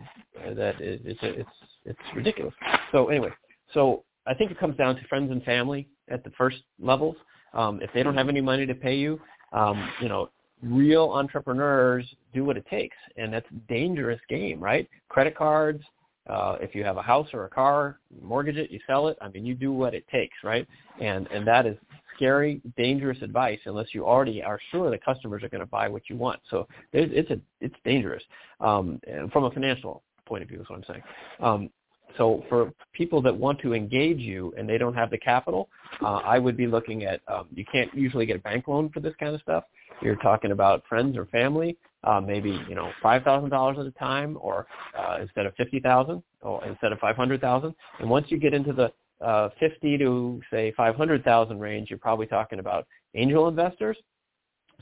that 0.55 0.79
it, 0.81 1.01
it's 1.05 1.19
it's 1.21 1.49
it's 1.85 1.99
ridiculous. 2.15 2.53
So 2.91 3.07
anyway, 3.07 3.29
so 3.73 4.03
I 4.25 4.33
think 4.33 4.51
it 4.51 4.59
comes 4.59 4.75
down 4.75 4.95
to 4.97 5.07
friends 5.07 5.31
and 5.31 5.41
family 5.43 5.87
at 6.09 6.23
the 6.23 6.31
first 6.31 6.57
levels. 6.79 7.15
Um, 7.53 7.81
if 7.81 7.89
they 7.93 8.03
don't 8.03 8.15
have 8.15 8.27
any 8.27 8.41
money 8.41 8.65
to 8.65 8.75
pay 8.75 8.95
you, 8.95 9.19
um, 9.53 9.89
you 10.01 10.09
know, 10.09 10.29
real 10.61 11.11
entrepreneurs 11.11 12.05
do 12.33 12.43
what 12.43 12.57
it 12.57 12.65
takes, 12.69 12.97
and 13.15 13.31
that's 13.31 13.45
a 13.51 13.71
dangerous 13.71 14.19
game, 14.27 14.59
right? 14.59 14.89
Credit 15.07 15.35
cards, 15.35 15.81
uh, 16.29 16.57
if 16.59 16.75
you 16.75 16.83
have 16.83 16.97
a 16.97 17.01
house 17.01 17.27
or 17.33 17.45
a 17.45 17.49
car, 17.49 17.99
mortgage 18.21 18.57
it, 18.57 18.71
you 18.71 18.79
sell 18.87 19.07
it. 19.07 19.17
I 19.21 19.29
mean, 19.29 19.45
you 19.45 19.55
do 19.55 19.71
what 19.71 19.93
it 19.93 20.07
takes, 20.09 20.37
right? 20.43 20.67
And 20.99 21.27
and 21.27 21.47
that 21.47 21.65
is 21.65 21.77
scary, 22.15 22.61
dangerous 22.75 23.21
advice 23.21 23.59
unless 23.65 23.87
you 23.93 24.05
already 24.05 24.41
are 24.43 24.59
sure 24.71 24.89
the 24.89 24.97
customers 24.97 25.43
are 25.43 25.49
going 25.49 25.61
to 25.61 25.67
buy 25.67 25.87
what 25.87 26.09
you 26.09 26.17
want. 26.17 26.39
So 26.49 26.67
it's 26.93 27.29
a 27.31 27.39
it's 27.61 27.75
dangerous 27.85 28.23
um, 28.59 28.99
from 29.31 29.45
a 29.45 29.51
financial 29.51 30.03
point 30.25 30.43
of 30.43 30.49
view. 30.49 30.61
Is 30.61 30.69
what 30.69 30.77
I'm 30.77 30.85
saying. 30.87 31.03
Um, 31.39 31.69
so 32.17 32.43
for 32.49 32.73
people 32.93 33.21
that 33.21 33.35
want 33.35 33.59
to 33.61 33.73
engage 33.73 34.17
you 34.17 34.53
and 34.57 34.67
they 34.67 34.77
don't 34.77 34.95
have 34.95 35.11
the 35.11 35.17
capital, 35.17 35.69
uh, 36.01 36.21
I 36.25 36.39
would 36.39 36.57
be 36.57 36.65
looking 36.65 37.03
at 37.03 37.21
um, 37.27 37.47
you 37.53 37.65
can't 37.71 37.93
usually 37.93 38.25
get 38.25 38.37
a 38.37 38.39
bank 38.39 38.67
loan 38.67 38.89
for 38.89 38.99
this 38.99 39.13
kind 39.19 39.35
of 39.35 39.41
stuff. 39.41 39.65
You're 40.01 40.15
talking 40.15 40.51
about 40.51 40.83
friends 40.89 41.17
or 41.17 41.25
family, 41.25 41.77
uh, 42.03 42.21
maybe 42.21 42.59
you 42.69 42.75
know 42.75 42.91
five 43.01 43.23
thousand 43.23 43.49
dollars 43.49 43.77
at 43.79 43.85
a 43.85 43.91
time, 43.91 44.37
or 44.39 44.67
uh, 44.97 45.17
instead 45.21 45.45
of 45.45 45.53
fifty 45.55 45.79
thousand, 45.79 46.23
or 46.41 46.63
instead 46.65 46.91
of 46.91 46.99
five 46.99 47.15
hundred 47.15 47.41
thousand. 47.41 47.73
And 47.99 48.09
once 48.09 48.27
you 48.29 48.39
get 48.39 48.53
into 48.53 48.73
the 48.73 48.91
uh, 49.25 49.49
fifty 49.59 49.97
to 49.97 50.41
say 50.51 50.73
five 50.77 50.95
hundred 50.95 51.23
thousand 51.23 51.59
range, 51.59 51.89
you're 51.89 51.99
probably 51.99 52.27
talking 52.27 52.59
about 52.59 52.87
angel 53.15 53.47
investors. 53.47 53.97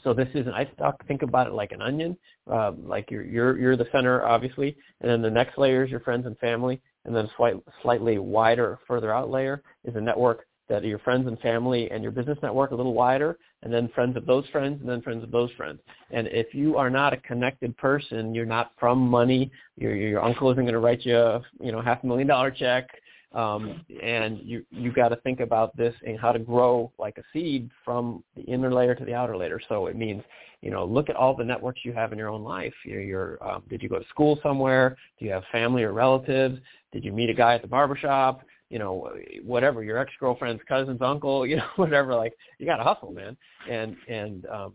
So 0.04 0.14
this 0.14 0.28
is, 0.36 0.46
an 0.46 0.54
I 0.54 0.70
stock, 0.74 1.04
think 1.08 1.22
about 1.22 1.48
it 1.48 1.54
like 1.54 1.72
an 1.72 1.82
onion, 1.82 2.18
uh, 2.52 2.74
like 2.78 3.10
you're 3.10 3.24
you're 3.24 3.58
you're 3.58 3.78
the 3.78 3.88
center, 3.92 4.24
obviously, 4.26 4.76
and 5.02 5.10
then 5.10 5.22
the 5.22 5.30
next 5.30 5.58
layer 5.58 5.86
is 5.86 5.90
your 5.90 6.02
friends 6.02 6.26
and 6.26 6.38
family, 6.38 6.82
and 7.06 7.16
then 7.16 7.30
slight, 7.38 7.56
slightly 7.82 8.18
wider, 8.20 8.78
further 8.88 9.14
out 9.14 9.30
layer 9.30 9.64
is 9.86 9.96
a 9.96 10.02
network 10.02 10.46
that 10.68 10.84
are 10.84 10.88
your 10.88 11.00
friends 11.00 11.28
and 11.28 11.40
family 11.40 11.90
and 11.92 12.02
your 12.02 12.12
business 12.12 12.38
network 12.42 12.72
a 12.72 12.76
little 12.76 12.94
wider, 12.94 13.38
and 13.64 13.74
then 13.74 13.90
friends 13.90 14.18
of 14.18 14.26
those 14.26 14.46
friends, 14.52 14.80
and 14.82 14.90
then 14.90 15.02
friends 15.02 15.24
of 15.24 15.32
those 15.32 15.52
friends. 15.52 15.80
And 16.12 16.28
if 16.28 16.54
you 16.54 16.78
are 16.78 16.90
not 16.90 17.14
a 17.14 17.18
connected 17.18 17.76
person, 17.78 18.34
you're 18.34 18.46
not 18.46 18.72
from 18.80 19.00
money. 19.00 19.52
Your 19.78 19.96
your 19.96 20.24
uncle 20.24 20.52
isn't 20.52 20.64
going 20.64 20.74
to 20.74 20.80
write 20.80 21.06
you 21.06 21.18
a 21.18 21.42
you 21.60 21.72
know 21.72 21.82
half 21.82 22.04
a 22.04 22.08
million 22.08 22.28
dollar 22.28 22.52
check, 22.52 22.90
um, 23.34 23.86
and 24.02 24.40
you 24.40 24.66
you've 24.72 24.96
got 24.96 25.10
to 25.10 25.18
think 25.18 25.40
about 25.40 25.76
this 25.78 25.94
and 26.06 26.20
how 26.20 26.32
to 26.32 26.40
grow 26.40 26.92
like 26.98 27.18
a 27.18 27.24
seed 27.34 27.70
from 27.84 28.24
the 28.36 28.44
inner 28.44 28.74
layer 28.74 28.96
to 28.96 29.06
the 29.06 29.14
outer 29.14 29.38
layer. 29.38 29.60
So 29.70 29.88
it 29.88 29.96
means 29.96 30.24
you 30.62 30.72
know 30.72 30.86
look 30.86 31.10
at 31.10 31.16
all 31.16 31.36
the 31.36 31.46
networks 31.46 31.82
you 31.84 31.94
have 31.94 32.12
in 32.12 32.18
your 32.18 32.30
own 32.30 32.44
life. 32.44 32.74
You're, 32.84 33.02
you're 33.02 33.48
um, 33.48 33.64
did 33.70 33.84
you 33.84 33.90
go 33.90 34.00
to 34.00 34.08
school 34.10 34.40
somewhere? 34.42 34.98
Do 35.20 35.26
you 35.26 35.32
have 35.32 35.44
family 35.52 35.84
or 35.84 35.94
relatives? 35.94 36.60
Did 36.92 37.04
you 37.04 37.12
meet 37.12 37.30
a 37.30 37.34
guy 37.34 37.56
at 37.56 37.62
the 37.62 37.68
barbershop? 37.68 38.42
You 38.70 38.80
know, 38.80 39.12
whatever, 39.44 39.84
your 39.84 39.98
ex-girlfriend's 39.98 40.64
cousin's 40.68 41.02
uncle, 41.02 41.46
you 41.48 41.58
know, 41.58 41.68
whatever, 41.76 42.16
like 42.16 42.34
you 42.60 42.66
got 42.66 42.78
to 42.78 42.84
hustle, 42.84 43.12
man. 43.12 43.38
And, 43.70 43.96
and, 44.08 44.46
um, 44.48 44.74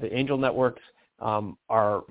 the 0.00 0.14
angel 0.14 0.38
networks, 0.38 0.82
um, 1.20 1.58
are, 1.68 2.04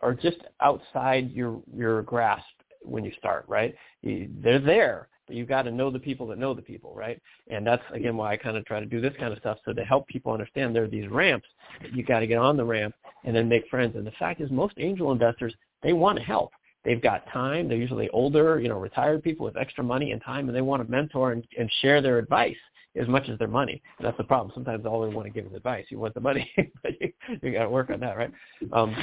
are 0.00 0.14
just 0.14 0.38
outside 0.60 1.30
your, 1.30 1.60
your 1.72 2.02
grasp 2.02 2.44
when 2.82 3.04
you 3.04 3.12
start, 3.18 3.44
right? 3.48 3.74
They're 4.02 4.58
there, 4.58 5.08
but 5.26 5.36
you've 5.36 5.48
got 5.48 5.62
to 5.62 5.70
know 5.70 5.90
the 5.90 5.98
people 5.98 6.26
that 6.28 6.38
know 6.38 6.54
the 6.54 6.62
people, 6.62 6.94
right? 6.94 7.20
And 7.48 7.66
that's 7.66 7.82
again 7.92 8.16
why 8.16 8.32
I 8.32 8.36
kind 8.36 8.56
of 8.56 8.64
try 8.64 8.80
to 8.80 8.86
do 8.86 9.00
this 9.00 9.14
kind 9.18 9.32
of 9.32 9.38
stuff 9.38 9.58
so 9.64 9.72
to 9.72 9.84
help 9.84 10.06
people 10.06 10.32
understand 10.32 10.74
there 10.74 10.84
are 10.84 10.88
these 10.88 11.08
ramps. 11.08 11.48
You 11.92 12.02
got 12.02 12.20
to 12.20 12.26
get 12.26 12.38
on 12.38 12.56
the 12.56 12.64
ramp 12.64 12.94
and 13.24 13.34
then 13.34 13.48
make 13.48 13.68
friends. 13.68 13.96
And 13.96 14.06
the 14.06 14.12
fact 14.12 14.40
is, 14.40 14.50
most 14.50 14.74
angel 14.78 15.12
investors 15.12 15.54
they 15.82 15.92
want 15.92 16.18
to 16.18 16.24
help. 16.24 16.52
They've 16.84 17.00
got 17.00 17.26
time. 17.32 17.68
They're 17.68 17.78
usually 17.78 18.08
older, 18.10 18.60
you 18.60 18.68
know, 18.68 18.78
retired 18.78 19.22
people 19.22 19.44
with 19.46 19.56
extra 19.56 19.82
money 19.82 20.12
and 20.12 20.22
time, 20.22 20.48
and 20.48 20.56
they 20.56 20.60
want 20.60 20.84
to 20.84 20.90
mentor 20.90 21.32
and, 21.32 21.46
and 21.58 21.70
share 21.80 22.02
their 22.02 22.18
advice 22.18 22.56
as 22.96 23.08
much 23.08 23.28
as 23.28 23.38
their 23.38 23.48
money. 23.48 23.82
And 23.98 24.06
that's 24.06 24.18
the 24.18 24.24
problem. 24.24 24.52
Sometimes 24.54 24.86
all 24.86 25.02
they 25.02 25.14
want 25.14 25.26
to 25.26 25.32
give 25.32 25.46
is 25.46 25.56
advice. 25.56 25.86
You 25.88 25.98
want 25.98 26.14
the 26.14 26.20
money, 26.20 26.50
but 26.82 26.92
you, 27.00 27.12
you 27.42 27.52
got 27.52 27.64
to 27.64 27.70
work 27.70 27.90
on 27.90 28.00
that, 28.00 28.16
right? 28.16 28.32
Um, 28.72 28.94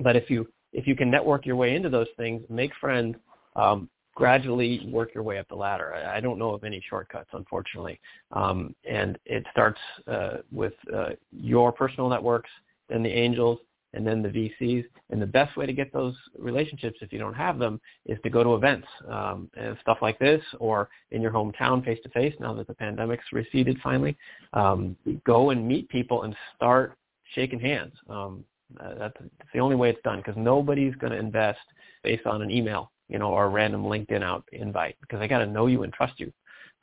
but 0.00 0.16
if 0.16 0.28
you 0.30 0.48
if 0.72 0.86
you 0.86 0.96
can 0.96 1.10
network 1.10 1.44
your 1.44 1.56
way 1.56 1.74
into 1.74 1.90
those 1.90 2.06
things, 2.16 2.42
make 2.48 2.72
friends, 2.80 3.16
um, 3.56 3.90
gradually 4.14 4.88
work 4.90 5.14
your 5.14 5.22
way 5.22 5.38
up 5.38 5.48
the 5.48 5.54
ladder. 5.54 5.94
I, 5.94 6.16
I 6.16 6.20
don't 6.20 6.38
know 6.38 6.50
of 6.50 6.64
any 6.64 6.82
shortcuts, 6.88 7.30
unfortunately. 7.32 8.00
Um, 8.32 8.74
and 8.88 9.18
it 9.26 9.44
starts 9.50 9.80
uh, 10.06 10.38
with 10.50 10.74
uh, 10.94 11.10
your 11.30 11.72
personal 11.72 12.08
networks, 12.08 12.50
then 12.88 13.02
the 13.02 13.10
angels, 13.10 13.58
and 13.94 14.06
then 14.06 14.22
the 14.22 14.28
VCs. 14.28 14.84
And 15.10 15.20
the 15.20 15.26
best 15.26 15.56
way 15.56 15.66
to 15.66 15.72
get 15.72 15.92
those 15.92 16.14
relationships, 16.38 16.98
if 17.02 17.12
you 17.12 17.18
don't 17.18 17.34
have 17.34 17.58
them, 17.58 17.80
is 18.06 18.18
to 18.22 18.30
go 18.30 18.42
to 18.42 18.54
events 18.54 18.86
um, 19.08 19.50
and 19.56 19.76
stuff 19.80 19.98
like 20.02 20.18
this, 20.18 20.42
or 20.58 20.88
in 21.10 21.22
your 21.22 21.32
hometown 21.32 21.84
face 21.84 21.98
to 22.02 22.08
face. 22.10 22.34
Now 22.40 22.54
that 22.54 22.66
the 22.66 22.74
pandemic's 22.74 23.24
receded, 23.32 23.78
finally, 23.82 24.16
um, 24.52 24.96
go 25.24 25.50
and 25.50 25.66
meet 25.66 25.88
people 25.88 26.22
and 26.22 26.34
start 26.56 26.96
shaking 27.34 27.60
hands. 27.60 27.92
Um, 28.08 28.44
that's, 28.78 29.14
that's 29.18 29.50
the 29.52 29.60
only 29.60 29.76
way 29.76 29.90
it's 29.90 30.02
done 30.02 30.18
because 30.18 30.36
nobody's 30.36 30.94
going 30.96 31.12
to 31.12 31.18
invest 31.18 31.60
based 32.02 32.26
on 32.26 32.42
an 32.42 32.50
email, 32.50 32.90
you 33.08 33.18
know, 33.18 33.30
or 33.30 33.44
a 33.44 33.48
random 33.48 33.84
LinkedIn 33.84 34.22
out 34.22 34.44
invite 34.52 34.96
because 35.00 35.20
they 35.20 35.28
got 35.28 35.38
to 35.38 35.46
know 35.46 35.66
you 35.66 35.82
and 35.82 35.92
trust 35.92 36.18
you, 36.18 36.32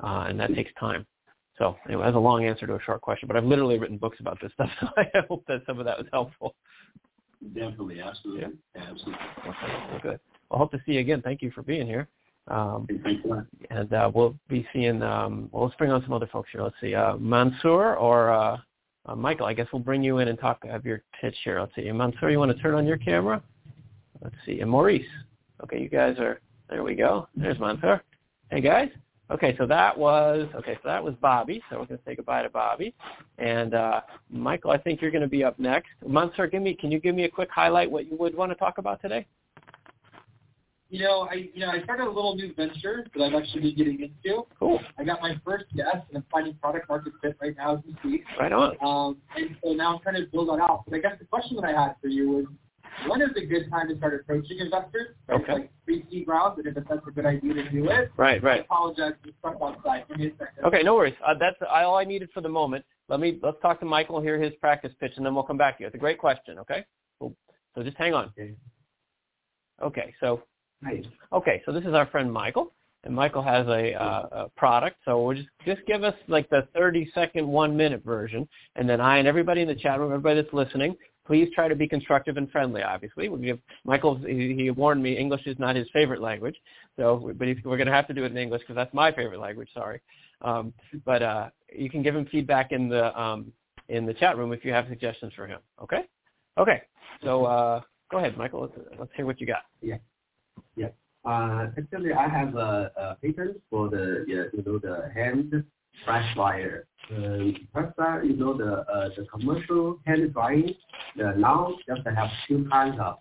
uh, 0.04 0.26
and 0.28 0.39
that 0.39 0.54
takes 0.54 0.72
time. 0.80 1.06
So 1.60 1.76
anyway, 1.86 2.06
that's 2.06 2.15
a 2.15 2.19
long 2.19 2.45
answer 2.45 2.65
to 2.65 2.76
a 2.76 2.82
short 2.82 3.02
question, 3.02 3.28
but 3.28 3.36
I've 3.36 3.43
literally 3.43 3.78
written 3.78 3.98
books 3.98 4.17
about 4.19 4.39
this 4.41 4.52
stuff, 4.54 4.69
so 4.80 4.88
I 4.98 5.06
hope 5.28 5.43
that 5.48 5.62
some 5.67 5.78
of 5.78 5.86
that 5.86 5.98
was 5.98 6.08
helpful. 6.12 6.56
Definitely, 7.54 8.02
absolutely, 8.02 8.41
yeah. 8.41 8.82
absolutely. 8.82 9.26
Okay, 9.48 10.00
good. 10.02 10.19
Well, 10.50 10.58
hope 10.58 10.72
to 10.72 10.80
see 10.86 10.93
you 10.93 11.02
again. 11.02 11.22
Thank 11.22 11.41
you 11.41 11.52
for 11.52 11.62
being 11.62 11.86
here. 11.86 12.08
Um, 12.48 12.88
Thanks 13.04 13.24
a 13.26 13.28
lot. 13.28 13.45
And 13.69 13.93
uh, 13.93 14.12
we'll 14.13 14.36
be 14.48 14.65
seeing. 14.74 15.04
Um, 15.04 15.50
well, 15.52 15.65
let's 15.65 15.76
bring 15.76 15.91
on 15.91 16.02
some 16.04 16.13
other 16.13 16.28
folks 16.28 16.50
here. 16.52 16.63
Let's 16.63 16.76
see, 16.82 16.95
uh, 16.95 17.17
Mansoor 17.17 17.95
or 17.95 18.32
uh, 18.32 18.58
uh, 19.06 19.15
Michael. 19.15 19.45
I 19.45 19.54
guess 19.54 19.67
we'll 19.72 19.82
bring 19.82 20.02
you 20.02 20.17
in 20.19 20.30
and 20.30 20.39
talk. 20.39 20.65
Have 20.65 20.86
your 20.86 21.04
pitch 21.22 21.36
here. 21.43 21.60
Let's 21.60 21.76
see, 21.76 21.91
Mansoor, 21.91 22.32
you 22.32 22.39
want 22.39 22.56
to 22.56 22.62
turn 22.62 22.74
on 22.74 22.88
your 22.88 22.98
camera? 22.98 23.43
Let's 24.22 24.36
see, 24.45 24.62
and 24.62 24.72
Maurice. 24.72 25.06
Okay, 25.63 25.80
you 25.80 25.89
guys 25.89 26.17
are. 26.19 26.39
There 26.69 26.84
we 26.84 26.95
go. 26.95 27.28
There's 27.36 27.60
Mansoor. 27.60 28.02
Hey 28.50 28.62
guys. 28.62 28.89
Okay, 29.32 29.56
so 29.58 29.68
that 29.68 29.96
was 29.96 30.48
okay. 30.56 30.74
So 30.82 30.89
that 30.89 31.04
was 31.04 31.13
Bobby. 31.22 31.62
So 31.70 31.80
we're 31.80 31.86
going 31.86 32.00
to 32.00 32.04
say 32.06 32.15
goodbye 32.15 32.42
to 32.42 32.50
Bobby, 32.50 32.96
and 33.38 33.76
uh, 33.76 34.02
Michael. 34.30 34.72
I 34.72 34.78
think 34.78 35.02
you're 35.02 35.12
going 35.12 35.22
to 35.22 35.28
be 35.28 35.44
up 35.44 35.60
next. 35.60 35.89
Mansoor, 36.06 36.48
give 36.48 36.63
me. 36.63 36.74
Can 36.74 36.92
you 36.92 37.00
give 37.00 37.13
me 37.13 37.26
a 37.26 37.30
quick 37.30 37.50
highlight 37.52 37.92
what 37.92 38.10
you 38.10 38.18
would 38.18 38.36
want 38.36 38.52
to 38.52 38.56
talk 38.56 38.80
about 38.80 39.02
today? 39.02 39.28
You 40.89 41.04
know, 41.04 41.28
I 41.30 41.50
you 41.54 41.60
know 41.60 41.70
I 41.70 41.84
started 41.84 42.08
a 42.08 42.12
little 42.12 42.36
new 42.36 42.52
venture 42.56 43.06
that 43.15 43.24
I've 43.24 43.36
actually 43.36 43.62
been 43.62 43.76
getting 43.76 44.02
into. 44.02 44.48
Cool. 44.58 44.80
I 44.98 45.04
got 45.04 45.22
my 45.22 45.39
first 45.46 45.65
guest, 45.76 45.98
and 46.10 46.18
I'm 46.18 46.26
finding 46.32 46.56
product 46.56 46.89
market 46.89 47.13
fit 47.22 47.38
right 47.39 47.56
now 47.56 47.76
as 47.76 47.84
we 47.86 47.96
speak. 48.00 48.24
Right 48.39 48.52
on. 48.52 48.76
Um, 48.82 49.18
and 49.38 49.56
so 49.63 49.74
now 49.74 49.96
I'm 49.96 50.02
trying 50.02 50.15
to 50.15 50.26
build 50.32 50.50
that 50.50 50.60
out. 50.60 50.86
But 50.88 50.96
I 50.96 51.00
guess 51.00 51.13
the 51.20 51.26
question 51.26 51.56
that 51.58 51.65
I 51.65 51.80
had 51.80 51.96
for 52.02 52.08
you 52.08 52.32
was, 52.32 52.46
when 53.08 53.21
is 53.21 53.30
a 53.36 53.45
good 53.45 53.69
time 53.69 53.88
to 53.89 53.97
start 53.97 54.19
approaching 54.21 54.60
investors? 54.60 55.15
Okay. 55.32 55.54
Like 55.54 55.71
pre-seed 55.86 56.28
rounds, 56.28 56.60
and 56.60 56.67
if 56.67 56.75
that's 56.75 57.08
a 57.08 57.12
good 57.12 57.25
idea 57.25 57.54
to 57.56 57.69
do 57.69 57.89
it. 57.89 58.12
Right, 58.17 58.41
right. 58.43 58.62
I 58.62 58.63
apologize, 58.63 59.13
just 59.23 59.38
stuck 59.39 59.58
outside. 59.62 60.06
Give 60.10 60.17
me 60.17 60.28
a 60.28 60.32
second. 60.32 60.65
Okay, 60.65 60.84
no 60.84 60.95
worries. 60.95 61.15
Uh, 61.25 61.34
that's 61.39 61.58
all 61.69 61.97
I 61.97 62.04
needed 62.04 62.30
for 62.34 62.41
the 62.41 62.49
moment. 62.49 62.86
Let 63.08 63.19
me 63.19 63.39
let's 63.41 63.58
talk 63.62 63.80
to 63.80 63.86
Michael, 63.86 64.21
hear 64.21 64.39
his 64.39 64.54
practice 64.62 64.91
pitch, 64.99 65.13
and 65.17 65.25
then 65.25 65.34
we'll 65.34 65.43
come 65.43 65.58
back 65.58 65.78
to 65.78 65.84
you. 65.84 65.88
It's 65.88 65.95
a 65.95 65.99
great 65.99 66.17
question. 66.17 66.60
Okay. 66.60 66.86
Cool. 67.19 67.36
So 67.75 67.84
just 67.84 67.97
hang 67.97 68.13
on. 68.13 68.32
Okay. 69.82 70.13
So 70.19 70.43
Hi. 70.84 71.02
Okay, 71.34 71.62
so 71.65 71.73
this 71.73 71.84
is 71.84 71.93
our 71.93 72.06
friend 72.08 72.32
Michael, 72.32 72.73
and 73.04 73.13
Michael 73.13 73.41
has 73.41 73.67
a, 73.67 73.93
uh, 73.93 74.28
a 74.32 74.49
product. 74.56 74.97
So 75.04 75.21
we'll 75.21 75.36
just 75.36 75.49
just 75.65 75.82
give 75.88 76.04
us 76.04 76.15
like 76.28 76.49
the 76.49 76.67
30 76.73 77.12
second, 77.13 77.47
one 77.47 77.75
minute 77.75 78.04
version, 78.04 78.47
and 78.75 78.88
then 78.88 79.02
I 79.02 79.17
and 79.17 79.28
everybody 79.28 79.62
in 79.62 79.67
the 79.67 79.75
chat 79.75 79.99
room, 79.99 80.12
everybody 80.12 80.41
that's 80.41 80.54
listening, 80.54 80.95
please 81.30 81.48
try 81.54 81.68
to 81.68 81.76
be 81.76 81.88
constructive 81.88 82.38
and 82.38 82.50
friendly. 82.50 82.82
Obviously, 82.82 83.30
we 83.30 83.39
give 83.46 83.60
Michael. 83.86 84.15
He, 84.15 84.56
he 84.56 84.72
warned 84.72 85.04
me 85.04 85.15
English 85.15 85.46
is 85.46 85.60
not 85.60 85.76
his 85.76 85.88
favorite 85.94 86.22
language, 86.22 86.56
so 86.98 87.32
but 87.38 87.48
we're 87.63 87.78
going 87.78 87.86
to 87.86 87.94
have 87.94 88.08
to 88.08 88.15
do 88.15 88.24
it 88.24 88.32
in 88.32 88.38
English 88.38 88.62
because 88.62 88.76
that's 88.76 88.94
my 88.96 89.12
favorite 89.12 89.39
language. 89.39 89.70
Sorry, 89.72 90.02
um, 90.42 90.74
but 91.06 91.22
uh, 91.22 91.50
you 91.72 91.88
can 91.88 92.02
give 92.02 92.15
him 92.15 92.26
feedback 92.32 92.72
in 92.72 92.89
the 92.89 93.18
um, 93.20 93.54
in 93.89 94.08
the 94.08 94.13
chat 94.15 94.38
room 94.39 94.52
if 94.54 94.65
you 94.65 94.74
have 94.74 94.88
suggestions 94.89 95.32
for 95.36 95.46
him. 95.46 95.60
Okay. 95.84 96.02
Okay. 96.58 96.82
So 97.24 97.46
uh, 97.46 97.82
go 98.10 98.18
ahead, 98.18 98.36
Michael. 98.36 98.62
Let's, 98.62 98.74
let's 99.00 99.12
hear 99.15 99.28
what 99.28 99.39
you 99.39 99.46
got. 99.46 99.65
Yeah. 99.82 99.98
Yeah. 100.76 100.89
Uh, 101.26 101.68
actually, 101.78 102.12
I 102.12 102.28
have 102.28 102.56
a, 102.56 102.92
a 102.98 103.18
patent 103.22 103.62
for 103.70 103.88
the 103.88 104.26
you 104.28 104.63
know 104.65 104.80
the 104.80 105.12
hand 105.13 105.63
press 106.06 106.26
dryer. 106.36 106.86
Um, 107.16 107.68
first, 107.74 107.98
uh, 108.00 108.22
you 108.22 108.36
know 108.36 108.56
the 108.56 108.80
uh, 108.92 109.10
the 109.18 109.26
commercial 109.26 110.00
hand 110.06 110.32
drying. 110.34 110.74
The 111.18 111.34
now 111.38 111.76
just 111.88 112.02
have 112.06 112.30
two 112.48 112.68
kinds 112.72 112.98
of. 113.00 113.18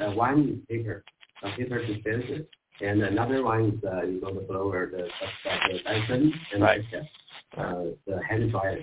Uh, 0.00 0.10
one 0.10 0.48
is 0.48 0.58
paper, 0.68 1.04
a 1.42 1.50
paper 1.56 1.86
dispenser, 1.86 2.44
and 2.80 3.02
another 3.02 3.44
one 3.44 3.66
is 3.70 3.84
uh, 3.84 4.02
you 4.02 4.20
know 4.20 4.34
the 4.34 4.40
blower, 4.40 4.90
the 4.90 5.08
the, 5.44 5.72
the 5.72 5.82
Dyson 5.84 6.32
and 6.52 6.62
right. 6.62 6.80
the, 6.90 7.60
uh, 7.60 7.84
the 8.06 8.20
hand 8.28 8.50
dryer. 8.50 8.80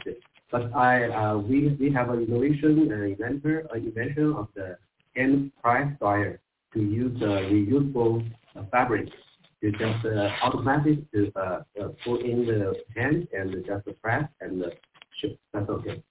But 0.52 0.74
I 0.76 1.10
uh, 1.10 1.38
we 1.38 1.70
we 1.80 1.91
have 1.94 2.10
an 2.10 2.24
innovation 2.24 2.89
uh, 2.91 3.06
inventor 3.06 3.67
uh, 3.72 3.78
invention 3.78 4.34
of 4.34 4.48
the 4.56 4.78
hand 5.15 5.52
press 5.62 5.88
dryer 6.00 6.39
to 6.74 6.80
use 6.82 7.22
uh, 7.22 7.26
reusable 7.26 8.30
uh, 8.56 8.63
fabric 8.72 9.10
to 9.62 9.71
just 9.71 10.06
uh, 10.06 10.30
automatic 10.43 11.00
to 11.12 11.32
uh, 11.36 11.62
uh, 11.80 11.88
put 12.04 12.21
in 12.21 12.45
the 12.45 12.74
hand 12.95 13.28
and 13.32 13.54
just 13.65 14.02
press 14.02 14.28
and 14.41 14.63
uh, 14.63 14.69
ship. 15.19 15.38
That's 15.54 15.69
okay. 15.69 16.02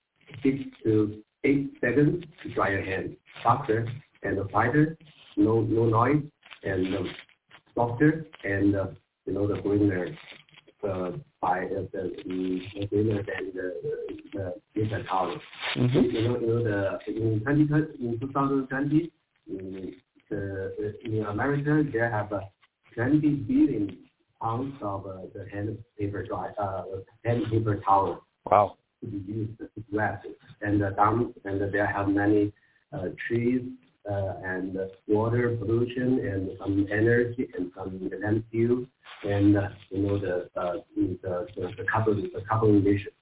Six 0.42 0.58
to 0.84 1.22
eight 1.44 1.72
seconds 1.80 2.24
to 2.42 2.54
dry 2.54 2.70
your 2.70 2.84
hand. 2.84 3.16
Faster 3.42 3.88
and 4.22 4.38
quieter, 4.50 4.96
no 5.36 5.62
no 5.62 5.86
noise, 5.86 6.22
and 6.62 6.94
uh, 6.94 7.02
softer 7.74 8.26
and 8.44 8.76
uh, 8.76 8.86
you 9.26 9.32
know 9.32 9.48
the 9.48 9.60
greener 9.60 10.16
uh, 10.88 11.10
by 11.40 11.64
uh, 11.64 11.82
the, 11.92 12.12
the 12.24 12.86
greener 12.86 13.22
than 13.22 13.52
the 13.54 13.74
the 14.32 14.54
paper 14.74 15.02
towel. 15.08 15.36
Mm-hmm. 15.76 15.98
You 15.98 16.22
know 16.22 16.40
you 16.40 16.46
know 16.46 16.62
the 16.62 16.98
in 17.08 17.40
2020 17.40 18.06
in 18.06 18.20
2020. 18.20 19.12
in, 19.48 19.94
the, 20.30 20.94
in 21.04 21.24
America, 21.26 21.82
they 21.92 21.98
have 21.98 22.32
uh, 22.92 22.94
20 22.94 23.28
billion 23.28 23.98
pounds 24.42 24.74
of 24.82 25.06
uh, 25.06 25.12
the 25.34 25.46
hand 25.52 25.76
paper 25.98 26.24
dry, 26.24 26.50
uh, 26.58 26.84
hand 27.24 27.44
paper 27.50 27.76
towel 27.86 28.24
Wow. 28.50 28.76
to 29.00 29.06
be 29.06 29.32
used 29.32 29.58
to 29.58 29.68
wet. 29.92 30.22
And 30.62 30.82
uh, 30.82 30.90
down, 30.90 31.34
and 31.44 31.60
they 31.72 31.78
have 31.78 32.08
many 32.08 32.52
uh, 32.92 33.08
trees 33.26 33.62
uh, 34.10 34.34
and 34.44 34.76
uh, 34.78 34.84
water 35.08 35.56
pollution 35.56 36.18
and 36.26 36.50
some 36.58 36.86
energy 36.90 37.48
and 37.56 37.70
some 37.76 38.10
landfill 38.22 38.86
and 39.24 39.56
uh, 39.56 39.68
you 39.90 40.02
know 40.02 40.18
the 40.18 40.48
uh, 40.60 40.76
the, 40.96 41.18
the 41.54 41.68
the 41.76 41.84
carbon 41.84 42.30
the 42.34 42.40
carbon 42.48 42.76
emission. 42.78 43.12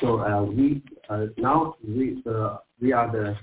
So 0.00 0.20
uh, 0.20 0.42
we 0.42 0.82
uh, 1.08 1.26
now 1.38 1.76
we 1.86 2.22
uh, 2.28 2.58
we 2.80 2.92
are 2.92 3.10
the 3.10 3.36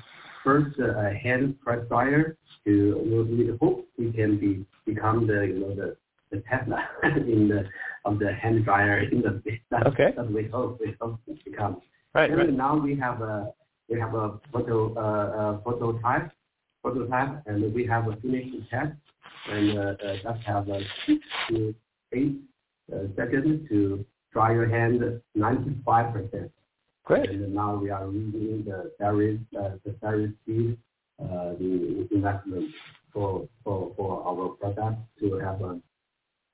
first 0.43 0.77
uh, 0.79 1.09
hand 1.23 1.59
press 1.61 1.79
dryer 1.87 2.37
to 2.65 3.27
we 3.29 3.57
hope 3.61 3.87
we 3.97 4.11
can 4.11 4.39
be 4.39 4.65
become 4.85 5.27
the 5.27 5.45
you 5.47 5.59
know 5.59 5.75
the 5.75 5.97
the 6.31 6.43
Tesla 6.49 6.87
in 7.03 7.47
the 7.47 7.65
of 8.05 8.19
the 8.19 8.33
hand 8.33 8.65
dryer 8.65 9.03
industry. 9.11 9.61
That's, 9.71 9.87
Okay. 9.87 10.13
That 10.15 10.31
we 10.31 10.47
hope 10.47 10.79
we 10.79 10.95
hope 10.99 11.19
to 11.25 11.37
become. 11.45 11.81
Right. 12.13 12.29
And 12.29 12.39
Right. 12.39 12.53
now 12.53 12.77
we 12.77 12.95
have 12.97 13.21
a 13.21 13.53
we 13.89 13.99
have 13.99 14.13
a 14.15 14.39
photo 14.51 14.93
uh, 14.95 15.01
uh, 15.41 15.53
prototype 15.57 16.31
prototype 16.83 17.41
and 17.45 17.73
we 17.73 17.85
have 17.85 18.07
a 18.07 18.15
finished 18.17 18.69
test 18.69 18.93
and 19.49 19.77
uh, 19.77 19.81
uh, 19.81 20.15
just 20.23 20.41
have 20.45 20.67
a 20.69 20.81
six 21.05 21.25
to 21.49 21.73
eight 22.13 22.39
uh, 22.93 23.07
seconds 23.15 23.67
to 23.69 24.05
dry 24.31 24.53
your 24.53 24.67
hand 24.67 25.21
95 25.35 26.13
percent. 26.13 26.51
Great. 27.05 27.29
And 27.29 27.53
now 27.53 27.75
we 27.75 27.89
are 27.89 28.05
using 28.05 28.63
the 28.65 28.91
series 28.99 29.39
uh, 29.59 29.71
the 29.85 29.95
series 30.01 30.31
speed 30.43 30.77
the 31.59 32.07
investment 32.11 32.69
for 33.13 33.47
our 34.27 34.49
product 34.59 35.01
to 35.19 35.39
have 35.39 35.61
a 35.61 35.79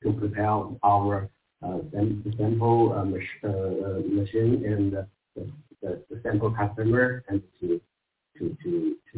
to 0.03 0.13
prepare 0.13 0.63
our 0.83 1.29
uh, 1.61 1.79
sample 2.37 2.93
uh, 2.93 2.99
uh, 3.47 3.99
machine 4.07 4.63
and 4.65 4.93
the, 5.35 6.19
sample 6.23 6.51
customer 6.51 7.23
and 7.27 7.41
to 7.59 7.81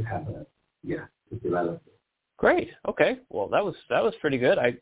have 0.10 0.28
a 0.30 0.46
yeah 0.84 1.06
to 1.30 1.36
develop. 1.38 1.82
Great. 2.38 2.70
Okay. 2.88 3.20
Well, 3.30 3.48
that 3.50 3.64
was 3.64 3.76
that 3.90 4.04
was 4.04 4.16
pretty 4.22 4.40
good. 4.40 4.58
I 4.58 4.74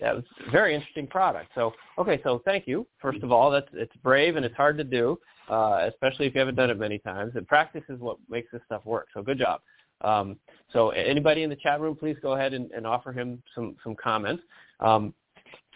that 0.00 0.16
was 0.16 0.24
a 0.46 0.50
very 0.50 0.74
interesting 0.74 1.06
product. 1.06 1.50
So 1.54 1.72
okay. 1.98 2.20
So 2.24 2.42
thank 2.44 2.66
you. 2.66 2.86
First 3.00 3.22
of 3.22 3.30
all, 3.30 3.50
that's 3.52 3.68
it's 3.72 3.94
brave 4.02 4.34
and 4.34 4.44
it's 4.44 4.56
hard 4.56 4.76
to 4.78 4.84
do, 4.84 5.16
especially 5.48 6.26
if 6.26 6.34
you 6.34 6.40
haven't 6.40 6.56
done 6.56 6.70
it 6.70 6.78
many 6.78 6.98
times. 6.98 7.32
And 7.36 7.46
practice 7.46 7.84
is 7.88 8.00
what 8.00 8.16
makes 8.28 8.50
this 8.50 8.62
stuff 8.66 8.84
work. 8.84 9.06
So 9.14 9.22
good 9.22 9.38
job. 9.38 9.60
Um, 10.02 10.36
so 10.72 10.90
anybody 10.90 11.42
in 11.42 11.50
the 11.50 11.56
chat 11.56 11.80
room, 11.80 11.96
please 11.96 12.16
go 12.22 12.32
ahead 12.32 12.52
and, 12.52 12.70
and 12.72 12.86
offer 12.86 13.12
him 13.12 13.42
some 13.54 13.76
some 13.82 13.94
comments. 13.94 14.42
Um, 14.80 15.14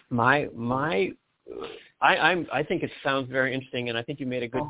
my 0.09 0.47
my 0.55 1.11
I, 2.01 2.17
I'm 2.17 2.47
I 2.51 2.63
think 2.63 2.83
it 2.83 2.91
sounds 3.03 3.29
very 3.29 3.53
interesting, 3.53 3.89
and 3.89 3.97
I 3.97 4.03
think 4.03 4.19
you 4.19 4.25
made 4.25 4.43
a 4.43 4.47
good 4.47 4.63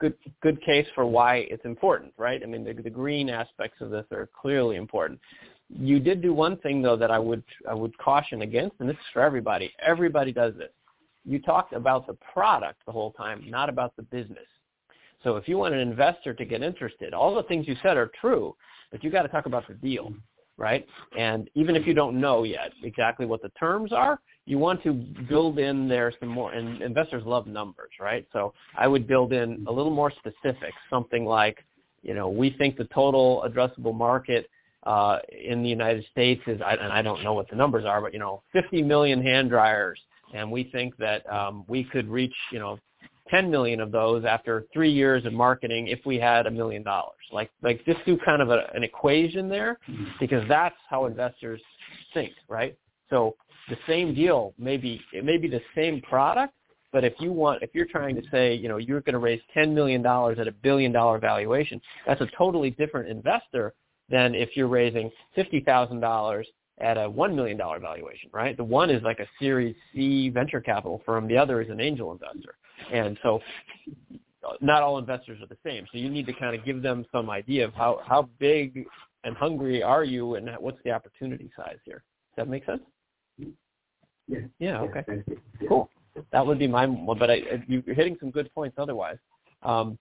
good 0.00 0.14
good 0.42 0.62
case 0.64 0.86
for 0.94 1.04
why 1.06 1.46
it's 1.50 1.64
important, 1.64 2.12
right? 2.16 2.40
I 2.42 2.46
mean, 2.46 2.64
the, 2.64 2.72
the 2.72 2.90
green 2.90 3.28
aspects 3.28 3.80
of 3.80 3.90
this 3.90 4.06
are 4.12 4.28
clearly 4.40 4.76
important. 4.76 5.20
You 5.68 5.98
did 5.98 6.22
do 6.22 6.32
one 6.32 6.56
thing 6.58 6.80
though 6.80 6.96
that 6.96 7.10
I 7.10 7.18
would 7.18 7.42
I 7.68 7.74
would 7.74 7.96
caution 7.98 8.42
against, 8.42 8.76
and 8.80 8.88
this 8.88 8.96
is 8.96 9.12
for 9.12 9.22
everybody. 9.22 9.72
Everybody 9.84 10.32
does 10.32 10.54
this. 10.56 10.70
You 11.24 11.40
talked 11.40 11.72
about 11.72 12.06
the 12.06 12.16
product 12.32 12.80
the 12.86 12.92
whole 12.92 13.12
time, 13.12 13.44
not 13.48 13.68
about 13.68 13.94
the 13.96 14.02
business. 14.02 14.46
So 15.24 15.36
if 15.36 15.48
you 15.48 15.58
want 15.58 15.74
an 15.74 15.80
investor 15.80 16.34
to 16.34 16.44
get 16.44 16.62
interested, 16.62 17.12
all 17.12 17.34
the 17.34 17.42
things 17.44 17.66
you 17.66 17.74
said 17.82 17.96
are 17.96 18.12
true, 18.20 18.54
but 18.90 19.02
you 19.02 19.10
got 19.10 19.22
to 19.22 19.28
talk 19.28 19.46
about 19.46 19.66
the 19.68 19.74
deal, 19.74 20.12
right? 20.56 20.86
And 21.18 21.50
even 21.54 21.76
if 21.76 21.86
you 21.86 21.94
don't 21.94 22.20
know 22.20 22.44
yet 22.44 22.72
exactly 22.82 23.26
what 23.26 23.42
the 23.42 23.50
terms 23.50 23.92
are, 23.92 24.20
you 24.46 24.58
want 24.58 24.82
to 24.84 24.92
build 25.28 25.58
in 25.58 25.88
there 25.88 26.12
some 26.20 26.28
more 26.28 26.52
and 26.52 26.80
investors 26.80 27.24
love 27.26 27.46
numbers 27.46 27.90
right? 28.00 28.26
So 28.32 28.54
i 28.78 28.86
would 28.86 29.06
build 29.06 29.32
in 29.32 29.64
a 29.68 29.72
little 29.72 29.90
more 29.90 30.12
specifics 30.12 30.76
something 30.88 31.24
like 31.24 31.64
you 32.02 32.14
know 32.14 32.28
we 32.28 32.50
think 32.50 32.76
the 32.76 32.84
total 32.94 33.44
addressable 33.46 33.94
market 33.94 34.48
uh, 34.84 35.18
in 35.44 35.62
the 35.62 35.68
united 35.68 36.04
states 36.12 36.40
is 36.46 36.60
and 36.64 36.92
i 36.92 37.02
don't 37.02 37.24
know 37.24 37.34
what 37.34 37.50
the 37.50 37.56
numbers 37.56 37.84
are 37.84 38.00
but 38.00 38.12
you 38.12 38.20
know 38.20 38.42
50 38.52 38.82
million 38.82 39.22
hand 39.22 39.50
dryers. 39.50 39.98
And 40.34 40.50
we 40.50 40.64
think 40.64 40.96
that 40.96 41.24
um, 41.32 41.64
we 41.68 41.84
could 41.84 42.08
reach 42.08 42.34
you 42.50 42.58
know 42.58 42.78
10 43.28 43.50
million 43.50 43.80
of 43.80 43.90
those 43.90 44.24
after 44.24 44.66
three 44.72 44.92
years 44.92 45.24
of 45.24 45.32
marketing 45.32 45.88
if 45.88 46.00
we 46.04 46.16
had 46.16 46.46
a 46.46 46.50
million 46.50 46.82
dollars 46.82 47.15
like 47.32 47.50
like 47.62 47.84
just 47.84 48.04
do 48.06 48.18
kind 48.24 48.42
of 48.42 48.50
a, 48.50 48.66
an 48.74 48.82
equation 48.82 49.48
there 49.48 49.78
mm-hmm. 49.88 50.04
because 50.20 50.46
that's 50.48 50.76
how 50.88 51.06
investors 51.06 51.60
think 52.14 52.32
right? 52.48 52.76
So 53.10 53.36
the 53.68 53.76
same 53.86 54.14
deal 54.14 54.54
may 54.58 54.76
be 54.76 55.00
it 55.12 55.24
may 55.24 55.36
be 55.36 55.48
the 55.48 55.60
same 55.74 56.00
product, 56.02 56.54
but 56.92 57.04
if 57.04 57.14
you 57.18 57.32
want 57.32 57.62
if 57.62 57.70
you're 57.72 57.86
trying 57.86 58.14
to 58.16 58.22
say, 58.30 58.54
you 58.54 58.68
know, 58.68 58.76
you're 58.76 59.00
going 59.00 59.14
to 59.14 59.18
raise 59.18 59.40
ten 59.52 59.74
million 59.74 60.02
dollars 60.02 60.38
at 60.38 60.48
a 60.48 60.52
billion 60.52 60.92
dollar 60.92 61.18
valuation, 61.18 61.80
that's 62.06 62.20
a 62.20 62.28
totally 62.36 62.70
different 62.70 63.08
investor 63.08 63.74
than 64.08 64.34
if 64.34 64.50
you're 64.56 64.68
raising 64.68 65.10
fifty 65.34 65.60
thousand 65.60 66.00
dollars 66.00 66.46
at 66.78 66.98
a 66.98 67.08
one 67.08 67.34
million 67.34 67.56
dollar 67.56 67.80
valuation, 67.80 68.30
right? 68.32 68.56
The 68.56 68.64
one 68.64 68.90
is 68.90 69.02
like 69.02 69.18
a 69.18 69.26
Series 69.40 69.74
C 69.94 70.28
venture 70.28 70.60
capital 70.60 71.02
firm, 71.06 71.26
the 71.26 71.36
other 71.36 71.60
is 71.60 71.70
an 71.70 71.80
angel 71.80 72.12
investor, 72.12 72.54
and 72.92 73.18
so 73.22 73.40
not 74.60 74.82
all 74.82 74.98
investors 74.98 75.40
are 75.42 75.46
the 75.46 75.56
same. 75.64 75.86
So 75.92 75.98
you 75.98 76.08
need 76.10 76.26
to 76.26 76.32
kind 76.32 76.54
of 76.56 76.64
give 76.64 76.82
them 76.82 77.04
some 77.12 77.30
idea 77.30 77.64
of 77.64 77.74
how 77.74 78.00
how 78.06 78.28
big 78.38 78.86
and 79.24 79.36
hungry 79.36 79.82
are 79.82 80.04
you, 80.04 80.34
and 80.36 80.50
what's 80.60 80.78
the 80.84 80.90
opportunity 80.92 81.50
size 81.56 81.78
here. 81.84 82.02
Does 82.36 82.44
that 82.44 82.48
make 82.48 82.64
sense? 82.64 82.82
Yeah. 84.28 84.38
Yeah. 84.58 84.80
Okay. 84.80 85.04
Yeah. 85.08 85.68
Cool. 85.68 85.90
That 86.32 86.46
would 86.46 86.58
be 86.58 86.66
my 86.66 86.86
one, 86.86 87.18
but 87.18 87.30
I, 87.30 87.34
I- 87.34 87.64
you're 87.68 87.82
hitting 87.94 88.16
some 88.20 88.30
good 88.30 88.52
points 88.54 88.76
otherwise. 88.78 89.18
Um, 89.62 89.98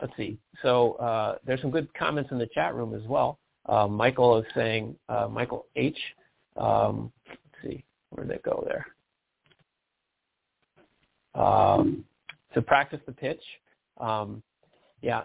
let's 0.00 0.12
see. 0.16 0.38
So 0.62 0.92
uh, 0.94 1.36
there's 1.44 1.60
some 1.60 1.70
good 1.70 1.92
comments 1.94 2.30
in 2.32 2.38
the 2.38 2.48
chat 2.54 2.74
room 2.74 2.94
as 2.94 3.02
well. 3.06 3.38
Uh, 3.66 3.86
Michael 3.86 4.38
is 4.38 4.46
saying, 4.54 4.96
uh, 5.08 5.28
Michael 5.28 5.66
H. 5.76 5.98
Um, 6.56 7.12
let's 7.28 7.62
see, 7.62 7.84
where 8.10 8.24
did 8.26 8.36
it 8.36 8.42
go 8.42 8.64
there? 8.66 8.86
Um, 11.40 12.04
to 12.54 12.62
practice 12.62 13.00
the 13.06 13.12
pitch. 13.12 13.42
Um, 14.00 14.42
yeah, 15.02 15.22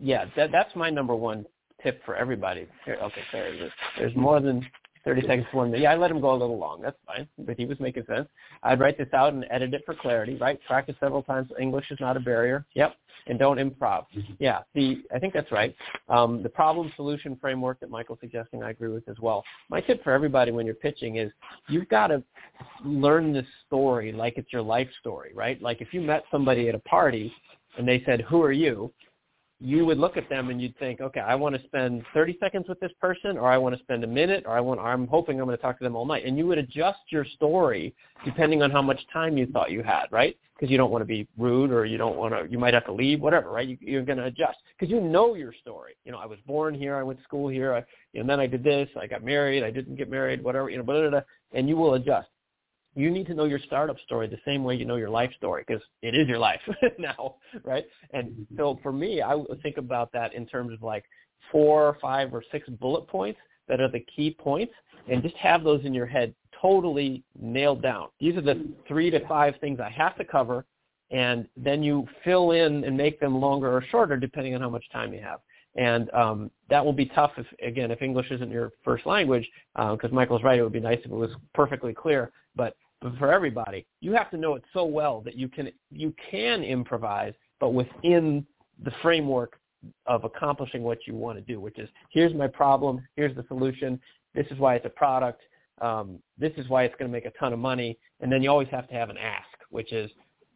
yeah. 0.00 0.26
That, 0.36 0.50
that's 0.52 0.74
my 0.76 0.90
number 0.90 1.14
one 1.14 1.46
tip 1.82 2.04
for 2.04 2.16
everybody. 2.16 2.66
Here, 2.84 2.98
okay, 3.02 3.22
there 3.32 3.52
it 3.52 3.60
is. 3.60 3.72
There's 3.98 4.16
more 4.16 4.40
than 4.40 4.66
30 5.04 5.22
seconds 5.22 5.46
to 5.50 5.56
one 5.56 5.70
minute. 5.70 5.82
Yeah, 5.82 5.92
I 5.92 5.96
let 5.96 6.10
him 6.10 6.20
go 6.20 6.32
a 6.32 6.36
little 6.36 6.58
long. 6.58 6.80
That's 6.80 6.96
fine, 7.06 7.28
but 7.38 7.56
he 7.58 7.66
was 7.66 7.78
making 7.78 8.04
sense. 8.06 8.26
I'd 8.62 8.80
write 8.80 8.96
this 8.96 9.12
out 9.12 9.34
and 9.34 9.44
edit 9.50 9.74
it 9.74 9.82
for 9.84 9.94
clarity, 9.94 10.36
right? 10.36 10.58
Practice 10.66 10.96
several 10.98 11.22
times. 11.22 11.50
English 11.60 11.90
is 11.90 11.98
not 12.00 12.16
a 12.16 12.20
barrier. 12.20 12.64
Yep. 12.74 12.94
And 13.26 13.38
don't 13.38 13.58
improv. 13.58 14.04
Yeah, 14.38 14.60
the 14.74 15.02
I 15.14 15.18
think 15.18 15.32
that's 15.32 15.50
right. 15.50 15.74
Um, 16.10 16.42
the 16.42 16.48
problem 16.48 16.92
solution 16.94 17.38
framework 17.40 17.80
that 17.80 17.88
Michael's 17.88 18.18
suggesting, 18.20 18.62
I 18.62 18.70
agree 18.70 18.92
with 18.92 19.08
as 19.08 19.16
well. 19.18 19.42
My 19.70 19.80
tip 19.80 20.04
for 20.04 20.12
everybody 20.12 20.52
when 20.52 20.66
you're 20.66 20.74
pitching 20.74 21.16
is 21.16 21.32
you've 21.68 21.88
got 21.88 22.08
to 22.08 22.22
learn 22.84 23.32
this 23.32 23.46
story 23.66 24.12
like 24.12 24.34
it's 24.36 24.52
your 24.52 24.60
life 24.60 24.88
story, 25.00 25.32
right? 25.34 25.60
Like 25.62 25.80
if 25.80 25.94
you 25.94 26.02
met 26.02 26.24
somebody 26.30 26.68
at 26.68 26.74
a 26.74 26.80
party 26.80 27.32
and 27.78 27.86
they 27.86 28.02
said, 28.04 28.22
"Who 28.22 28.42
are 28.42 28.52
you?" 28.52 28.92
you 29.64 29.86
would 29.86 29.98
look 29.98 30.16
at 30.16 30.28
them 30.28 30.50
and 30.50 30.60
you'd 30.60 30.76
think, 30.78 31.00
okay, 31.00 31.20
I 31.20 31.34
want 31.34 31.56
to 31.56 31.62
spend 31.64 32.04
30 32.12 32.36
seconds 32.40 32.66
with 32.68 32.78
this 32.80 32.90
person, 33.00 33.38
or 33.38 33.50
I 33.50 33.56
want 33.56 33.74
to 33.74 33.82
spend 33.82 34.04
a 34.04 34.06
minute, 34.06 34.44
or 34.46 34.56
I 34.56 34.60
want, 34.60 34.80
I'm 34.80 35.06
hoping 35.06 35.40
I'm 35.40 35.46
going 35.46 35.56
to 35.56 35.62
talk 35.62 35.78
to 35.78 35.84
them 35.84 35.96
all 35.96 36.04
night. 36.04 36.26
And 36.26 36.36
you 36.36 36.46
would 36.46 36.58
adjust 36.58 37.00
your 37.08 37.24
story 37.24 37.94
depending 38.24 38.62
on 38.62 38.70
how 38.70 38.82
much 38.82 39.00
time 39.12 39.38
you 39.38 39.46
thought 39.46 39.70
you 39.70 39.82
had, 39.82 40.06
right? 40.10 40.36
Because 40.54 40.70
you 40.70 40.76
don't 40.76 40.90
want 40.90 41.02
to 41.02 41.06
be 41.06 41.26
rude, 41.38 41.70
or 41.70 41.86
you 41.86 41.96
don't 41.96 42.16
want 42.16 42.34
to, 42.34 42.50
you 42.50 42.58
might 42.58 42.74
have 42.74 42.84
to 42.86 42.92
leave, 42.92 43.20
whatever, 43.20 43.50
right? 43.50 43.66
You, 43.66 43.78
you're 43.80 44.04
going 44.04 44.18
to 44.18 44.24
adjust 44.24 44.58
because 44.78 44.92
you 44.92 45.00
know 45.00 45.34
your 45.34 45.54
story. 45.62 45.94
You 46.04 46.12
know, 46.12 46.18
I 46.18 46.26
was 46.26 46.38
born 46.46 46.74
here, 46.74 46.96
I 46.96 47.02
went 47.02 47.18
to 47.18 47.24
school 47.24 47.48
here, 47.48 47.74
I, 47.74 47.84
and 48.18 48.28
then 48.28 48.40
I 48.40 48.46
did 48.46 48.62
this, 48.62 48.88
I 49.00 49.06
got 49.06 49.24
married, 49.24 49.62
I 49.62 49.70
didn't 49.70 49.96
get 49.96 50.10
married, 50.10 50.44
whatever, 50.44 50.68
you 50.68 50.76
know, 50.76 50.84
blah, 50.84 51.00
blah, 51.00 51.10
blah, 51.10 51.20
and 51.52 51.68
you 51.68 51.76
will 51.76 51.94
adjust 51.94 52.28
you 52.94 53.10
need 53.10 53.26
to 53.26 53.34
know 53.34 53.44
your 53.44 53.58
startup 53.58 53.98
story 54.00 54.28
the 54.28 54.38
same 54.44 54.64
way 54.64 54.76
you 54.76 54.84
know 54.84 54.96
your 54.96 55.10
life 55.10 55.30
story 55.36 55.64
because 55.66 55.82
it 56.02 56.14
is 56.14 56.28
your 56.28 56.38
life 56.38 56.60
now, 56.98 57.36
right? 57.64 57.84
And 58.12 58.28
mm-hmm. 58.28 58.56
so 58.56 58.78
for 58.82 58.92
me, 58.92 59.20
I 59.20 59.34
would 59.34 59.60
think 59.62 59.76
about 59.78 60.12
that 60.12 60.34
in 60.34 60.46
terms 60.46 60.72
of 60.72 60.82
like 60.82 61.04
four, 61.50 61.86
or 61.86 61.98
five, 62.00 62.32
or 62.32 62.42
six 62.50 62.68
bullet 62.68 63.06
points 63.06 63.38
that 63.68 63.80
are 63.80 63.90
the 63.90 64.04
key 64.14 64.36
points, 64.38 64.72
and 65.08 65.22
just 65.22 65.36
have 65.36 65.64
those 65.64 65.84
in 65.84 65.94
your 65.94 66.06
head 66.06 66.34
totally 66.60 67.22
nailed 67.38 67.82
down. 67.82 68.08
These 68.20 68.36
are 68.36 68.42
the 68.42 68.66
three 68.88 69.10
to 69.10 69.26
five 69.26 69.54
things 69.60 69.80
I 69.80 69.90
have 69.90 70.16
to 70.16 70.24
cover, 70.24 70.64
and 71.10 71.46
then 71.56 71.82
you 71.82 72.06
fill 72.24 72.52
in 72.52 72.84
and 72.84 72.96
make 72.96 73.20
them 73.20 73.38
longer 73.38 73.70
or 73.70 73.84
shorter 73.90 74.16
depending 74.16 74.54
on 74.54 74.60
how 74.60 74.70
much 74.70 74.84
time 74.90 75.12
you 75.12 75.20
have. 75.20 75.40
And 75.76 76.08
um, 76.14 76.50
that 76.70 76.84
will 76.84 76.92
be 76.92 77.06
tough 77.06 77.32
if, 77.36 77.46
again, 77.60 77.90
if 77.90 78.00
English 78.00 78.30
isn't 78.30 78.50
your 78.50 78.70
first 78.84 79.06
language, 79.06 79.48
because 79.74 80.10
uh, 80.10 80.14
Michael's 80.14 80.42
right, 80.44 80.58
it 80.58 80.62
would 80.62 80.72
be 80.72 80.80
nice 80.80 81.00
if 81.00 81.06
it 81.06 81.10
was 81.10 81.30
perfectly 81.52 81.92
clear. 81.92 82.30
But 82.54 82.76
for 83.18 83.32
everybody. 83.32 83.86
You 84.00 84.12
have 84.14 84.30
to 84.30 84.36
know 84.36 84.54
it 84.54 84.64
so 84.72 84.84
well 84.84 85.20
that 85.22 85.36
you 85.36 85.48
can 85.48 85.70
you 85.90 86.14
can 86.30 86.62
improvise, 86.62 87.34
but 87.60 87.70
within 87.70 88.46
the 88.82 88.92
framework 89.02 89.58
of 90.06 90.24
accomplishing 90.24 90.82
what 90.82 91.06
you 91.06 91.14
want 91.14 91.38
to 91.38 91.42
do, 91.42 91.60
which 91.60 91.78
is 91.78 91.88
here's 92.10 92.34
my 92.34 92.46
problem, 92.46 93.06
here's 93.16 93.34
the 93.36 93.44
solution, 93.48 94.00
this 94.34 94.46
is 94.50 94.58
why 94.58 94.74
it's 94.74 94.86
a 94.86 94.90
product, 94.90 95.42
um, 95.80 96.18
this 96.38 96.52
is 96.56 96.68
why 96.68 96.84
it's 96.84 96.94
going 96.98 97.10
to 97.10 97.12
make 97.12 97.26
a 97.26 97.38
ton 97.38 97.52
of 97.52 97.58
money, 97.58 97.98
and 98.20 98.32
then 98.32 98.42
you 98.42 98.50
always 98.50 98.68
have 98.70 98.88
to 98.88 98.94
have 98.94 99.10
an 99.10 99.18
ask, 99.18 99.48
which 99.70 99.92
is 99.92 100.10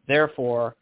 therefore 0.07 0.75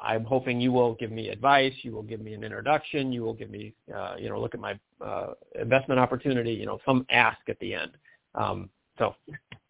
I'm 0.00 0.24
hoping 0.24 0.60
you 0.60 0.72
will 0.72 0.94
give 0.94 1.12
me 1.12 1.28
advice, 1.28 1.72
you 1.82 1.92
will 1.92 2.02
give 2.02 2.20
me 2.20 2.34
an 2.34 2.42
introduction, 2.42 3.12
you 3.12 3.22
will 3.22 3.34
give 3.34 3.50
me, 3.50 3.74
uh, 3.94 4.16
you 4.18 4.28
know, 4.28 4.40
look 4.40 4.54
at 4.54 4.60
my 4.60 4.78
uh, 5.04 5.34
investment 5.60 6.00
opportunity, 6.00 6.52
you 6.52 6.66
know, 6.66 6.78
some 6.84 7.06
ask 7.10 7.38
at 7.48 7.58
the 7.60 7.74
end. 7.74 7.92
Um, 8.34 8.70
so 8.98 9.14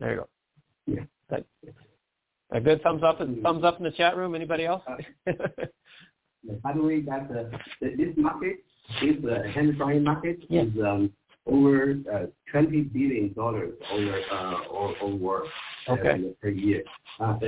there 0.00 0.12
you 0.12 0.16
go. 0.16 0.28
Yeah. 0.86 1.04
That, 1.30 1.44
a 2.50 2.60
good 2.60 2.82
thumbs 2.82 3.02
up 3.02 3.20
and 3.20 3.42
thumbs 3.42 3.64
up 3.64 3.78
in 3.78 3.84
the 3.84 3.90
chat 3.90 4.16
room. 4.16 4.34
Anybody 4.34 4.64
else? 4.66 4.82
By 5.26 6.72
the 6.74 6.82
way, 6.82 7.00
that 7.02 7.28
uh, 7.30 7.56
this 7.80 8.14
market, 8.16 8.64
this 9.00 9.16
uh, 9.24 9.48
hand 9.50 9.76
drying 9.76 10.04
market 10.04 10.38
yeah. 10.48 10.62
is 10.62 10.72
um, 10.84 11.10
over 11.46 11.96
uh, 12.12 12.26
twenty 12.50 12.82
billion 12.82 13.32
dollars 13.32 13.72
over 13.90 14.20
uh, 14.30 14.56
over 15.02 15.42
okay. 15.88 16.10
uh, 16.10 16.32
per 16.40 16.48
year. 16.48 16.82
Uh, 17.20 17.38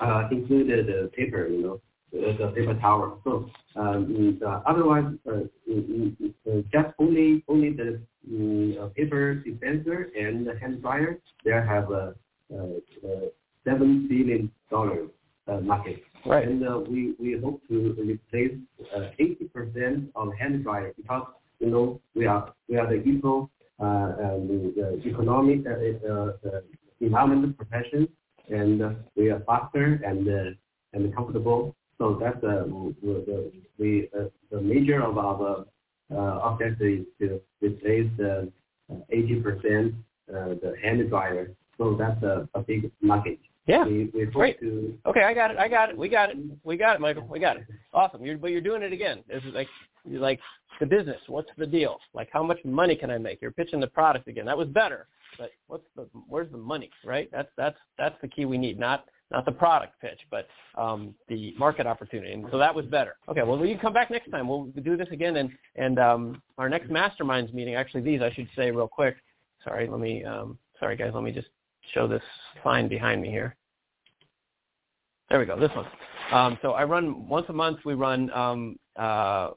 uh, 0.00 0.28
included 0.30 0.86
the 0.86 1.10
paper, 1.16 1.48
you 1.48 1.62
know, 1.62 1.80
the, 2.12 2.36
the 2.38 2.52
paper 2.52 2.74
tower. 2.80 3.18
So 3.24 3.48
um, 3.76 4.40
uh, 4.44 4.60
otherwise, 4.66 5.12
uh, 5.26 5.42
mm, 5.70 6.16
mm, 6.20 6.34
mm, 6.46 6.64
just 6.72 6.94
only 6.98 7.44
only 7.48 7.72
the 7.72 8.00
um, 8.28 8.90
paper 8.96 9.34
dispenser 9.34 10.10
and 10.18 10.46
the 10.46 10.58
hand 10.58 10.82
dryer, 10.82 11.18
they 11.44 11.50
have 11.50 11.90
a 11.90 12.14
Uh, 12.54 13.08
uh, 13.08 13.26
$7 13.66 14.08
billion 14.08 14.52
uh, 14.70 15.60
market. 15.60 16.02
Right. 16.26 16.46
And 16.46 16.66
uh, 16.66 16.80
we 16.86 17.14
we 17.18 17.38
hope 17.42 17.60
to 17.68 17.96
replace 17.98 18.58
uh, 18.94 19.08
80% 19.18 20.08
of 20.14 20.34
hand 20.34 20.62
dryer 20.62 20.92
because, 20.96 21.26
you 21.60 21.70
know, 21.70 22.00
we 22.14 22.26
are 22.26 22.52
we 22.68 22.76
are 22.76 22.86
the 22.86 23.02
eco 23.02 23.50
uh, 23.80 24.36
the 24.48 25.00
economic 25.04 25.64
environmental 27.00 27.52
profession, 27.54 28.06
and 28.48 28.82
we 29.16 29.30
are 29.30 29.40
faster 29.40 30.00
and 30.04 30.28
and 30.92 31.14
comfortable. 31.14 31.74
So 31.98 32.18
that's 32.20 32.40
the 32.42 32.94
the 33.78 34.30
the 34.50 34.60
major 34.60 35.02
of 35.02 35.16
our 35.18 35.64
objective 36.10 37.00
is 37.00 37.06
to 37.20 37.40
replace 37.60 38.10
the 38.18 38.52
80% 39.10 39.94
the 40.28 40.74
hand 40.82 41.08
dryer 41.08 41.54
so 41.78 41.96
that's 41.98 42.22
a, 42.22 42.48
a 42.54 42.60
big 42.60 42.90
market. 43.00 43.38
Yeah. 43.66 43.84
We, 43.84 44.10
we 44.14 44.26
Great. 44.26 44.60
To... 44.60 44.96
Okay, 45.06 45.22
I 45.22 45.32
got 45.32 45.50
it. 45.50 45.56
I 45.58 45.68
got 45.68 45.90
it. 45.90 45.96
We 45.96 46.08
got 46.08 46.30
it. 46.30 46.36
We 46.64 46.76
got 46.76 46.96
it, 46.96 47.00
Michael. 47.00 47.26
We 47.28 47.38
got 47.40 47.56
it. 47.56 47.64
Awesome. 47.92 48.24
You're, 48.24 48.36
but 48.36 48.50
you're 48.50 48.60
doing 48.60 48.82
it 48.82 48.92
again. 48.92 49.24
This 49.26 49.42
is 49.44 49.54
like, 49.54 49.68
you're 50.04 50.20
like 50.20 50.38
the 50.80 50.86
business. 50.86 51.20
What's 51.28 51.48
the 51.56 51.66
deal? 51.66 51.98
Like, 52.12 52.28
how 52.32 52.42
much 52.42 52.58
money 52.64 52.94
can 52.94 53.10
I 53.10 53.18
make? 53.18 53.40
You're 53.40 53.52
pitching 53.52 53.80
the 53.80 53.86
product 53.86 54.28
again. 54.28 54.44
That 54.44 54.58
was 54.58 54.68
better. 54.68 55.06
But 55.38 55.50
what's 55.66 55.84
the? 55.96 56.06
Where's 56.28 56.50
the 56.52 56.58
money? 56.58 56.90
Right. 57.04 57.28
That's 57.32 57.48
that's 57.56 57.78
that's 57.98 58.14
the 58.20 58.28
key 58.28 58.44
we 58.44 58.58
need. 58.58 58.78
Not 58.78 59.06
not 59.30 59.44
the 59.44 59.52
product 59.52 60.00
pitch, 60.00 60.20
but 60.30 60.46
um, 60.76 61.14
the 61.28 61.54
market 61.58 61.86
opportunity. 61.86 62.32
And 62.32 62.46
so 62.50 62.58
that 62.58 62.74
was 62.74 62.86
better. 62.86 63.16
Okay, 63.28 63.42
well, 63.42 63.58
you 63.64 63.74
can 63.74 63.80
come 63.80 63.92
back 63.92 64.10
next 64.10 64.30
time. 64.30 64.46
We'll 64.46 64.66
do 64.82 64.96
this 64.96 65.08
again. 65.10 65.36
And, 65.36 65.50
and 65.76 65.98
um, 65.98 66.42
our 66.58 66.68
next 66.68 66.88
masterminds 66.90 67.52
meeting, 67.52 67.74
actually 67.74 68.02
these 68.02 68.20
I 68.22 68.30
should 68.32 68.48
say 68.54 68.70
real 68.70 68.86
quick. 68.86 69.16
Sorry, 69.64 69.88
let 69.88 69.98
me, 69.98 70.24
um, 70.24 70.58
sorry 70.78 70.96
guys, 70.96 71.12
let 71.14 71.24
me 71.24 71.32
just 71.32 71.48
show 71.92 72.06
this 72.08 72.22
sign 72.62 72.88
behind 72.88 73.22
me 73.22 73.28
here. 73.28 73.56
There 75.30 75.38
we 75.38 75.46
go, 75.46 75.58
this 75.58 75.70
one. 75.74 75.86
Um, 76.32 76.58
so 76.62 76.72
I 76.72 76.84
run 76.84 77.28
once 77.28 77.46
a 77.48 77.52
month. 77.52 77.78
We 77.84 77.94
run 77.94 78.30
um, 78.30 78.76
uh, 78.96 79.50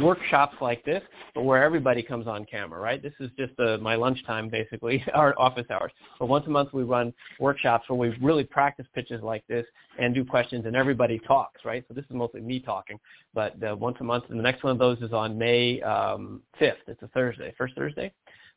workshops 0.00 0.56
like 0.60 0.84
this, 0.84 1.02
but 1.34 1.42
where 1.42 1.62
everybody 1.62 2.02
comes 2.02 2.26
on 2.26 2.44
camera, 2.44 2.80
right? 2.80 3.02
This 3.02 3.12
is 3.20 3.30
just 3.38 3.58
uh, 3.58 3.78
my 3.78 3.94
lunchtime, 3.94 4.48
basically, 4.48 5.04
our 5.14 5.34
office 5.38 5.66
hours. 5.70 5.92
But 6.18 6.26
once 6.26 6.46
a 6.46 6.50
month 6.50 6.72
we 6.72 6.82
run 6.82 7.12
workshops 7.40 7.88
where 7.88 7.98
we 7.98 8.16
really 8.22 8.44
practice 8.44 8.86
pitches 8.94 9.22
like 9.22 9.46
this 9.48 9.66
and 9.98 10.14
do 10.14 10.24
questions, 10.24 10.66
and 10.66 10.76
everybody 10.76 11.18
talks, 11.20 11.64
right? 11.64 11.84
So 11.88 11.94
this 11.94 12.04
is 12.04 12.12
mostly 12.12 12.40
me 12.40 12.60
talking, 12.60 12.98
but 13.34 13.62
uh, 13.62 13.76
once 13.76 13.96
a 14.00 14.04
month, 14.04 14.24
and 14.28 14.38
the 14.38 14.42
next 14.42 14.62
one 14.62 14.72
of 14.72 14.78
those 14.78 14.98
is 15.00 15.12
on 15.12 15.36
May 15.36 15.80
um, 15.82 16.42
5th. 16.60 16.74
It's 16.86 17.02
a 17.02 17.08
Thursday, 17.08 17.54
first 17.58 17.74
Thursday. 17.74 18.12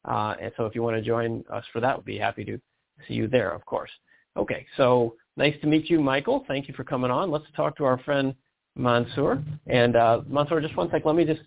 Uh, 0.08 0.36
and 0.42 0.52
so 0.58 0.66
if 0.66 0.76
you 0.76 0.84
want 0.84 0.96
to 0.96 1.02
join 1.02 1.44
us 1.52 1.64
for 1.74 1.80
that, 1.82 1.98
we'd 1.98 2.06
be 2.06 2.18
happy 2.18 2.44
to 2.46 2.60
see 3.08 3.14
you 3.14 3.28
there, 3.28 3.52
of 3.52 3.66
course. 3.66 3.92
Okay, 4.38 4.66
so 4.78 5.16
nice 5.38 5.56
to 5.62 5.68
meet 5.68 5.90
you, 5.90 6.00
Michael. 6.00 6.44
Thank 6.48 6.68
you 6.68 6.74
for 6.74 6.84
coming 6.84 7.12
on. 7.12 7.32
Let's 7.32 7.46
talk 7.56 7.78
to 7.78 7.86
our 7.86 7.98
friend 8.00 8.36
Mansoor. 8.76 9.44
And 9.68 9.96
uh, 9.96 10.22
Mansoor, 10.28 10.62
just 10.62 10.76
one 10.76 10.90
sec. 10.92 11.06
Let 11.06 11.16
me 11.16 11.26
just 11.26 11.42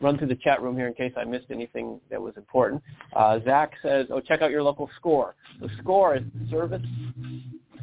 run 0.00 0.18
through 0.18 0.28
the 0.28 0.36
chat 0.36 0.62
room 0.62 0.76
here 0.76 0.86
in 0.86 0.94
case 0.94 1.12
I 1.16 1.24
missed 1.24 1.46
anything 1.50 2.00
that 2.10 2.20
was 2.20 2.34
important. 2.36 2.82
Uh, 3.14 3.40
Zach 3.44 3.72
says, 3.82 4.06
oh, 4.10 4.20
check 4.20 4.42
out 4.42 4.50
your 4.50 4.62
local 4.62 4.88
SCORE. 4.96 5.34
The 5.60 5.68
SCORE 5.80 6.16
is 6.16 6.22
Service 6.50 6.82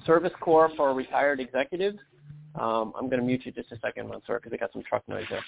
Service 0.05 0.33
Corps 0.41 0.71
for 0.75 0.93
Retired 0.93 1.39
Executives. 1.39 1.97
Um, 2.55 2.93
I'm 2.95 3.09
going 3.09 3.19
to 3.19 3.25
mute 3.25 3.41
you 3.45 3.51
just 3.51 3.71
a 3.71 3.79
second, 3.79 4.09
Mansoor, 4.09 4.39
because 4.39 4.53
I 4.53 4.57
got 4.57 4.71
some 4.73 4.83
truck 4.83 5.07
noise 5.07 5.25
there. 5.29 5.43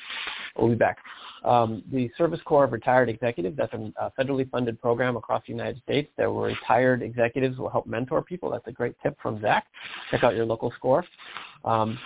We'll 0.57 0.69
be 0.69 0.75
back. 0.75 0.97
Um, 1.43 1.83
the 1.91 2.09
Service 2.17 2.39
Corps 2.45 2.63
of 2.63 2.71
Retired 2.71 3.09
Executives, 3.09 3.55
that's 3.57 3.73
a, 3.73 4.11
federally 4.19 4.49
funded 4.49 4.81
program 4.81 5.15
across 5.15 5.43
the 5.45 5.53
United 5.53 5.81
States 5.83 6.09
that 6.17 6.31
where 6.31 6.47
retired 6.47 7.01
executives 7.01 7.57
will 7.57 7.69
help 7.69 7.85
mentor 7.85 8.21
people. 8.21 8.49
That's 8.49 8.67
a 8.67 8.71
great 8.71 8.95
tip 9.03 9.17
from 9.21 9.41
Zach. 9.41 9.67
Check 10.09 10.23
out 10.23 10.35
your 10.35 10.45
local 10.45 10.73
SCORE. 10.77 11.05
Um, 11.63 11.99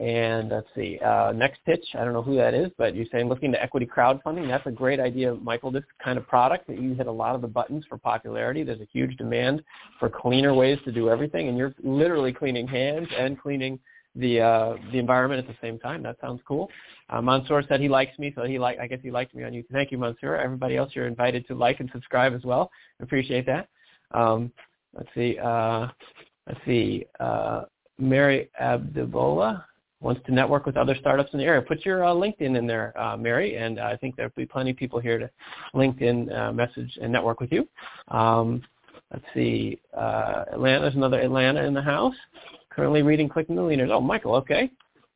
and 0.00 0.48
let's 0.48 0.66
see, 0.74 0.98
uh, 0.98 1.30
next 1.32 1.64
pitch, 1.64 1.84
I 1.94 2.02
don't 2.02 2.12
know 2.12 2.22
who 2.22 2.34
that 2.34 2.52
is, 2.52 2.68
but 2.76 2.96
you're 2.96 3.06
saying 3.12 3.28
looking 3.28 3.52
to 3.52 3.62
equity 3.62 3.86
crowdfunding. 3.86 4.48
That's 4.48 4.66
a 4.66 4.72
great 4.72 4.98
idea, 4.98 5.36
Michael. 5.36 5.70
This 5.70 5.84
kind 6.02 6.18
of 6.18 6.26
product 6.26 6.66
that 6.66 6.80
you 6.80 6.94
hit 6.94 7.06
a 7.06 7.12
lot 7.12 7.36
of 7.36 7.42
the 7.42 7.46
buttons 7.46 7.84
for 7.88 7.96
popularity. 7.96 8.64
There's 8.64 8.80
a 8.80 8.88
huge 8.92 9.16
demand 9.16 9.62
for 10.00 10.10
cleaner 10.10 10.52
ways 10.52 10.80
to 10.84 10.90
do 10.90 11.10
everything, 11.10 11.48
and 11.48 11.56
you're 11.56 11.74
literally 11.84 12.32
cleaning 12.32 12.66
hands 12.66 13.08
and 13.16 13.40
cleaning– 13.40 13.78
the 14.16 14.40
uh, 14.40 14.76
the 14.92 14.98
environment 14.98 15.40
at 15.40 15.46
the 15.46 15.56
same 15.60 15.78
time. 15.78 16.02
That 16.02 16.16
sounds 16.20 16.40
cool. 16.46 16.70
Uh, 17.10 17.20
Mansoor 17.20 17.62
said 17.68 17.80
he 17.80 17.88
likes 17.88 18.18
me, 18.18 18.32
so 18.34 18.44
he 18.44 18.58
like 18.58 18.78
I 18.78 18.86
guess 18.86 19.00
he 19.02 19.10
liked 19.10 19.34
me 19.34 19.44
on 19.44 19.52
YouTube. 19.52 19.72
Thank 19.72 19.90
you, 19.92 19.98
Mansoor. 19.98 20.36
Everybody 20.36 20.76
else, 20.76 20.92
you're 20.94 21.06
invited 21.06 21.46
to 21.48 21.54
like 21.54 21.80
and 21.80 21.90
subscribe 21.92 22.34
as 22.34 22.44
well. 22.44 22.70
Appreciate 23.00 23.46
that. 23.46 23.68
Um, 24.12 24.52
let's 24.96 25.08
see. 25.14 25.38
Uh, 25.38 25.88
let's 26.46 26.60
see. 26.64 27.06
Uh, 27.20 27.62
Mary 27.98 28.50
Abdibola. 28.60 29.64
wants 30.00 30.20
to 30.26 30.32
network 30.32 30.66
with 30.66 30.76
other 30.76 30.94
startups 30.94 31.32
in 31.32 31.38
the 31.38 31.44
area. 31.44 31.62
Put 31.62 31.84
your 31.84 32.04
uh, 32.04 32.10
LinkedIn 32.10 32.56
in 32.58 32.66
there, 32.66 32.92
uh, 33.00 33.16
Mary, 33.16 33.56
and 33.56 33.80
I 33.80 33.96
think 33.96 34.16
there'll 34.16 34.32
be 34.36 34.46
plenty 34.46 34.70
of 34.70 34.76
people 34.76 35.00
here 35.00 35.18
to 35.18 35.30
LinkedIn 35.74 36.36
uh, 36.36 36.52
message 36.52 36.98
and 37.00 37.10
network 37.10 37.40
with 37.40 37.50
you. 37.52 37.66
Um, 38.08 38.62
let's 39.12 39.24
see, 39.32 39.80
uh, 39.96 40.44
Atlanta, 40.52 40.82
there's 40.82 40.94
another 40.94 41.20
Atlanta 41.20 41.64
in 41.64 41.72
the 41.72 41.82
house. 41.82 42.14
Currently 42.74 43.02
reading 43.02 43.28
Click 43.28 43.48
Millionaires. 43.48 43.90
Oh, 43.92 44.00
Michael, 44.00 44.34
okay. 44.36 44.70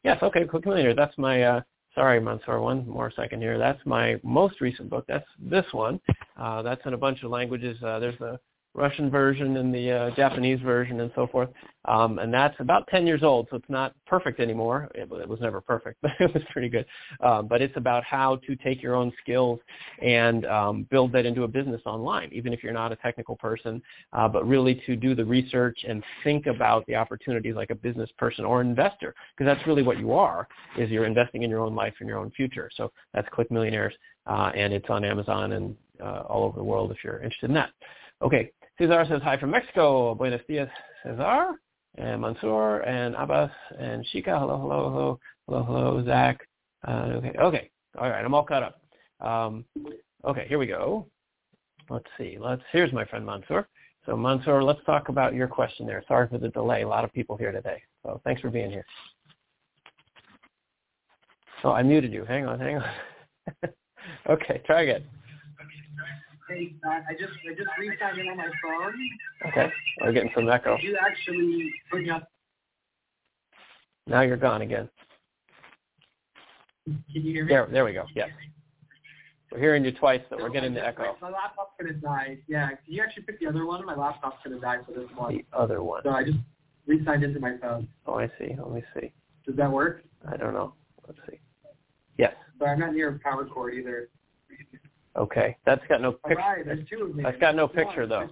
Yes, 0.05 0.19
okay, 0.23 0.47
Click 0.47 0.65
Millionaires. 0.65 0.97
That's 0.97 1.17
my, 1.19 1.43
uh, 1.43 1.61
sorry, 1.95 2.21
Mansoor, 2.21 2.61
one 2.61 2.89
more 2.89 3.13
second 3.15 3.41
here. 3.41 3.59
That's 3.59 3.81
my 3.85 4.17
most 4.23 4.61
recent 4.61 4.89
book. 4.89 5.05
That's 5.09 5.27
this 5.41 5.67
one. 5.73 6.01
Uh, 6.37 6.63
that's 6.63 6.81
in 6.87 6.95
a 6.95 6.99
bunch 6.99 7.25
of 7.25 7.31
languages. 7.31 7.77
Uh, 7.83 7.99
there's 7.99 8.19
the 8.19 8.39
Russian 8.79 9.11
version 9.11 9.57
and 9.57 9.75
the 9.75 9.91
uh, 9.91 10.11
Japanese 10.15 10.61
version 10.61 11.01
and 11.01 11.11
so 11.15 11.27
forth. 11.27 11.49
Um, 11.85 12.19
and 12.19 12.33
that's 12.33 12.55
about 12.61 12.87
10 12.89 13.07
years 13.07 13.23
old, 13.23 13.49
so 13.51 13.57
it's 13.57 13.69
not 13.69 13.95
perfect 14.07 14.41
anymore. 14.41 14.89
It, 14.95 15.11
it 15.11 15.29
was 15.29 15.41
never 15.41 15.61
perfect, 15.61 15.99
but 16.03 16.13
it 16.21 16.33
was 16.33 16.43
pretty 16.51 16.69
good. 16.69 16.87
Um, 17.21 17.49
but 17.49 17.61
it's 17.61 17.77
about 17.77 18.05
how 18.05 18.37
to 18.47 18.57
take 18.57 18.83
your 18.83 18.95
own 18.95 19.13
skills 19.23 19.59
and 20.03 20.47
um, 20.47 20.87
build 20.91 21.13
that 21.13 21.27
into 21.27 21.43
a 21.43 21.49
business 21.49 21.81
online, 21.87 22.31
even 22.33 22.53
if 22.53 22.63
you're 22.63 22.73
not 22.73 22.93
a 22.93 22.97
technical 22.97 23.37
person, 23.37 23.83
uh, 24.13 24.29
but 24.29 24.47
really 24.47 24.81
to 24.87 24.97
do 24.97 25.15
the 25.15 25.25
research 25.25 25.79
and 25.89 26.05
think 26.23 26.47
about 26.47 26.87
the 26.87 26.95
opportunities 26.95 27.55
like 27.55 27.71
a 27.71 27.75
business 27.75 28.11
person 28.19 28.45
or 28.45 28.61
investor, 28.61 29.15
because 29.37 29.53
that's 29.53 29.67
really 29.67 29.83
what 29.83 29.99
you 29.99 30.13
are, 30.13 30.47
is 30.79 30.91
you're 30.91 31.07
investing 31.07 31.43
in 31.43 31.51
your 31.51 31.61
own 31.61 31.75
life 31.75 31.95
and 32.01 32.09
your 32.09 32.19
own 32.19 32.31
future. 32.33 32.71
So 32.77 32.93
that's 33.13 33.29
Click 33.31 33.51
Millionaires, 33.51 33.95
uh, 34.27 34.53
and 34.55 34.73
it's 34.73 34.89
on 34.89 35.05
Amazon 35.05 35.53
and 35.53 35.77
uh, 36.01 36.23
all 36.29 36.45
over 36.45 36.57
the 36.57 36.65
world 36.65 36.91
if 36.91 36.99
you're 37.03 37.19
interested 37.19 37.49
in 37.49 37.55
that. 37.55 37.71
Okay, 38.21 38.51
Cesar 38.79 39.05
says 39.09 39.21
hi 39.25 39.37
from 39.37 39.51
Mexico. 39.51 40.15
Buenos 40.15 40.41
dias, 40.49 40.69
Cesar. 41.03 41.55
And 41.97 42.21
Mansoor 42.21 42.81
and 42.83 43.17
Abbas 43.17 43.51
and 43.77 44.07
Shika. 44.07 44.39
Hello, 44.39 44.57
hello, 44.57 44.91
hello, 44.91 45.21
hello, 45.49 45.63
hello, 45.65 46.05
Zach. 46.07 46.47
Uh, 46.87 47.11
okay, 47.17 47.33
okay. 47.41 47.71
All 47.99 48.09
right, 48.09 48.25
I'm 48.25 48.35
all 48.35 48.45
caught 48.45 48.63
up. 48.63 48.81
Um, 49.21 49.65
okay, 50.25 50.47
here 50.49 50.61
we 50.61 50.69
go. 50.69 51.09
Let's 51.91 52.07
see. 52.17 52.37
Let's. 52.39 52.63
Here's 52.71 52.93
my 52.93 53.05
friend 53.05 53.27
Mansoor. 53.27 53.67
So 54.07 54.17
Mansoor, 54.17 54.63
let's 54.63 54.85
talk 54.87 55.09
about 55.09 55.35
your 55.35 55.49
question 55.49 55.85
there. 55.85 56.05
Sorry 56.07 56.29
for 56.29 56.39
the 56.39 56.51
delay. 56.51 56.83
A 56.83 56.89
lot 56.89 57.03
of 57.03 57.13
people 57.13 57.37
here 57.37 57.51
today. 57.51 57.83
So 58.05 58.21
thanks 58.23 58.41
for 58.41 58.51
being 58.51 58.71
here. 58.71 58.87
Oh, 61.65 61.73
I 61.73 61.83
muted 61.83 62.13
you. 62.13 62.25
Hang 62.25 62.47
on, 62.47 62.61
hang 62.61 62.77
on. 62.77 62.91
okay, 64.31 64.63
try 64.67 64.83
again. 64.83 65.03
Hey, 66.49 66.75
I 66.85 67.13
just 67.13 67.33
I 67.49 67.55
just 67.55 67.69
re-signed 67.79 68.19
in 68.19 68.29
on 68.29 68.37
my 68.39 68.51
phone. 68.63 68.95
Okay, 69.49 69.71
we're 70.01 70.13
getting 70.13 70.31
some 70.35 70.49
echo. 70.49 70.77
Did 70.77 70.85
you 70.85 70.99
actually 71.01 71.73
me 71.93 72.11
up? 72.11 72.31
Now 74.07 74.23
you're 74.23 74.39
gone 74.39 74.63
again. 74.63 74.89
Can 76.87 77.03
you 77.13 77.33
hear 77.33 77.45
me? 77.45 77.49
There, 77.51 77.69
there 77.71 77.85
we 77.85 77.93
go. 77.93 78.05
Yes. 78.15 78.31
We're 79.53 79.59
hearing 79.59 79.85
you 79.85 79.93
twice, 79.93 80.23
but 80.31 80.41
we're 80.41 80.49
getting 80.49 80.73
the 80.75 80.87
echo. 80.87 81.17
My 81.21 81.31
laptop 81.31 81.77
could 81.79 81.89
have 81.89 82.01
died. 82.01 82.39
Yeah, 82.49 82.69
can 82.69 82.79
you 82.87 83.03
actually 83.03 83.25
pick 83.25 83.41
the 83.41 83.47
other 83.47 83.67
one? 83.67 83.85
My 83.85 83.95
laptop's 83.95 84.37
have 84.45 84.61
died 84.61 84.81
for 84.87 84.93
this 84.93 85.09
one. 85.17 85.35
The 85.35 85.45
other 85.57 85.83
one. 85.83 86.03
So 86.05 86.11
I 86.11 86.25
just 86.25 86.39
re-signed 86.87 87.25
into 87.25 87.41
my 87.41 87.57
phone. 87.61 87.89
Oh, 88.07 88.15
I 88.15 88.29
see. 88.39 88.55
Let 88.59 88.71
me 88.71 88.83
see. 88.95 89.13
Does 89.47 89.57
that 89.57 89.71
work? 89.71 90.03
I 90.31 90.37
don't 90.37 90.55
know. 90.55 90.75
Let's 91.07 91.19
see. 91.29 91.41
Yes. 92.17 92.35
But 92.59 92.69
I'm 92.69 92.79
not 92.79 92.95
near 92.95 93.09
a 93.09 93.19
power 93.19 93.45
cord 93.47 93.75
either. 93.75 94.09
Okay. 95.19 95.57
That's 95.67 95.83
got 95.89 96.01
no 96.01 96.13
picture. 96.13 96.37
right, 96.37 96.65
there's 96.65 96.89
two 96.89 97.05
of 97.05 97.15
me. 97.15 97.25
That's 97.25 97.39
got 97.39 97.57
no 97.57 97.67
picture, 97.67 98.07
one, 98.07 98.09
though. 98.09 98.29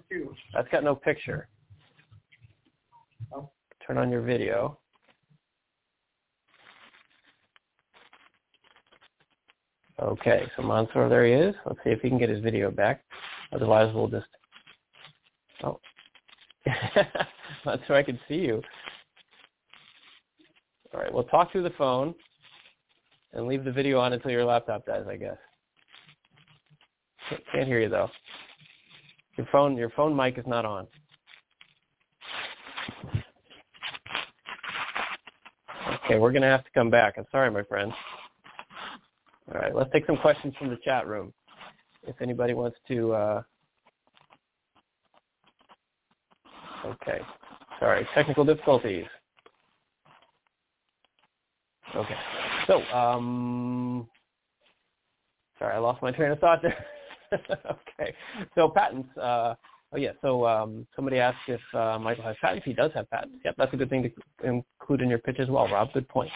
That's 0.55 0.69
got 0.69 0.85
no 0.85 0.95
picture. 0.95 1.49
Oh. 3.35 3.51
Turn 3.85 3.99
on 3.99 4.11
your 4.11 4.23
video. 4.23 4.79
Okay, 10.01 10.47
so 10.57 10.63
Mansoor, 10.63 11.09
there 11.09 11.25
he 11.25 11.33
is. 11.33 11.55
Let's 11.65 11.79
see 11.83 11.91
if 11.91 12.01
he 12.03 12.09
can 12.09 12.19
get 12.19 12.29
his 12.29 12.43
video 12.43 12.71
back. 12.71 13.03
Otherwise, 13.53 13.93
we'll 13.95 14.09
just. 14.09 14.27
Oh, 15.65 15.81
Mansoor, 17.65 17.97
I 17.97 18.03
can 18.03 18.21
see 18.29 18.35
you. 18.35 18.63
All 20.93 21.01
right, 21.01 21.13
we'll 21.13 21.25
talk 21.25 21.51
through 21.51 21.63
the 21.63 21.71
phone 21.71 22.15
and 23.33 23.47
leave 23.47 23.65
the 23.65 23.73
video 23.73 23.99
on 23.99 24.13
until 24.13 24.31
your 24.31 24.45
laptop 24.45 24.85
dies, 24.85 25.05
I 25.09 25.17
guess. 25.17 25.39
Can't- 27.29 27.69
hear 27.69 27.81
you 27.81 27.89
though. 27.89 28.11
Your 29.37 29.47
phone, 29.53 29.77
your 29.77 29.91
phone 29.91 30.15
mic 30.17 30.39
is 30.39 30.47
not 30.47 30.65
on. 30.65 30.87
Okay, 36.05 36.19
we're 36.19 36.33
gonna 36.33 36.49
have 36.49 36.65
to 36.65 36.71
come 36.73 36.91
back. 36.91 37.15
I'm 37.19 37.27
sorry, 37.31 37.51
my 37.51 37.63
friend. 37.65 37.93
All 39.53 39.61
right, 39.61 39.75
let's 39.75 39.91
take 39.93 40.07
some 40.07 40.17
questions 40.19 40.55
from 40.59 40.71
the 40.71 40.79
chat 40.85 41.07
room. 41.07 41.33
If 42.07 42.21
anybody 42.21 42.55
wants 42.55 42.79
to. 42.89 43.13
Uh... 43.13 43.43
Okay, 46.85 47.21
sorry, 47.81 48.07
technical 48.15 48.45
difficulties. 48.45 49.07
Okay, 51.95 52.17
so 52.67 52.83
um, 52.97 54.09
sorry, 55.59 55.75
I 55.75 55.79
lost 55.79 56.03
my 56.03 56.13
train 56.13 56.33
of 56.33 56.39
thought 56.41 56.63
there. 56.63 56.87
okay, 57.35 58.15
so 58.55 58.69
patents. 58.69 59.17
Uh, 59.17 59.55
oh 59.93 59.97
yeah, 59.97 60.13
so 60.23 60.47
um, 60.47 60.87
somebody 60.95 61.19
asked 61.19 61.39
if 61.49 61.61
uh, 61.75 61.99
Michael 61.99 62.25
has 62.25 62.37
patents. 62.41 62.65
He 62.65 62.73
does 62.73 62.93
have 62.95 63.09
patents. 63.11 63.37
Yep, 63.45 63.55
that's 63.59 63.75
a 63.75 63.77
good 63.77 63.91
thing 63.91 64.11
to 64.43 64.47
include 64.47 65.01
in 65.01 65.09
your 65.09 65.19
pitch 65.19 65.39
as 65.39 65.49
well, 65.49 65.69
Rob. 65.69 65.93
Good 65.93 66.09
point. 66.09 66.31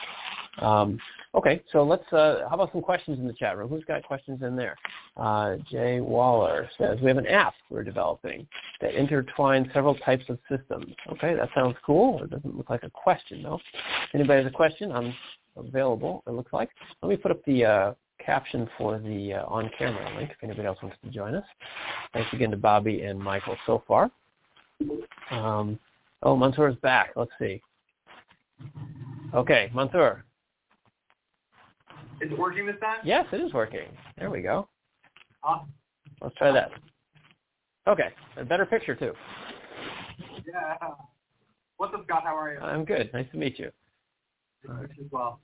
Um, 0.58 0.98
okay, 1.34 1.62
so 1.72 1.82
let's. 1.82 2.10
Uh, 2.12 2.46
how 2.48 2.54
about 2.54 2.72
some 2.72 2.82
questions 2.82 3.18
in 3.18 3.26
the 3.26 3.32
chat 3.32 3.56
room? 3.56 3.68
Who's 3.68 3.84
got 3.84 4.02
questions 4.02 4.42
in 4.42 4.56
there? 4.56 4.76
Uh, 5.16 5.56
Jay 5.70 6.00
Waller 6.00 6.68
says 6.78 6.98
we 7.00 7.08
have 7.08 7.18
an 7.18 7.26
app 7.26 7.54
we're 7.70 7.84
developing 7.84 8.46
that 8.80 8.92
intertwines 8.94 9.72
several 9.72 9.94
types 9.96 10.24
of 10.28 10.38
systems. 10.48 10.94
Okay, 11.12 11.34
that 11.34 11.48
sounds 11.54 11.76
cool. 11.84 12.22
It 12.22 12.30
doesn't 12.30 12.56
look 12.56 12.70
like 12.70 12.82
a 12.82 12.90
question 12.90 13.42
though. 13.42 13.60
Anybody 14.14 14.42
has 14.42 14.52
a 14.52 14.54
question? 14.54 14.92
I'm 14.92 15.14
available. 15.56 16.22
It 16.26 16.32
looks 16.32 16.52
like. 16.52 16.70
Let 17.02 17.08
me 17.08 17.16
put 17.16 17.30
up 17.30 17.44
the 17.44 17.64
uh, 17.64 17.92
caption 18.24 18.68
for 18.78 18.98
the 18.98 19.34
uh, 19.34 19.44
on-camera 19.46 20.16
link 20.16 20.30
if 20.30 20.36
anybody 20.42 20.66
else 20.66 20.78
wants 20.82 20.96
to 21.04 21.10
join 21.10 21.34
us. 21.34 21.44
Thanks 22.12 22.32
again 22.32 22.50
to 22.50 22.56
Bobby 22.56 23.02
and 23.02 23.18
Michael 23.18 23.56
so 23.66 23.82
far. 23.86 24.10
Um, 25.30 25.78
oh, 26.22 26.36
Mansoor 26.36 26.68
is 26.68 26.76
back. 26.76 27.10
Let's 27.16 27.30
see. 27.38 27.60
Okay, 29.34 29.70
Mansoor. 29.74 30.24
Is 32.20 32.30
it 32.30 32.38
working 32.38 32.66
this 32.66 32.76
time? 32.80 32.98
Yes, 33.04 33.26
it 33.32 33.40
is 33.40 33.52
working. 33.52 33.88
There 34.18 34.30
we 34.30 34.42
go. 34.42 34.68
Awesome. 35.42 35.72
Let's 36.20 36.34
try 36.36 36.52
that. 36.52 36.70
Okay, 37.88 38.08
a 38.36 38.44
better 38.44 38.66
picture 38.66 38.94
too. 38.94 39.12
Yeah. 40.46 40.76
What's 41.78 41.94
up, 41.94 42.04
Scott? 42.04 42.24
How 42.24 42.36
are 42.36 42.52
you? 42.52 42.60
I'm 42.60 42.84
good. 42.84 43.10
Nice 43.14 43.26
to 43.32 43.38
meet 43.38 43.58
you. 43.58 43.70
Good 44.66 44.90
as 45.00 45.06
well. 45.10 45.40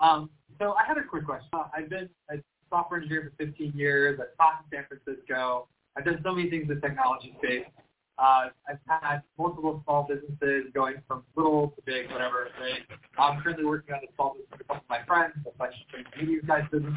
Um, 0.00 0.30
so 0.58 0.74
I 0.74 0.86
had 0.86 0.98
a 0.98 1.04
quick 1.04 1.24
question. 1.24 1.48
Uh, 1.52 1.64
I've 1.74 1.88
been 1.90 2.08
a 2.30 2.36
software 2.70 3.00
engineer 3.00 3.32
for 3.38 3.44
15 3.44 3.72
years. 3.74 4.18
I've 4.20 4.36
taught 4.36 4.64
in 4.64 4.78
San 4.78 4.86
Francisco. 4.88 5.68
I've 5.96 6.04
done 6.04 6.20
so 6.22 6.34
many 6.34 6.50
things 6.50 6.68
in 6.68 6.74
the 6.74 6.80
technology 6.80 7.36
space. 7.42 7.66
Uh, 8.18 8.48
I've 8.68 8.78
had 8.86 9.20
multiple 9.38 9.82
small 9.84 10.06
businesses 10.08 10.72
going 10.72 10.96
from 11.06 11.22
little 11.36 11.68
to 11.76 11.82
big, 11.84 12.10
whatever. 12.10 12.48
Right? 12.58 12.80
I'm 13.18 13.42
currently 13.42 13.66
working 13.66 13.94
on 13.94 14.00
a 14.00 14.14
small 14.14 14.32
business 14.32 14.48
with 14.52 14.60
a 14.62 14.64
couple 14.64 14.82
of 14.82 14.88
my 14.88 15.04
friends, 15.06 15.34
a 15.46 15.58
bunch 15.58 15.74
of 15.92 16.18
medium 16.18 16.40
sized 16.46 16.70
business, 16.70 16.94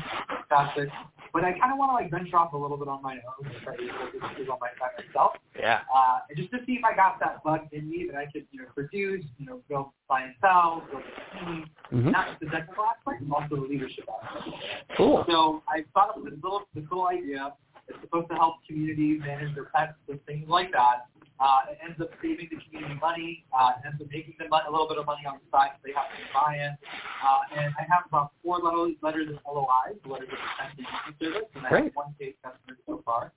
fantastic. 0.50 0.90
But 1.34 1.44
I 1.46 1.52
kind 1.60 1.72
of 1.72 1.78
want 1.78 1.92
to 1.92 1.96
like 1.96 2.12
venture 2.12 2.38
off 2.38 2.54
a 2.54 2.58
little 2.58 2.78
bit 2.78 2.88
on 2.88 3.02
my 3.02 3.14
own 3.16 3.46
and 3.46 3.56
try 3.64 3.76
to 3.76 3.84
do 3.84 4.52
on 4.52 4.58
my 4.60 4.70
side 4.80 5.06
myself. 5.06 5.34
Yeah. 5.58 5.82
Uh, 5.94 6.20
and 6.30 6.38
just 6.38 6.52
to 6.52 6.58
see 6.66 6.74
if 6.74 6.84
I 6.84 6.96
got 6.96 7.20
that 7.20 7.44
bug 7.44 7.68
in 7.72 7.90
me 7.90 8.08
that 8.12 8.18
I 8.18 8.26
could, 8.26 8.46
you 8.52 8.62
know, 8.62 8.68
produce, 8.74 9.26
you 9.38 9.46
know, 9.46 9.62
build 9.70 9.88
clientele, 10.08 10.84
build 10.90 11.04
a 11.04 11.46
team, 11.46 11.70
Mhm. 11.92 12.12
not 12.12 12.28
just 12.30 12.40
the 12.40 12.46
technical 12.48 12.86
aspect, 12.86 13.28
but 13.28 13.36
also 13.44 13.56
the 13.56 13.62
leadership 13.62 14.08
aspect. 14.24 14.56
Cool. 14.98 15.24
So 15.28 15.64
I 15.68 15.84
thought 15.94 16.18
of 16.18 16.24
this 16.24 16.34
little, 16.42 16.64
this 16.74 16.84
little 16.90 17.08
idea. 17.08 17.54
It's 17.90 18.00
supposed 18.02 18.30
to 18.30 18.36
help 18.36 18.56
communities 18.68 19.22
manage 19.26 19.54
their 19.56 19.66
pets 19.76 19.94
and 20.08 20.24
things 20.26 20.48
like 20.48 20.72
that. 20.72 21.10
Uh, 21.40 21.72
it 21.72 21.78
ends 21.84 22.00
up 22.02 22.10
saving 22.22 22.50
the 22.52 22.58
community 22.68 23.00
money. 23.00 23.46
Uh, 23.58 23.72
it 23.80 23.88
ends 23.88 24.02
up 24.02 24.08
making 24.12 24.36
them 24.38 24.50
a 24.52 24.72
little 24.72 24.88
bit 24.88 24.98
of 24.98 25.06
money 25.06 25.26
on 25.26 25.40
the 25.40 25.58
side 25.58 25.72
so 25.76 25.80
they 25.86 25.94
have 25.94 26.12
to 26.12 26.20
buy 26.34 26.56
in. 26.56 26.76
Uh, 27.24 27.60
and 27.60 27.74
I 27.80 27.84
have 27.88 28.04
about 28.08 28.32
four 28.44 28.60
letters, 28.60 28.96
letters 29.02 29.30
of 29.30 29.40
LOIs, 29.48 29.96
letters 30.06 30.28
of 30.28 30.38
intent 30.38 31.16
the 31.20 31.26
service, 31.26 31.50
and 31.56 31.66
I 31.66 31.70
Great. 31.70 31.84
have 31.86 31.96
one 31.96 32.14
paid 32.20 32.36
customer 32.44 32.78
so 32.86 33.02
far. 33.06 33.32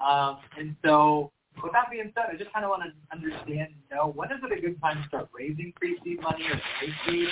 Um, 0.00 0.38
and 0.58 0.74
so 0.84 1.32
with 1.62 1.72
that 1.72 1.90
being 1.90 2.12
said, 2.14 2.24
I 2.32 2.36
just 2.36 2.52
kind 2.52 2.64
of 2.64 2.70
want 2.70 2.82
to 2.82 2.92
understand, 3.14 3.68
you 3.72 3.96
know, 3.96 4.12
when 4.14 4.30
is 4.30 4.38
it 4.42 4.52
a 4.56 4.60
good 4.60 4.80
time 4.80 5.02
to 5.02 5.08
start 5.08 5.28
raising 5.36 5.72
pre-seed 5.76 6.20
money 6.20 6.44
or 6.44 6.60
pre-seed? 6.78 7.28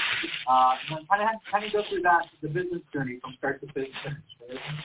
Uh, 0.48 0.74
and 0.88 0.98
then 0.98 1.06
kind 1.06 1.22
of 1.22 1.28
kind 1.50 1.64
of 1.64 1.72
go 1.72 1.82
through 1.88 2.02
that 2.02 2.26
the 2.40 2.48
business 2.48 2.82
journey 2.92 3.18
from 3.22 3.34
start 3.38 3.60
to 3.60 3.72
finish. 3.72 3.90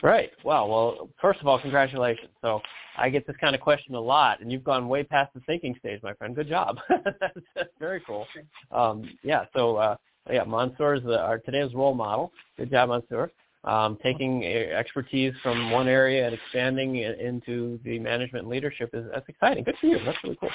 right? 0.01 0.31
Wow. 0.43 0.67
Well, 0.67 1.09
first 1.21 1.39
of 1.41 1.47
all, 1.47 1.59
congratulations. 1.59 2.29
So 2.41 2.61
I 2.97 3.09
get 3.09 3.27
this 3.27 3.35
kind 3.39 3.55
of 3.55 3.61
question 3.61 3.95
a 3.95 3.99
lot, 3.99 4.41
and 4.41 4.51
you've 4.51 4.63
gone 4.63 4.87
way 4.87 5.03
past 5.03 5.33
the 5.33 5.41
thinking 5.41 5.75
stage, 5.79 6.01
my 6.03 6.13
friend. 6.13 6.35
Good 6.35 6.49
job. 6.49 6.77
that's, 6.89 7.37
that's 7.55 7.69
very 7.79 8.01
cool. 8.05 8.25
Um, 8.71 9.17
yeah. 9.23 9.45
So 9.55 9.77
uh, 9.77 9.95
yeah, 10.31 10.43
Mansoor 10.43 10.95
is 10.95 11.03
the, 11.03 11.19
our 11.19 11.39
today's 11.39 11.73
role 11.73 11.93
model. 11.93 12.31
Good 12.57 12.71
job, 12.71 12.89
Mansoor. 12.89 13.31
Um, 13.63 13.97
taking 14.01 14.45
expertise 14.45 15.33
from 15.43 15.71
one 15.71 15.87
area 15.87 16.25
and 16.25 16.33
expanding 16.33 16.97
into 16.97 17.79
the 17.83 17.99
management 17.99 18.47
leadership 18.47 18.91
is 18.93 19.05
that's 19.11 19.27
exciting. 19.27 19.63
Good 19.63 19.75
for 19.81 19.87
you. 19.87 19.99
That's 20.05 20.17
really 20.23 20.37
cool. 20.39 20.49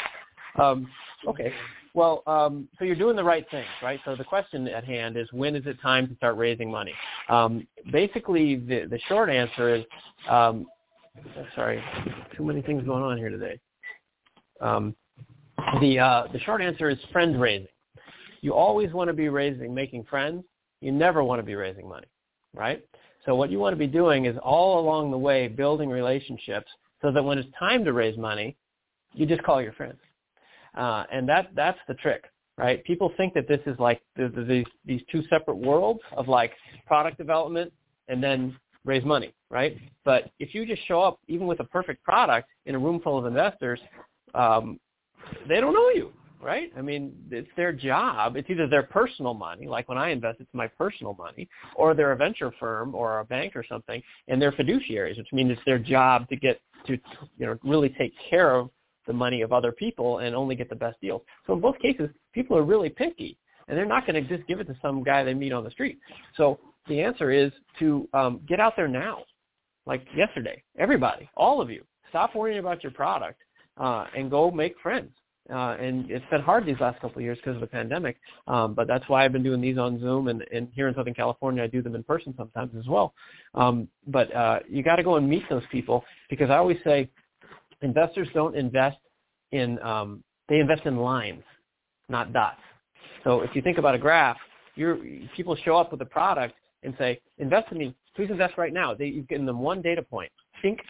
Um, 0.59 0.89
okay. 1.27 1.53
Well, 1.95 2.23
um, 2.27 2.69
so 2.79 2.85
you're 2.85 2.97
doing 2.97 3.17
the 3.17 3.25
right 3.25 3.45
things, 3.51 3.69
right? 3.83 4.01
So 4.05 4.17
the 4.17 4.25
question 4.25 4.67
at 4.69 4.85
hand 4.85 5.17
is 5.17 5.29
when 5.33 5.55
is 5.55 5.67
it 5.67 5.81
time 5.81 6.09
to 6.09 6.17
start 6.17 6.37
raising 6.37 6.71
money? 6.71 6.95
Um, 7.29 7.67
basically, 7.91 8.57
the, 8.57 8.87
the 8.89 8.99
short 9.09 9.29
answer 9.29 9.75
is, 9.75 9.85
um, 10.29 10.67
sorry, 11.55 11.83
too 12.37 12.45
many 12.45 12.63
things 12.63 12.85
going 12.85 13.03
on 13.03 13.19
here 13.19 13.29
today. 13.29 13.61
Um, 14.61 14.95
the 15.81 15.99
uh, 15.99 16.27
the 16.33 16.39
short 16.41 16.63
answer 16.63 16.89
is 16.89 16.99
friend 17.13 17.41
raising. 17.41 17.69
You 18.41 18.55
always 18.55 18.93
want 18.93 19.09
to 19.09 19.15
be 19.15 19.29
raising, 19.29 19.75
making 19.75 20.05
friends. 20.05 20.45
You 20.81 20.93
never 20.93 21.23
want 21.23 21.39
to 21.41 21.45
be 21.45 21.55
raising 21.55 21.89
money, 21.89 22.07
right? 22.55 22.85
So 23.25 23.35
what 23.35 23.51
you 23.51 23.59
want 23.59 23.73
to 23.73 23.79
be 23.79 23.87
doing 23.87 24.27
is 24.27 24.37
all 24.43 24.81
along 24.81 25.11
the 25.11 25.19
way 25.19 25.49
building 25.49 25.89
relationships 25.89 26.71
so 27.01 27.13
that 27.13 27.23
when 27.23 27.39
it's 27.39 27.49
time 27.59 27.85
to 27.85 27.93
raise 27.93 28.17
money, 28.19 28.57
you 29.15 29.27
just 29.27 29.43
call 29.43 29.63
your 29.63 29.73
friends. 29.73 29.99
Uh, 30.77 31.05
and 31.13 31.29
that 31.29 31.51
that's 31.55 31.79
the 31.87 31.95
trick, 31.95 32.25
right? 32.57 32.83
People 32.85 33.13
think 33.17 33.35
that 33.35 33.47
this 33.47 33.61
is 33.67 33.79
like 33.79 34.01
the, 34.17 34.29
the, 34.29 34.43
these 34.43 34.67
these 34.87 35.03
two 35.11 35.23
separate 35.29 35.57
worlds 35.57 36.01
of 36.17 36.29
like 36.29 36.53
product 36.87 37.19
development 37.19 37.73
and 38.09 38.23
then 38.23 38.57
raise 38.85 39.05
money, 39.05 39.33
right? 39.51 39.77
But 40.05 40.31
if 40.39 40.55
you 40.55 40.65
just 40.67 40.87
show 40.89 41.03
up 41.03 41.21
even 41.29 41.47
with 41.47 41.61
a 41.61 41.65
perfect 41.65 42.03
product 42.03 42.49
in 42.67 42.75
a 42.75 42.79
room 42.79 43.01
full 43.05 43.19
of 43.19 43.27
investors, 43.27 43.81
um, 44.35 44.81
they 45.47 45.61
don't 45.61 45.75
know 45.75 45.91
you, 45.91 46.13
right? 46.43 46.73
I 46.77 46.83
mean, 46.83 47.13
it's 47.31 47.49
their 47.57 47.73
job. 47.73 48.37
It's 48.37 48.51
either 48.51 48.67
their 48.67 48.83
personal 48.83 49.33
money, 49.33 49.69
like 49.69 49.89
when 49.89 49.99
I 49.99 50.11
invest, 50.11 50.41
it's 50.41 50.51
my 50.53 50.67
personal 50.67 51.15
money, 51.15 51.49
or 51.77 51.95
they're 51.95 52.13
a 52.13 52.17
venture 52.17 52.53
firm 52.59 52.95
or 52.95 53.21
a 53.21 53.25
bank 53.25 53.55
or 53.55 53.65
something, 53.69 54.03
and 54.29 54.43
they're 54.43 54.53
fiduciaries, 54.53 55.17
which 55.17 55.33
means 55.33 55.53
it's 55.53 55.61
their 55.65 55.79
job 55.79 56.29
to 56.29 56.37
get 56.37 56.61
to, 56.87 56.99
you 57.39 57.47
know, 57.47 57.59
really 57.63 57.91
take 57.91 58.13
care 58.29 58.57
of 58.57 58.71
the 59.07 59.13
money 59.13 59.43
of 59.43 59.53
other 59.53 59.73
people 59.73 60.19
and 60.19 60.35
only 60.35 60.55
get 60.55 60.69
the 60.69 60.77
best 60.77 61.01
deals. 61.01 61.23
So 61.47 61.55
in 61.55 61.61
both 61.61 61.79
cases, 61.79 62.11
people 62.33 62.57
are 62.57 62.63
really 62.63 62.89
picky, 62.89 63.39
and 63.69 63.79
they're 63.79 63.87
not 63.87 64.07
going 64.07 64.23
to 64.23 64.37
just 64.37 64.47
give 64.49 64.61
it 64.61 64.67
to 64.67 64.77
some 64.83 65.03
guy 65.03 65.23
they 65.23 65.35
meet 65.35 65.53
on 65.53 65.65
the 65.65 65.71
street. 65.71 65.99
So 66.37 66.59
the 66.89 67.01
answer 67.01 67.31
is 67.31 67.53
to 67.79 68.09
um, 68.15 68.41
get 68.49 68.61
out 68.61 68.75
there 68.77 68.89
now, 68.89 69.25
like 69.87 70.05
yesterday. 70.17 70.63
Everybody, 70.79 71.29
all 71.37 71.61
of 71.61 71.71
you, 71.71 71.85
stop 72.09 72.35
worrying 72.35 72.59
about 72.59 72.83
your 72.83 72.93
product 72.93 73.41
uh, 73.77 74.07
and 74.17 74.31
go 74.31 74.51
make 74.51 74.75
friends. 74.83 75.11
Uh, 75.51 75.77
and 75.81 76.09
it's 76.11 76.25
been 76.31 76.41
hard 76.41 76.65
these 76.65 76.79
last 76.81 77.01
couple 77.01 77.19
of 77.19 77.25
years 77.25 77.37
because 77.39 77.57
of 77.57 77.61
the 77.61 77.67
pandemic, 77.67 78.17
um, 78.47 78.75
but 78.75 78.87
that's 78.87 79.09
why 79.09 79.25
I've 79.25 79.33
been 79.33 79.43
doing 79.43 79.61
these 79.61 79.77
on 79.77 79.99
Zoom, 80.01 80.29
and, 80.29 80.45
and 80.53 80.69
here 80.73 80.87
in 80.87 80.95
Southern 80.95 81.15
California, 81.15 81.65
I 81.65 81.67
do 81.67 81.83
them 81.83 81.97
in 81.97 82.05
person 82.05 82.33
sometimes 82.37 82.71
as 82.79 82.87
well. 82.87 83.13
Um, 83.55 83.89
but 84.07 84.35
uh, 84.35 84.61
you 84.69 84.85
got 84.85 84.97
to 84.97 85.03
go 85.03 85.17
and 85.17 85.29
meet 85.29 85.43
those 85.51 85.65
people 85.73 86.05
because 86.31 86.49
I 86.49 86.57
always 86.57 86.79
say 86.85 87.11
investors 87.83 88.29
don't 88.35 88.55
invest 88.55 88.99
in 89.51 89.81
um, 89.81 90.23
they 90.49 90.61
invest 90.61 90.87
in 90.87 90.97
lines, 90.97 91.43
not 92.09 92.33
dots. 92.33 92.61
So 93.25 93.41
if 93.41 93.51
you 93.55 93.63
think 93.63 93.79
about 93.79 93.95
a 93.95 93.99
graph, 93.99 94.37
you 94.75 95.27
people 95.37 95.57
show 95.65 95.77
up 95.77 95.91
with 95.91 96.01
a 96.03 96.07
product 96.07 96.55
and 96.83 96.95
say, 96.99 97.21
invest 97.39 97.71
in 97.73 97.79
me, 97.79 97.95
please 98.17 98.31
invest 98.31 98.55
right 98.59 98.73
now. 98.73 98.95
They, 98.95 99.07
you've 99.07 99.29
given 99.29 99.47
them 99.47 99.61
one 99.61 99.83
data 99.83 100.03
point. 100.03 100.31
Think, 100.61 100.81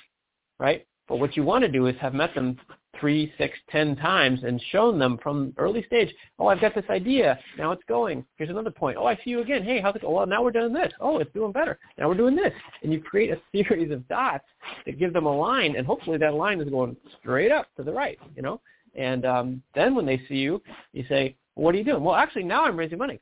right? 0.59 0.87
But 1.09 1.17
what 1.17 1.37
you 1.37 1.43
want 1.43 1.63
to 1.63 1.69
do 1.69 1.87
is 1.87 1.97
have 2.01 2.15
met 2.15 2.35
them 2.35 2.59
three, 3.01 3.33
six, 3.37 3.59
ten 3.71 3.97
times 3.97 4.41
and 4.45 4.63
shown 4.71 4.99
them 4.99 5.19
from 5.23 5.53
early 5.59 5.83
stage, 5.85 6.15
oh, 6.39 6.47
I've 6.47 6.61
got 6.61 6.75
this 6.75 6.85
idea. 6.89 7.39
Now 7.59 7.73
it's 7.73 7.83
going. 7.89 8.25
Here's 8.37 8.51
another 8.51 8.71
point. 8.71 8.97
Oh, 8.97 9.07
I 9.07 9.17
see 9.17 9.31
you 9.31 9.41
again. 9.41 9.65
Hey, 9.65 9.81
how's 9.81 9.97
it 9.97 10.03
going? 10.03 10.15
Well, 10.15 10.27
now 10.27 10.43
we're 10.43 10.53
doing 10.53 10.73
this. 10.73 10.93
Oh, 11.01 11.19
it's 11.19 11.33
doing 11.33 11.53
better. 11.53 11.79
Now 11.99 12.09
we're 12.09 12.17
doing 12.17 12.37
this. 12.37 12.53
And 12.83 12.93
you 12.93 13.01
create 13.01 13.31
a 13.31 13.41
series 13.53 13.91
of 13.91 14.07
dots 14.09 14.45
that 14.87 14.99
give 14.99 15.13
them 15.13 15.27
a 15.27 15.37
line, 15.37 15.75
and 15.77 15.87
hopefully 15.87 16.19
that 16.19 16.35
line 16.35 16.61
is 16.61 16.71
going 16.71 16.97
straight 17.21 17.51
up 17.51 17.67
to 17.77 17.83
the 17.83 17.93
right, 17.93 18.19
you 18.37 18.43
know? 18.43 18.61
And 18.95 19.25
um, 19.25 19.63
then 19.75 19.95
when 19.95 20.07
they 20.07 20.21
see 20.29 20.37
you, 20.37 20.63
you 20.93 21.05
say, 21.09 21.35
well, 21.57 21.65
what 21.65 21.75
are 21.75 21.79
you 21.79 21.85
doing? 21.85 22.05
Well, 22.05 22.15
actually, 22.15 22.45
now 22.45 22.65
I'm 22.65 22.77
raising 22.77 22.99
money. 22.99 23.21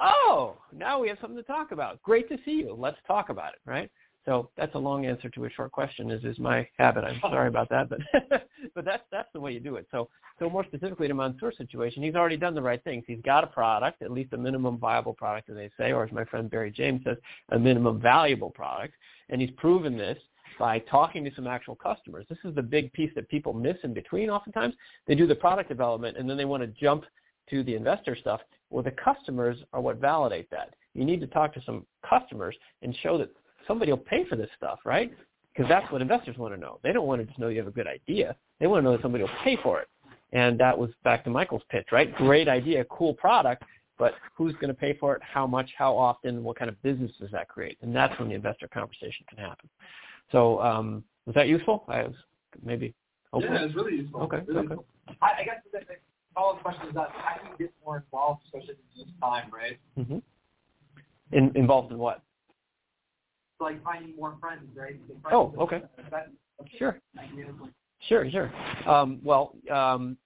Oh, 0.00 0.56
now 0.76 1.00
we 1.00 1.08
have 1.08 1.18
something 1.20 1.36
to 1.36 1.44
talk 1.44 1.70
about. 1.70 2.02
Great 2.02 2.28
to 2.28 2.36
see 2.44 2.52
you. 2.52 2.74
Let's 2.76 2.98
talk 3.06 3.28
about 3.28 3.52
it, 3.52 3.60
right? 3.66 3.88
So 4.24 4.50
that's 4.56 4.74
a 4.76 4.78
long 4.78 5.06
answer 5.06 5.28
to 5.30 5.44
a 5.46 5.50
short 5.50 5.72
question. 5.72 6.10
Is 6.10 6.22
is 6.24 6.38
my 6.38 6.66
habit? 6.78 7.04
I'm 7.04 7.18
sorry 7.20 7.48
about 7.48 7.68
that, 7.70 7.88
but 7.88 7.98
but 8.74 8.84
that's 8.84 9.02
that's 9.10 9.28
the 9.32 9.40
way 9.40 9.52
you 9.52 9.60
do 9.60 9.76
it. 9.76 9.86
So 9.90 10.08
so 10.38 10.48
more 10.48 10.64
specifically 10.64 11.08
to 11.08 11.14
Mansoor's 11.14 11.56
situation, 11.56 12.02
he's 12.02 12.14
already 12.14 12.36
done 12.36 12.54
the 12.54 12.62
right 12.62 12.82
things. 12.84 13.04
He's 13.06 13.20
got 13.24 13.42
a 13.42 13.48
product, 13.48 14.00
at 14.02 14.12
least 14.12 14.32
a 14.32 14.38
minimum 14.38 14.78
viable 14.78 15.12
product, 15.12 15.50
as 15.50 15.56
they 15.56 15.70
say, 15.76 15.92
or 15.92 16.04
as 16.04 16.12
my 16.12 16.24
friend 16.24 16.48
Barry 16.48 16.70
James 16.70 17.02
says, 17.04 17.16
a 17.50 17.58
minimum 17.58 18.00
valuable 18.00 18.50
product, 18.50 18.94
and 19.28 19.40
he's 19.40 19.50
proven 19.56 19.96
this 19.96 20.18
by 20.58 20.78
talking 20.78 21.24
to 21.24 21.34
some 21.34 21.46
actual 21.46 21.74
customers. 21.74 22.24
This 22.28 22.38
is 22.44 22.54
the 22.54 22.62
big 22.62 22.92
piece 22.92 23.10
that 23.16 23.28
people 23.28 23.52
miss 23.52 23.76
in 23.82 23.92
between. 23.92 24.30
Oftentimes, 24.30 24.74
they 25.06 25.14
do 25.14 25.26
the 25.26 25.34
product 25.34 25.68
development 25.68 26.16
and 26.16 26.28
then 26.28 26.36
they 26.36 26.44
want 26.44 26.62
to 26.62 26.68
jump 26.68 27.04
to 27.50 27.64
the 27.64 27.74
investor 27.74 28.14
stuff. 28.14 28.40
Well, 28.70 28.82
the 28.82 28.92
customers 28.92 29.58
are 29.72 29.80
what 29.80 29.96
validate 29.96 30.50
that. 30.50 30.74
You 30.94 31.04
need 31.04 31.20
to 31.20 31.26
talk 31.26 31.54
to 31.54 31.62
some 31.64 31.86
customers 32.08 32.54
and 32.82 32.96
show 33.02 33.18
that 33.18 33.30
somebody 33.66 33.92
will 33.92 33.98
pay 33.98 34.24
for 34.28 34.36
this 34.36 34.50
stuff, 34.56 34.80
right? 34.84 35.12
Because 35.54 35.68
that's 35.68 35.90
what 35.92 36.00
investors 36.02 36.38
want 36.38 36.54
to 36.54 36.60
know. 36.60 36.78
They 36.82 36.92
don't 36.92 37.06
want 37.06 37.20
to 37.20 37.26
just 37.26 37.38
know 37.38 37.48
you 37.48 37.58
have 37.58 37.66
a 37.66 37.72
good 37.72 37.86
idea. 37.86 38.36
They 38.58 38.66
want 38.66 38.80
to 38.80 38.84
know 38.84 38.92
that 38.92 39.02
somebody 39.02 39.24
will 39.24 39.30
pay 39.44 39.56
for 39.62 39.80
it. 39.80 39.88
And 40.32 40.58
that 40.60 40.76
was 40.76 40.90
back 41.04 41.24
to 41.24 41.30
Michael's 41.30 41.62
pitch, 41.70 41.88
right? 41.92 42.14
Great 42.16 42.48
idea, 42.48 42.84
cool 42.86 43.12
product, 43.12 43.64
but 43.98 44.14
who's 44.34 44.54
going 44.54 44.68
to 44.68 44.74
pay 44.74 44.96
for 44.98 45.14
it, 45.14 45.22
how 45.22 45.46
much, 45.46 45.70
how 45.76 45.96
often, 45.96 46.42
what 46.42 46.58
kind 46.58 46.70
of 46.70 46.82
business 46.82 47.12
does 47.20 47.30
that 47.32 47.48
create? 47.48 47.76
And 47.82 47.94
that's 47.94 48.18
when 48.18 48.28
the 48.30 48.34
investor 48.34 48.66
conversation 48.68 49.26
can 49.28 49.38
happen. 49.38 49.68
So 50.32 50.60
um, 50.62 51.04
was 51.26 51.34
that 51.34 51.48
useful? 51.48 51.84
I 51.88 52.02
was 52.04 52.14
maybe. 52.64 52.94
Hopefully. 53.32 53.54
Yeah, 53.54 53.66
it's 53.66 53.74
really 53.74 53.96
useful. 53.96 54.22
Okay. 54.22 54.40
Really 54.46 54.60
okay. 54.60 54.68
Useful. 54.70 54.86
I, 55.20 55.40
I 55.40 55.44
guess 55.44 55.56
the, 55.70 55.80
the 55.80 55.94
follow-up 56.34 56.62
question 56.62 56.88
is 56.88 56.94
that 56.94 57.10
how 57.12 57.36
do 57.42 57.50
you 57.50 57.58
get 57.58 57.74
more 57.84 57.98
involved, 57.98 58.42
especially 58.46 58.74
in 58.96 59.04
this 59.04 59.14
time, 59.20 59.50
right? 59.52 59.78
Mm-hmm. 59.98 60.18
In, 61.36 61.52
involved 61.54 61.92
in 61.92 61.98
what? 61.98 62.22
Like 63.62 63.82
finding 63.82 64.14
more 64.16 64.36
friends, 64.40 64.62
right? 64.74 65.00
Oh, 65.30 65.54
okay. 65.58 65.82
Sure. 66.78 66.98
Sure, 68.08 68.30
sure. 68.30 68.52
Um, 68.88 69.20
well, 69.22 69.54
um, 69.72 70.16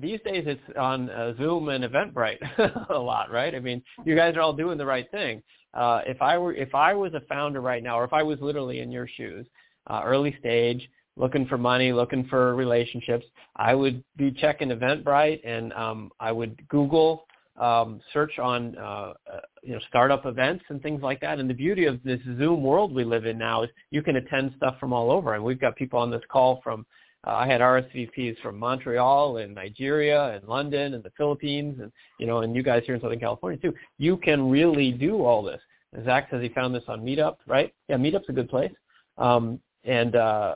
these 0.00 0.20
days 0.24 0.44
it's 0.46 0.60
on 0.78 1.10
uh, 1.10 1.34
Zoom 1.36 1.68
and 1.68 1.84
Eventbrite 1.84 2.38
a 2.90 2.98
lot, 2.98 3.30
right? 3.30 3.54
I 3.54 3.58
mean, 3.58 3.82
you 4.04 4.14
guys 4.14 4.36
are 4.36 4.40
all 4.40 4.52
doing 4.52 4.78
the 4.78 4.86
right 4.86 5.10
thing. 5.10 5.42
Uh, 5.74 6.02
if 6.06 6.20
I 6.20 6.36
were, 6.38 6.54
if 6.54 6.74
I 6.74 6.94
was 6.94 7.14
a 7.14 7.20
founder 7.20 7.60
right 7.60 7.82
now, 7.82 7.98
or 7.98 8.04
if 8.04 8.12
I 8.12 8.22
was 8.22 8.38
literally 8.40 8.80
in 8.80 8.92
your 8.92 9.08
shoes, 9.08 9.46
uh, 9.88 10.02
early 10.04 10.36
stage, 10.38 10.88
looking 11.16 11.46
for 11.46 11.58
money, 11.58 11.92
looking 11.92 12.26
for 12.28 12.54
relationships, 12.54 13.26
I 13.56 13.74
would 13.74 14.02
be 14.16 14.30
checking 14.30 14.68
Eventbrite 14.68 15.40
and 15.44 15.72
um, 15.72 16.10
I 16.20 16.32
would 16.32 16.66
Google 16.68 17.26
um, 17.60 18.00
search 18.12 18.38
on 18.38 18.76
uh, 18.78 18.80
uh, 18.80 19.40
you 19.62 19.72
know 19.74 19.80
startup 19.88 20.26
events 20.26 20.64
and 20.68 20.82
things 20.82 21.02
like 21.02 21.20
that. 21.20 21.38
And 21.38 21.48
the 21.48 21.54
beauty 21.54 21.84
of 21.84 22.02
this 22.02 22.20
Zoom 22.38 22.62
world 22.62 22.94
we 22.94 23.04
live 23.04 23.26
in 23.26 23.38
now 23.38 23.62
is 23.62 23.70
you 23.90 24.02
can 24.02 24.16
attend 24.16 24.54
stuff 24.56 24.76
from 24.80 24.92
all 24.92 25.10
over. 25.10 25.34
And 25.34 25.44
we've 25.44 25.60
got 25.60 25.76
people 25.76 25.98
on 25.98 26.10
this 26.10 26.22
call 26.30 26.60
from 26.62 26.86
uh, 27.26 27.34
I 27.34 27.46
had 27.46 27.60
RSVPs 27.60 28.40
from 28.40 28.58
Montreal 28.58 29.36
and 29.36 29.54
Nigeria 29.54 30.34
and 30.34 30.48
London 30.48 30.94
and 30.94 31.04
the 31.04 31.12
Philippines 31.16 31.78
and 31.80 31.92
you 32.18 32.26
know 32.26 32.38
and 32.38 32.54
you 32.56 32.62
guys 32.62 32.82
here 32.86 32.94
in 32.94 33.00
Southern 33.00 33.20
California 33.20 33.58
too. 33.60 33.74
You 33.98 34.16
can 34.16 34.50
really 34.50 34.92
do 34.92 35.22
all 35.24 35.42
this. 35.42 35.60
Zach 36.04 36.28
says 36.30 36.40
he 36.42 36.48
found 36.48 36.74
this 36.74 36.84
on 36.88 37.02
Meetup, 37.02 37.36
right? 37.46 37.72
Yeah, 37.88 37.96
Meetup's 37.96 38.28
a 38.28 38.32
good 38.32 38.48
place. 38.48 38.72
Um, 39.18 39.60
and 39.84 40.16
uh, 40.16 40.54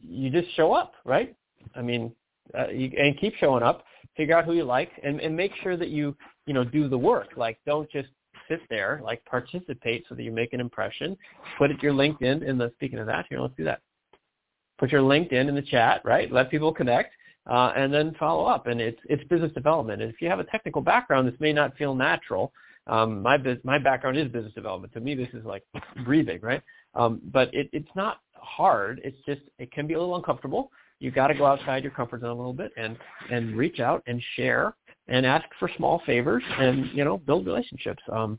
you 0.00 0.30
just 0.30 0.54
show 0.56 0.72
up, 0.72 0.94
right? 1.04 1.34
I 1.76 1.82
mean, 1.82 2.12
uh, 2.58 2.68
you, 2.68 2.90
and 2.98 3.18
keep 3.18 3.34
showing 3.36 3.62
up. 3.62 3.84
Figure 4.16 4.36
out 4.36 4.44
who 4.44 4.52
you 4.52 4.64
like, 4.64 4.90
and, 5.02 5.20
and 5.20 5.34
make 5.34 5.52
sure 5.62 5.76
that 5.76 5.88
you 5.88 6.14
you 6.46 6.54
know, 6.54 6.64
do 6.64 6.88
the 6.88 6.98
work. 6.98 7.28
Like 7.36 7.58
don't 7.66 7.90
just 7.90 8.08
sit 8.48 8.60
there, 8.70 9.00
like 9.04 9.24
participate 9.24 10.04
so 10.08 10.14
that 10.14 10.22
you 10.22 10.32
make 10.32 10.52
an 10.52 10.60
impression. 10.60 11.16
Put 11.58 11.70
it 11.70 11.82
your 11.82 11.92
LinkedIn 11.92 12.42
in 12.42 12.58
the 12.58 12.70
speaking 12.74 12.98
of 12.98 13.06
that, 13.06 13.26
here, 13.28 13.40
let's 13.40 13.54
do 13.56 13.64
that. 13.64 13.80
Put 14.78 14.90
your 14.90 15.02
LinkedIn 15.02 15.48
in 15.48 15.54
the 15.54 15.62
chat, 15.62 16.02
right? 16.04 16.30
Let 16.32 16.50
people 16.50 16.72
connect. 16.72 17.14
Uh, 17.44 17.72
and 17.74 17.92
then 17.92 18.14
follow 18.20 18.44
up. 18.44 18.68
And 18.68 18.80
it's 18.80 19.00
it's 19.06 19.24
business 19.24 19.50
development. 19.52 20.00
And 20.00 20.12
if 20.12 20.22
you 20.22 20.28
have 20.28 20.38
a 20.38 20.44
technical 20.44 20.80
background, 20.80 21.26
this 21.26 21.38
may 21.40 21.52
not 21.52 21.76
feel 21.76 21.92
natural. 21.92 22.52
Um, 22.86 23.20
my 23.20 23.36
my 23.64 23.78
background 23.78 24.16
is 24.16 24.28
business 24.28 24.54
development. 24.54 24.92
To 24.92 25.00
me, 25.00 25.16
this 25.16 25.28
is 25.32 25.44
like 25.44 25.64
breathing, 26.04 26.38
right? 26.40 26.62
Um, 26.94 27.20
but 27.32 27.52
it, 27.52 27.68
it's 27.72 27.88
not 27.96 28.18
hard. 28.34 29.00
It's 29.02 29.16
just 29.26 29.40
it 29.58 29.72
can 29.72 29.88
be 29.88 29.94
a 29.94 29.98
little 29.98 30.14
uncomfortable. 30.14 30.70
You 31.00 31.10
got 31.10 31.28
to 31.28 31.34
go 31.34 31.46
outside 31.46 31.82
your 31.82 31.92
comfort 31.92 32.20
zone 32.20 32.30
a 32.30 32.34
little 32.34 32.52
bit 32.52 32.70
and 32.76 32.96
and 33.30 33.56
reach 33.56 33.80
out 33.80 34.04
and 34.06 34.22
share 34.36 34.74
and 35.08 35.26
ask 35.26 35.44
for 35.58 35.70
small 35.76 36.00
favors 36.06 36.42
and 36.58 36.86
you 36.94 37.04
know 37.04 37.18
build 37.18 37.46
relationships. 37.46 38.02
Um, 38.12 38.38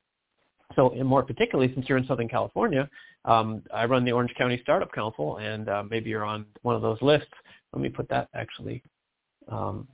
so, 0.75 0.89
and 0.91 1.07
more 1.07 1.23
particularly, 1.23 1.73
since 1.73 1.87
you're 1.87 1.97
in 1.97 2.07
Southern 2.07 2.29
California, 2.29 2.89
um, 3.25 3.61
I 3.73 3.85
run 3.85 4.03
the 4.05 4.11
Orange 4.11 4.33
County 4.37 4.59
Startup 4.61 4.91
Council, 4.91 5.37
and 5.37 5.69
uh, 5.69 5.83
maybe 5.89 6.09
you're 6.09 6.25
on 6.25 6.45
one 6.63 6.75
of 6.75 6.81
those 6.81 7.01
lists. 7.01 7.27
Let 7.73 7.81
me 7.81 7.89
put 7.89 8.09
that 8.09 8.29
actually. 8.33 8.83
Um, 9.47 9.87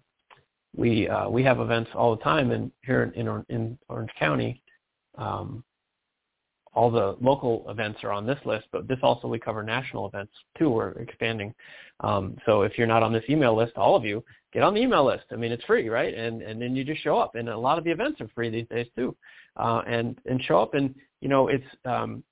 we 0.75 1.07
uh, 1.09 1.29
we 1.29 1.43
have 1.43 1.59
events 1.59 1.89
all 1.95 2.15
the 2.15 2.23
time 2.23 2.51
in 2.51 2.71
here 2.85 3.03
in, 3.03 3.27
in, 3.27 3.45
in 3.49 3.77
Orange 3.89 4.11
County. 4.17 4.61
um, 5.17 5.63
all 6.73 6.91
the 6.91 7.15
local 7.19 7.65
events 7.69 7.99
are 8.03 8.11
on 8.11 8.25
this 8.25 8.39
list, 8.45 8.67
but 8.71 8.87
this 8.87 8.99
also 9.01 9.27
we 9.27 9.39
cover 9.39 9.63
national 9.63 10.07
events 10.07 10.31
too. 10.57 10.69
We're 10.69 10.91
expanding. 10.91 11.53
Um, 12.01 12.37
so 12.45 12.61
if 12.61 12.77
you're 12.77 12.87
not 12.87 13.03
on 13.03 13.11
this 13.11 13.23
email 13.29 13.55
list, 13.55 13.73
all 13.75 13.95
of 13.95 14.05
you 14.05 14.23
get 14.53 14.63
on 14.63 14.73
the 14.73 14.81
email 14.81 15.05
list. 15.05 15.25
I 15.31 15.35
mean, 15.35 15.51
it's 15.51 15.63
free, 15.65 15.89
right? 15.89 16.13
And 16.13 16.41
and 16.41 16.61
then 16.61 16.75
you 16.75 16.83
just 16.83 17.01
show 17.01 17.17
up. 17.17 17.35
And 17.35 17.49
a 17.49 17.57
lot 17.57 17.77
of 17.77 17.83
the 17.83 17.91
events 17.91 18.21
are 18.21 18.29
free 18.35 18.49
these 18.49 18.67
days 18.69 18.87
too. 18.95 19.15
Uh, 19.57 19.81
and 19.87 20.17
and 20.25 20.41
show 20.43 20.59
up. 20.61 20.73
And 20.73 20.93
you 21.21 21.29
know, 21.29 21.47
it's 21.47 21.65
um, 21.85 22.23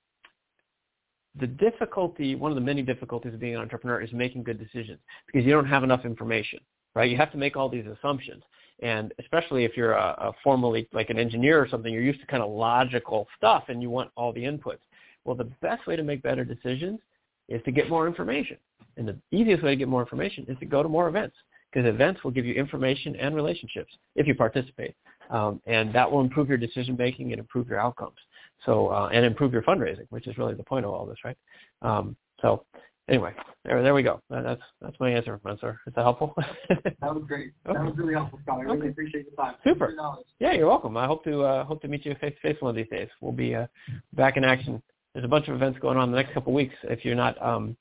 the 1.38 1.46
difficulty. 1.46 2.34
One 2.34 2.50
of 2.50 2.56
the 2.56 2.62
many 2.62 2.82
difficulties 2.82 3.34
of 3.34 3.40
being 3.40 3.54
an 3.54 3.60
entrepreneur 3.60 4.00
is 4.00 4.12
making 4.12 4.44
good 4.44 4.58
decisions 4.58 5.00
because 5.26 5.44
you 5.44 5.52
don't 5.52 5.66
have 5.68 5.84
enough 5.84 6.04
information, 6.04 6.60
right? 6.94 7.10
You 7.10 7.16
have 7.16 7.32
to 7.32 7.38
make 7.38 7.56
all 7.56 7.68
these 7.68 7.86
assumptions. 7.86 8.42
And 8.80 9.12
especially 9.18 9.64
if 9.64 9.76
you're 9.76 9.92
a, 9.92 10.14
a 10.18 10.32
formally 10.42 10.88
like 10.92 11.10
an 11.10 11.18
engineer 11.18 11.60
or 11.60 11.68
something, 11.68 11.92
you're 11.92 12.02
used 12.02 12.20
to 12.20 12.26
kind 12.26 12.42
of 12.42 12.50
logical 12.50 13.26
stuff 13.36 13.64
and 13.68 13.82
you 13.82 13.90
want 13.90 14.10
all 14.16 14.32
the 14.32 14.42
inputs. 14.42 14.78
Well, 15.24 15.34
the 15.34 15.50
best 15.60 15.86
way 15.86 15.96
to 15.96 16.02
make 16.02 16.22
better 16.22 16.44
decisions 16.44 17.00
is 17.48 17.62
to 17.64 17.72
get 17.72 17.88
more 17.88 18.06
information. 18.06 18.56
And 18.96 19.08
the 19.08 19.16
easiest 19.30 19.62
way 19.62 19.70
to 19.70 19.76
get 19.76 19.88
more 19.88 20.00
information 20.00 20.44
is 20.48 20.58
to 20.58 20.66
go 20.66 20.82
to 20.82 20.88
more 20.88 21.08
events 21.08 21.36
because 21.72 21.88
events 21.88 22.22
will 22.24 22.30
give 22.30 22.46
you 22.46 22.54
information 22.54 23.16
and 23.16 23.34
relationships 23.34 23.92
if 24.16 24.26
you 24.26 24.34
participate. 24.34 24.94
Um, 25.30 25.60
and 25.66 25.94
that 25.94 26.10
will 26.10 26.20
improve 26.20 26.48
your 26.48 26.56
decision 26.56 26.96
making 26.98 27.32
and 27.32 27.38
improve 27.38 27.68
your 27.68 27.78
outcomes. 27.78 28.16
So, 28.64 28.88
uh, 28.88 29.10
and 29.12 29.24
improve 29.24 29.52
your 29.52 29.62
fundraising, 29.62 30.06
which 30.10 30.26
is 30.26 30.38
really 30.38 30.54
the 30.54 30.64
point 30.64 30.84
of 30.84 30.92
all 30.92 31.06
this, 31.06 31.18
right? 31.24 31.36
Um, 31.82 32.16
so 32.40 32.64
anyway, 33.08 33.34
there 33.64 33.82
there 33.82 33.94
we 33.94 34.02
go. 34.02 34.20
That's 34.30 34.60
that's 34.80 34.96
my 35.00 35.10
answer, 35.10 35.40
Mansoor. 35.44 35.80
Is 35.86 35.94
that 35.94 36.02
helpful? 36.02 36.34
that 36.68 36.94
was 37.02 37.24
great. 37.26 37.52
Okay. 37.66 37.78
That 37.78 37.84
was 37.84 37.94
really 37.96 38.14
helpful, 38.14 38.38
Scott. 38.42 38.58
I 38.60 38.62
really 38.62 38.78
okay. 38.78 38.88
appreciate 38.88 39.30
the 39.30 39.36
time. 39.36 39.54
Super. 39.64 39.94
Yeah, 40.38 40.52
you're 40.52 40.66
welcome. 40.66 40.96
I 40.96 41.06
hope 41.06 41.24
to 41.24 41.42
uh, 41.42 41.64
hope 41.64 41.82
to 41.82 41.88
meet 41.88 42.04
you 42.06 42.14
face 42.20 42.34
to 42.34 42.40
face 42.40 42.60
one 42.60 42.70
of 42.70 42.76
these 42.76 42.88
days. 42.88 43.08
We'll 43.20 43.32
be 43.32 43.54
uh, 43.54 43.66
back 44.14 44.36
in 44.36 44.44
action. 44.44 44.82
There's 45.12 45.24
a 45.24 45.28
bunch 45.28 45.48
of 45.48 45.54
events 45.54 45.78
going 45.80 45.96
on 45.96 46.10
the 46.10 46.16
next 46.16 46.34
couple 46.34 46.52
of 46.52 46.56
weeks. 46.56 46.74
If 46.84 47.04
you're 47.04 47.14
not 47.14 47.40
um, 47.42 47.76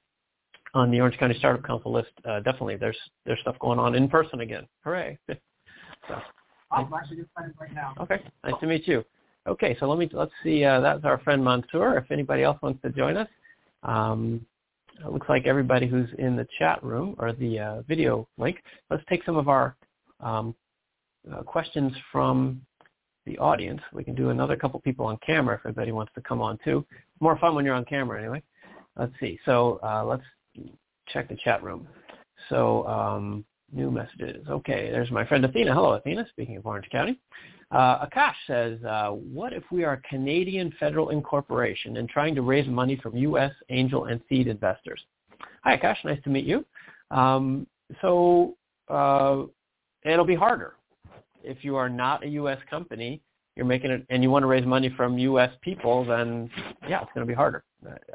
on 0.73 0.91
the 0.91 0.99
Orange 0.99 1.17
County 1.17 1.35
Startup 1.37 1.63
Council 1.65 1.91
list, 1.91 2.11
uh, 2.25 2.39
definitely 2.39 2.77
there's 2.77 2.97
there's 3.25 3.39
stuff 3.41 3.57
going 3.59 3.79
on 3.79 3.95
in 3.95 4.09
person 4.09 4.41
again. 4.41 4.67
Hooray! 4.83 5.17
so, 6.07 6.15
I'm 6.71 6.91
actually 6.93 7.17
just 7.17 7.29
right 7.37 7.73
now. 7.73 7.93
Okay, 8.01 8.21
nice 8.43 8.59
to 8.59 8.67
meet 8.67 8.87
you. 8.87 9.03
Okay, 9.47 9.77
so 9.79 9.87
let 9.87 9.99
me 9.99 10.09
let's 10.11 10.31
see. 10.43 10.65
Uh, 10.65 10.79
that's 10.79 11.05
our 11.05 11.19
friend 11.19 11.43
Mansoor. 11.43 11.97
If 11.97 12.11
anybody 12.11 12.43
else 12.43 12.57
wants 12.61 12.81
to 12.81 12.89
join 12.89 13.15
us. 13.15 13.29
Um, 13.83 14.45
it 15.05 15.11
looks 15.11 15.29
like 15.29 15.45
everybody 15.45 15.87
who's 15.87 16.09
in 16.17 16.35
the 16.35 16.47
chat 16.57 16.83
room 16.83 17.15
or 17.19 17.33
the 17.33 17.59
uh, 17.59 17.81
video 17.83 18.27
link. 18.37 18.63
Let's 18.89 19.03
take 19.09 19.23
some 19.23 19.37
of 19.37 19.47
our 19.47 19.75
um, 20.19 20.55
uh, 21.31 21.43
questions 21.43 21.93
from 22.11 22.61
the 23.25 23.37
audience. 23.37 23.81
We 23.93 24.03
can 24.03 24.15
do 24.15 24.29
another 24.29 24.55
couple 24.55 24.79
people 24.79 25.05
on 25.05 25.17
camera 25.25 25.55
if 25.55 25.65
anybody 25.65 25.91
wants 25.91 26.11
to 26.15 26.21
come 26.21 26.41
on 26.41 26.57
too. 26.63 26.85
More 27.19 27.37
fun 27.37 27.55
when 27.55 27.65
you're 27.65 27.75
on 27.75 27.85
camera 27.85 28.19
anyway. 28.19 28.41
Let's 28.97 29.13
see. 29.19 29.39
So 29.45 29.79
uh, 29.83 30.03
let's 30.05 30.23
check 31.09 31.29
the 31.29 31.37
chat 31.43 31.61
room. 31.61 31.87
So 32.49 32.87
um, 32.87 33.45
new 33.71 33.91
messages. 33.91 34.47
Okay, 34.47 34.89
there's 34.91 35.11
my 35.11 35.25
friend 35.25 35.43
Athena. 35.45 35.73
Hello, 35.73 35.93
Athena, 35.93 36.25
speaking 36.29 36.57
of 36.57 36.65
Orange 36.65 36.89
County. 36.89 37.19
Uh, 37.69 38.05
Akash 38.05 38.33
says, 38.45 38.83
uh, 38.85 39.09
what 39.09 39.51
if 39.51 39.63
we 39.71 39.83
are 39.83 39.93
a 39.93 40.01
Canadian 40.09 40.73
federal 40.79 41.09
incorporation 41.09 41.97
and 41.97 42.07
trying 42.07 42.33
to 42.35 42.41
raise 42.41 42.67
money 42.67 42.97
from 43.01 43.17
U.S. 43.17 43.51
angel 43.69 44.05
and 44.05 44.21
seed 44.29 44.47
investors? 44.47 45.01
Hi, 45.63 45.77
Akash. 45.77 45.97
Nice 46.05 46.21
to 46.23 46.29
meet 46.29 46.45
you. 46.45 46.65
Um, 47.11 47.67
so 48.01 48.55
uh, 48.87 49.43
it'll 50.05 50.25
be 50.25 50.35
harder. 50.35 50.75
If 51.43 51.63
you 51.63 51.75
are 51.75 51.89
not 51.89 52.23
a 52.23 52.27
U.S. 52.29 52.59
company, 52.69 53.21
you're 53.57 53.65
making 53.65 53.91
it, 53.91 54.05
and 54.09 54.23
you 54.23 54.29
want 54.29 54.43
to 54.43 54.47
raise 54.47 54.65
money 54.65 54.93
from 54.95 55.17
U.S. 55.17 55.49
people, 55.61 56.05
then 56.05 56.49
yeah, 56.87 57.01
it's 57.01 57.11
going 57.13 57.25
to 57.25 57.29
be 57.29 57.35
harder. 57.35 57.63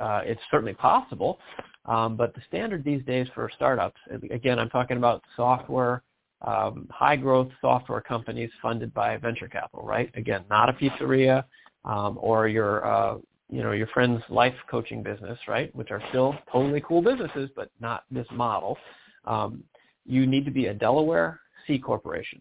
Uh, 0.00 0.20
it's 0.24 0.40
certainly 0.50 0.74
possible, 0.74 1.38
um, 1.86 2.16
but 2.16 2.34
the 2.34 2.40
standard 2.48 2.84
these 2.84 3.05
days 3.05 3.26
for 3.34 3.50
startups, 3.55 4.00
again, 4.30 4.59
I'm 4.59 4.70
talking 4.70 4.96
about 4.96 5.22
software 5.36 6.03
um, 6.43 6.88
high 6.90 7.16
growth 7.16 7.49
software 7.61 8.01
companies 8.01 8.51
funded 8.61 8.93
by 8.93 9.16
venture 9.16 9.49
capital, 9.49 9.84
right? 9.84 10.11
Again, 10.14 10.45
not 10.51 10.68
a 10.68 10.72
pizzeria 10.72 11.45
um, 11.84 12.18
or 12.20 12.49
your 12.49 12.84
uh, 12.84 13.16
you 13.49 13.62
know 13.62 13.72
your 13.72 13.86
friend's 13.88 14.22
life 14.28 14.55
coaching 14.70 15.03
business, 15.03 15.38
right? 15.47 15.74
Which 15.74 15.90
are 15.90 16.03
still 16.09 16.34
totally 16.51 16.82
cool 16.86 17.03
businesses, 17.03 17.51
but 17.55 17.70
not 17.80 18.05
this 18.11 18.26
model. 18.32 18.76
Um, 19.24 19.62
you 20.05 20.26
need 20.26 20.45
to 20.45 20.51
be 20.51 20.66
a 20.66 20.74
Delaware 20.74 21.40
C 21.66 21.78
corporation. 21.78 22.40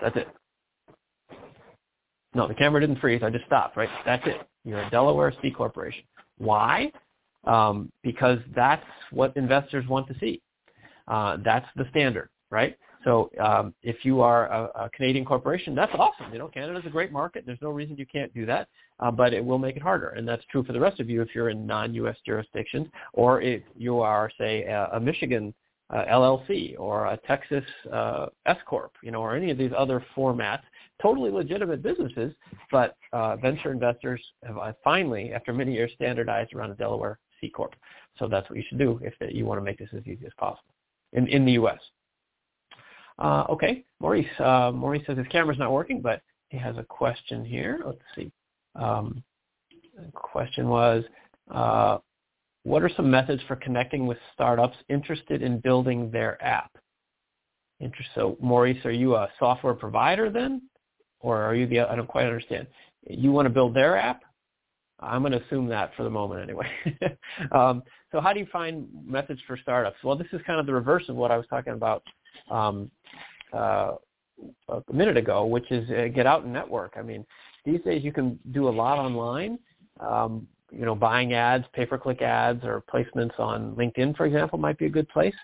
That's 0.00 0.16
it. 0.16 0.28
No, 2.34 2.46
the 2.46 2.54
camera 2.54 2.80
didn't 2.80 2.98
freeze. 3.00 3.22
I 3.22 3.30
just 3.30 3.46
stopped, 3.46 3.76
right? 3.76 3.88
That's 4.04 4.26
it. 4.26 4.46
You're 4.64 4.80
a 4.80 4.90
Delaware 4.90 5.32
C 5.40 5.50
corporation. 5.50 6.02
Why? 6.38 6.92
Um, 7.44 7.90
because 8.02 8.38
that's 8.54 8.84
what 9.10 9.34
investors 9.36 9.86
want 9.88 10.08
to 10.08 10.18
see. 10.18 10.42
Uh, 11.08 11.38
that's 11.44 11.66
the 11.76 11.86
standard, 11.90 12.30
right? 12.50 12.76
So 13.06 13.30
um, 13.40 13.72
if 13.84 14.04
you 14.04 14.20
are 14.20 14.46
a, 14.46 14.86
a, 14.86 14.90
Canadian 14.90 15.24
corporation, 15.24 15.76
that's 15.76 15.92
awesome. 15.94 16.32
You 16.32 16.40
know, 16.40 16.48
Canada's 16.48 16.86
a 16.86 16.90
great 16.90 17.12
market. 17.12 17.44
There's 17.46 17.62
no 17.62 17.70
reason 17.70 17.96
you 17.96 18.04
can't 18.04 18.34
do 18.34 18.44
that, 18.46 18.68
uh, 18.98 19.12
but 19.12 19.32
it 19.32 19.44
will 19.44 19.58
make 19.58 19.76
it 19.76 19.82
harder. 19.82 20.08
And 20.08 20.26
that's 20.26 20.44
true 20.50 20.64
for 20.64 20.72
the 20.72 20.80
rest 20.80 20.98
of 20.98 21.08
you 21.08 21.22
if 21.22 21.32
you're 21.32 21.50
in 21.50 21.64
non-U.S. 21.66 22.16
jurisdictions, 22.26 22.88
or 23.12 23.40
if 23.40 23.62
you 23.76 24.00
are, 24.00 24.28
say, 24.36 24.64
a, 24.64 24.88
a 24.94 25.00
Michigan 25.00 25.54
uh, 25.90 26.04
LLC 26.10 26.74
or 26.80 27.06
a 27.06 27.16
Texas 27.28 27.62
uh, 27.92 28.26
S 28.46 28.56
corp, 28.66 28.92
you 29.04 29.12
know, 29.12 29.20
or 29.20 29.36
any 29.36 29.52
of 29.52 29.58
these 29.58 29.72
other 29.76 30.04
formats. 30.16 30.62
Totally 31.00 31.30
legitimate 31.30 31.82
businesses, 31.82 32.32
but 32.72 32.96
uh, 33.12 33.36
venture 33.36 33.70
investors 33.70 34.20
have 34.42 34.56
uh, 34.56 34.72
finally, 34.82 35.32
after 35.32 35.52
many 35.52 35.74
years, 35.74 35.92
standardized 35.94 36.54
around 36.54 36.70
a 36.70 36.74
Delaware 36.74 37.20
C 37.40 37.50
corp. 37.50 37.76
So 38.18 38.26
that's 38.26 38.48
what 38.48 38.56
you 38.56 38.64
should 38.68 38.78
do 38.78 38.98
if 39.02 39.14
you 39.32 39.44
want 39.44 39.60
to 39.60 39.64
make 39.64 39.78
this 39.78 39.90
as 39.94 40.02
easy 40.06 40.24
as 40.26 40.32
possible 40.38 40.75
in, 41.16 41.26
in 41.28 41.44
the 41.44 41.52
U.S. 41.52 41.78
Uh, 43.18 43.44
okay, 43.50 43.84
Maurice. 44.00 44.26
Uh, 44.38 44.70
Maurice 44.72 45.02
says 45.06 45.18
his 45.18 45.26
camera's 45.28 45.58
not 45.58 45.72
working, 45.72 46.00
but 46.00 46.22
he 46.48 46.58
has 46.58 46.76
a 46.76 46.84
question 46.84 47.44
here. 47.44 47.82
Let's 47.84 47.98
see. 48.14 48.30
Um, 48.74 49.22
the 49.96 50.12
question 50.12 50.68
was, 50.68 51.04
uh, 51.50 51.98
what 52.64 52.82
are 52.82 52.90
some 52.96 53.10
methods 53.10 53.42
for 53.48 53.56
connecting 53.56 54.06
with 54.06 54.18
startups 54.34 54.76
interested 54.88 55.42
in 55.42 55.60
building 55.60 56.10
their 56.10 56.42
app? 56.44 56.76
So 58.14 58.36
Maurice, 58.40 58.84
are 58.84 58.92
you 58.92 59.16
a 59.16 59.28
software 59.38 59.74
provider 59.74 60.30
then? 60.30 60.62
Or 61.20 61.42
are 61.42 61.54
you 61.54 61.66
the, 61.66 61.80
I 61.80 61.96
don't 61.96 62.06
quite 62.06 62.26
understand. 62.26 62.66
You 63.08 63.32
want 63.32 63.46
to 63.46 63.50
build 63.50 63.74
their 63.74 63.96
app? 63.96 64.22
I'm 65.00 65.22
going 65.22 65.32
to 65.32 65.42
assume 65.44 65.68
that 65.68 65.94
for 65.96 66.04
the 66.04 66.10
moment 66.10 66.42
anyway. 66.42 66.66
um, 67.52 67.82
so 68.12 68.20
how 68.20 68.32
do 68.32 68.40
you 68.40 68.46
find 68.50 68.88
methods 69.04 69.40
for 69.46 69.56
startups? 69.56 69.98
Well, 70.02 70.16
this 70.16 70.28
is 70.32 70.40
kind 70.46 70.58
of 70.58 70.66
the 70.66 70.72
reverse 70.72 71.04
of 71.08 71.16
what 71.16 71.30
I 71.30 71.36
was 71.36 71.46
talking 71.48 71.74
about 71.74 72.02
um, 72.50 72.90
uh, 73.52 73.92
a 74.68 74.92
minute 74.92 75.16
ago, 75.16 75.44
which 75.44 75.70
is 75.70 75.88
uh, 75.90 76.08
get 76.14 76.26
out 76.26 76.44
and 76.44 76.52
network. 76.52 76.94
I 76.96 77.02
mean, 77.02 77.26
these 77.64 77.80
days 77.82 78.04
you 78.04 78.12
can 78.12 78.38
do 78.52 78.68
a 78.68 78.70
lot 78.70 78.98
online. 78.98 79.58
Um, 80.00 80.46
you 80.72 80.84
know, 80.84 80.94
buying 80.94 81.32
ads, 81.32 81.64
pay-per-click 81.74 82.22
ads, 82.22 82.64
or 82.64 82.82
placements 82.92 83.38
on 83.38 83.74
LinkedIn, 83.76 84.16
for 84.16 84.26
example, 84.26 84.58
might 84.58 84.78
be 84.78 84.86
a 84.86 84.90
good 84.90 85.08
place. 85.08 85.34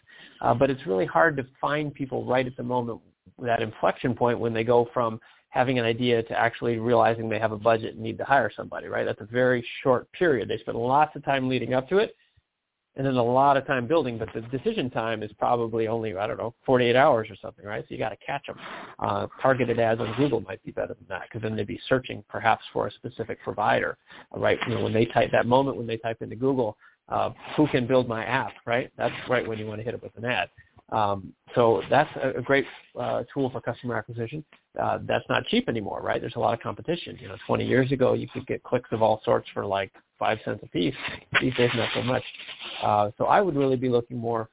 Uh, 0.40 0.53
but 0.53 0.68
it's 0.68 0.84
really 0.86 1.07
hard 1.07 1.36
to 1.36 1.46
find 1.61 1.94
people 1.94 2.24
right 2.24 2.46
at 2.46 2.57
the 2.57 2.62
moment, 2.62 3.00
that 3.38 3.62
inflection 3.62 4.14
point 4.14 4.38
when 4.38 4.53
they 4.53 4.64
go 4.64 4.88
from 4.92 5.20
having 5.53 5.78
an 5.78 5.84
idea 5.84 6.22
to 6.22 6.38
actually 6.38 6.78
realizing 6.78 7.28
they 7.28 7.38
have 7.38 7.53
a 7.53 7.59
budget 7.59 7.94
and 7.94 8.03
need 8.03 8.18
to 8.18 8.24
hire 8.24 8.50
somebody, 8.55 8.88
right? 8.88 9.05
That's 9.05 9.20
a 9.20 9.26
very 9.26 9.64
short 9.82 10.11
period. 10.12 10.48
They 10.48 10.59
spend 10.59 10.76
lots 10.76 11.14
of 11.14 11.24
time 11.24 11.48
leading 11.48 11.74
up 11.74 11.88
to 11.90 11.98
it 11.98 12.16
and 12.96 13.07
then 13.07 13.14
a 13.14 13.22
lot 13.22 13.57
of 13.57 13.66
time 13.66 13.86
building, 13.86 14.18
but 14.18 14.28
the 14.34 14.42
decision 14.57 14.90
time 14.90 15.22
is 15.22 15.30
probably 15.38 15.88
only, 15.88 16.14
I 16.14 16.26
don't 16.26 16.36
know, 16.36 16.55
48 16.66 16.94
hours 16.94 17.28
or 17.30 17.36
something, 17.40 17.64
right? 17.64 17.82
So 17.82 17.94
you 17.94 17.98
got 17.98 18.11
to 18.11 18.16
catch 18.16 18.46
them. 18.46 18.57
Uh, 18.98 19.26
targeted 19.40 19.78
ads 19.78 20.00
on 20.00 20.14
Google 20.16 20.40
might 20.42 20.62
be 20.62 20.72
better 20.72 20.94
than 20.94 21.07
that 21.09 21.22
because 21.22 21.42
then 21.42 21.57
they'd 21.57 21.66
be 21.66 21.80
searching 21.88 22.22
perhaps 22.28 22.62
for 22.72 22.88
a 22.88 22.90
specific 22.92 23.42
provider, 23.42 23.96
right? 24.34 24.59
You 24.68 24.74
know, 24.74 24.84
when 24.84 24.92
they 24.92 25.07
type 25.07 25.30
that 25.32 25.46
moment 25.46 25.78
when 25.78 25.86
they 25.86 25.96
type 25.96 26.20
into 26.20 26.36
Google, 26.36 26.76
uh, 27.09 27.30
who 27.57 27.66
can 27.68 27.86
build 27.86 28.09
my 28.09 28.24
app, 28.24 28.53
right? 28.66 28.90
That's 28.98 29.14
right 29.28 29.46
when 29.46 29.59
you 29.59 29.66
want 29.66 29.80
to 29.80 29.84
hit 29.84 29.94
it 29.94 30.03
with 30.03 30.16
an 30.16 30.26
ad. 30.26 30.50
Um, 30.93 31.32
so 31.55 31.82
that's 31.88 32.11
a, 32.22 32.43
great 32.43 32.66
uh, 32.99 33.24
tool 33.32 33.51
for 33.51 33.61
customer 33.61 33.97
acquisition. 33.97 34.45
Uh, 34.80 34.99
that's 35.03 35.24
not 35.28 35.47
cheap 35.47 35.68
anymore, 35.68 36.03
right? 36.03 36.20
There's 36.20 36.36
a 36.36 36.40
lot 36.40 36.53
of 36.55 36.61
competition. 36.61 37.16
You 37.20 37.28
know, 37.28 37.36
20 37.47 37.66
years 37.66 37.93
ago, 37.93 38.12
you 38.12 38.28
could 38.28 38.47
get 38.47 38.62
clicks 38.62 38.90
of 38.93 39.03
all 39.03 39.22
sorts 39.24 39.49
for 39.55 39.64
like 39.64 39.90
five 40.18 40.38
cents 40.45 40.61
a 40.62 40.68
piece. 40.68 40.95
These 41.40 41.55
days, 41.55 41.70
not 41.74 41.88
so 41.95 42.03
much. 42.03 42.22
Uh, 42.82 43.11
so 43.16 43.24
I 43.24 43.40
would 43.40 43.57
really 43.57 43.76
be 43.76 43.88
looking 43.88 44.18
more 44.18 44.51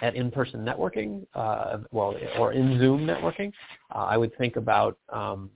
at 0.00 0.14
in-person 0.14 0.64
networking, 0.64 1.26
uh, 1.34 1.78
well, 1.90 2.14
or 2.38 2.52
in 2.52 2.78
Zoom 2.78 3.06
networking. 3.06 3.52
Uh, 3.94 3.98
I 3.98 4.16
would 4.16 4.36
think 4.38 4.56
about 4.56 4.96
um, 5.10 5.50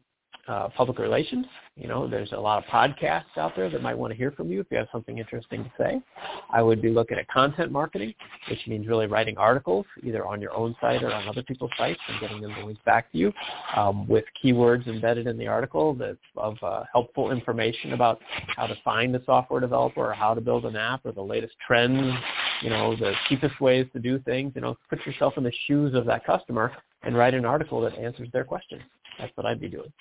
uh, 0.49 0.69
public 0.77 0.99
relations. 0.99 1.47
You 1.77 1.89
know, 1.89 2.07
there's 2.07 2.33
a 2.33 2.37
lot 2.37 2.63
of 2.63 2.65
podcasts 2.65 3.39
out 3.39 3.53
there 3.57 3.71
that 3.71 3.81
might 3.81 3.97
want 3.97 4.13
to 4.13 4.17
hear 4.17 4.31
from 4.33 4.51
you 4.51 4.61
if 4.61 4.67
you 4.71 4.77
have 4.77 4.89
something 4.93 5.19
interesting 5.19 5.65
to 5.65 5.71
say. 5.79 6.03
I 6.51 6.63
would 6.63 6.83
be 6.83 6.91
looking 6.91 7.17
at 7.17 7.29
content 7.29 7.73
marketing, 7.73 8.15
which 8.51 8.59
means 8.67 8.87
really 8.87 9.07
writing 9.07 9.39
articles 9.39 9.87
either 10.03 10.27
on 10.27 10.41
your 10.41 10.55
own 10.55 10.75
site 10.81 11.03
or 11.03 11.13
on 11.13 11.29
other 11.29 11.43
people's 11.43 11.71
sites 11.79 12.01
and 12.09 12.21
getting 12.21 12.41
them 12.41 12.55
to 12.55 12.67
link 12.67 12.83
back 12.85 13.11
to 13.13 13.19
you 13.19 13.33
um, 13.77 14.07
with 14.07 14.25
keywords 14.43 14.87
embedded 14.87 15.27
in 15.27 15.39
the 15.39 15.47
article 15.47 15.95
that 15.95 16.17
of 16.37 16.57
uh, 16.63 16.83
helpful 16.93 17.31
information 17.31 17.93
about 17.93 18.21
how 18.49 18.67
to 18.67 18.75
find 18.85 19.15
a 19.17 19.25
software 19.25 19.61
developer 19.61 20.11
or 20.11 20.13
how 20.13 20.35
to 20.35 20.41
build 20.41 20.65
an 20.65 20.77
app 20.77 21.05
or 21.07 21.13
the 21.13 21.23
latest 21.23 21.55
trends, 21.67 22.15
you 22.63 22.71
know, 22.71 22.95
the 22.97 23.13
cheapest 23.29 23.61
ways 23.61 23.87
to 23.93 24.01
do 24.01 24.19
things. 24.21 24.53
You 24.55 24.61
know, 24.61 24.77
put 24.91 25.05
yourself 25.07 25.35
in 25.37 25.45
the 25.45 25.53
shoes 25.67 25.95
of 25.95 26.05
that 26.07 26.27
customer 26.27 26.73
and 27.03 27.17
write 27.17 27.35
an 27.35 27.45
article 27.45 27.81
that 27.83 27.95
answers 27.95 28.29
their 28.33 28.45
questions. 28.45 28.83
That's 29.19 29.33
what 29.37 29.47
I'd 29.47 29.61
be 29.61 29.69
doing. 29.69 29.93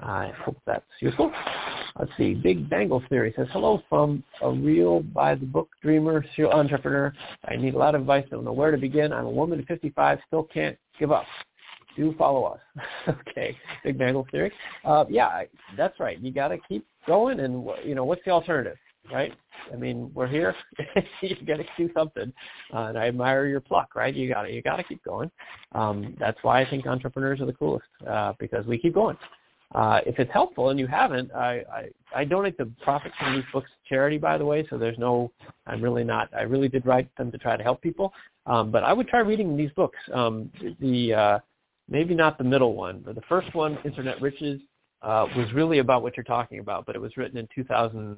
I 0.00 0.32
hope 0.44 0.58
that's 0.66 0.84
useful. 1.00 1.32
Let's 1.98 2.10
see. 2.16 2.34
Big 2.34 2.68
Bangle 2.68 3.02
Theory 3.08 3.32
says, 3.36 3.46
hello 3.52 3.82
from 3.88 4.22
a 4.42 4.50
real 4.50 5.00
by-the-book 5.00 5.68
dreamer, 5.82 6.24
serial 6.34 6.52
entrepreneur. 6.52 7.12
I 7.48 7.56
need 7.56 7.74
a 7.74 7.78
lot 7.78 7.94
of 7.94 8.02
advice. 8.02 8.26
Don't 8.30 8.44
know 8.44 8.52
where 8.52 8.70
to 8.70 8.76
begin. 8.76 9.12
I'm 9.12 9.24
a 9.24 9.30
woman 9.30 9.60
at 9.60 9.66
55, 9.66 10.18
still 10.26 10.44
can't 10.44 10.76
give 10.98 11.12
up. 11.12 11.24
Do 11.96 12.14
follow 12.18 12.44
us. 12.44 12.60
okay. 13.28 13.56
Big 13.82 13.98
Bangle 13.98 14.26
Theory. 14.30 14.52
Uh, 14.84 15.06
yeah, 15.08 15.44
that's 15.76 15.98
right. 15.98 16.18
You 16.18 16.30
got 16.30 16.48
to 16.48 16.58
keep 16.68 16.86
going. 17.06 17.40
And, 17.40 17.66
you 17.84 17.94
know, 17.94 18.04
what's 18.04 18.22
the 18.24 18.30
alternative? 18.32 18.76
Right? 19.12 19.32
I 19.72 19.76
mean, 19.76 20.10
we're 20.14 20.26
here. 20.26 20.54
you 21.20 21.36
got 21.46 21.56
to 21.56 21.64
do 21.76 21.90
something, 21.94 22.32
uh, 22.72 22.84
and 22.84 22.98
I 22.98 23.08
admire 23.08 23.46
your 23.46 23.60
pluck, 23.60 23.94
right? 23.94 24.14
You 24.14 24.32
got 24.32 24.42
to 24.42 24.52
you 24.52 24.62
got 24.62 24.76
to 24.76 24.84
keep 24.84 25.02
going. 25.04 25.30
Um, 25.72 26.16
that's 26.18 26.38
why 26.42 26.60
I 26.60 26.68
think 26.68 26.86
entrepreneurs 26.86 27.40
are 27.40 27.46
the 27.46 27.52
coolest 27.52 27.86
uh, 28.08 28.34
because 28.38 28.66
we 28.66 28.78
keep 28.78 28.94
going. 28.94 29.16
Uh, 29.74 30.00
if 30.06 30.18
it's 30.18 30.32
helpful 30.32 30.70
and 30.70 30.78
you 30.78 30.86
haven't, 30.86 31.32
I, 31.34 31.64
I, 31.72 31.88
I 32.14 32.24
donate 32.24 32.56
the 32.56 32.70
profits 32.82 33.14
from 33.18 33.34
these 33.34 33.44
books 33.52 33.68
to 33.68 33.88
charity, 33.94 34.16
by 34.16 34.38
the 34.38 34.44
way. 34.44 34.64
So 34.70 34.78
there's 34.78 34.96
no, 34.96 35.32
I'm 35.66 35.82
really 35.82 36.04
not. 36.04 36.28
I 36.32 36.42
really 36.42 36.68
did 36.68 36.86
write 36.86 37.14
them 37.16 37.32
to 37.32 37.38
try 37.38 37.56
to 37.56 37.62
help 37.64 37.82
people, 37.82 38.12
um, 38.46 38.70
but 38.70 38.84
I 38.84 38.92
would 38.92 39.08
try 39.08 39.20
reading 39.20 39.56
these 39.56 39.70
books. 39.72 39.98
Um, 40.14 40.50
the 40.80 41.14
uh, 41.14 41.38
maybe 41.88 42.14
not 42.14 42.38
the 42.38 42.44
middle 42.44 42.74
one, 42.74 43.02
but 43.04 43.16
the 43.16 43.22
first 43.28 43.52
one, 43.54 43.78
Internet 43.84 44.20
Riches, 44.20 44.60
uh, 45.02 45.26
was 45.36 45.52
really 45.52 45.78
about 45.78 46.02
what 46.02 46.16
you're 46.16 46.24
talking 46.24 46.58
about, 46.58 46.86
but 46.86 46.94
it 46.94 47.00
was 47.00 47.16
written 47.16 47.36
in 47.36 47.48
2000 47.54 48.16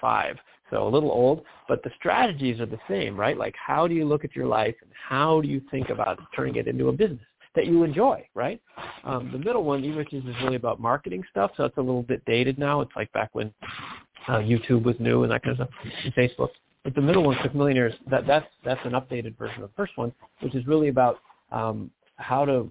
five, 0.00 0.36
so 0.70 0.86
a 0.86 0.90
little 0.90 1.10
old, 1.10 1.44
but 1.68 1.82
the 1.82 1.90
strategies 1.98 2.60
are 2.60 2.66
the 2.66 2.78
same, 2.88 3.16
right? 3.16 3.36
Like 3.36 3.54
how 3.56 3.86
do 3.88 3.94
you 3.94 4.04
look 4.04 4.24
at 4.24 4.36
your 4.36 4.46
life 4.46 4.74
and 4.82 4.90
how 5.08 5.40
do 5.40 5.48
you 5.48 5.60
think 5.70 5.88
about 5.88 6.18
turning 6.34 6.56
it 6.56 6.68
into 6.68 6.88
a 6.88 6.92
business 6.92 7.20
that 7.54 7.66
you 7.66 7.82
enjoy, 7.82 8.26
right? 8.34 8.60
Um, 9.04 9.30
the 9.32 9.38
middle 9.38 9.64
one, 9.64 9.84
E-Riches, 9.84 10.24
is 10.24 10.34
really 10.42 10.56
about 10.56 10.80
marketing 10.80 11.24
stuff, 11.30 11.50
so 11.56 11.64
it's 11.64 11.76
a 11.76 11.80
little 11.80 12.02
bit 12.02 12.22
dated 12.24 12.58
now. 12.58 12.80
It's 12.80 12.92
like 12.94 13.10
back 13.12 13.30
when 13.32 13.52
uh, 14.28 14.38
YouTube 14.38 14.84
was 14.84 14.94
new 14.98 15.22
and 15.22 15.32
that 15.32 15.42
kind 15.42 15.58
of 15.58 15.68
stuff, 15.68 15.92
and 16.04 16.14
Facebook. 16.14 16.50
But 16.84 16.94
the 16.94 17.00
middle 17.00 17.24
one, 17.24 17.36
Click 17.38 17.54
Millionaires, 17.54 17.94
that, 18.10 18.26
that's, 18.26 18.46
that's 18.64 18.80
an 18.84 18.92
updated 18.92 19.36
version 19.36 19.62
of 19.62 19.70
the 19.70 19.74
first 19.76 19.96
one, 19.96 20.12
which 20.40 20.54
is 20.54 20.66
really 20.66 20.88
about 20.88 21.18
um, 21.50 21.90
how 22.16 22.44
to 22.44 22.70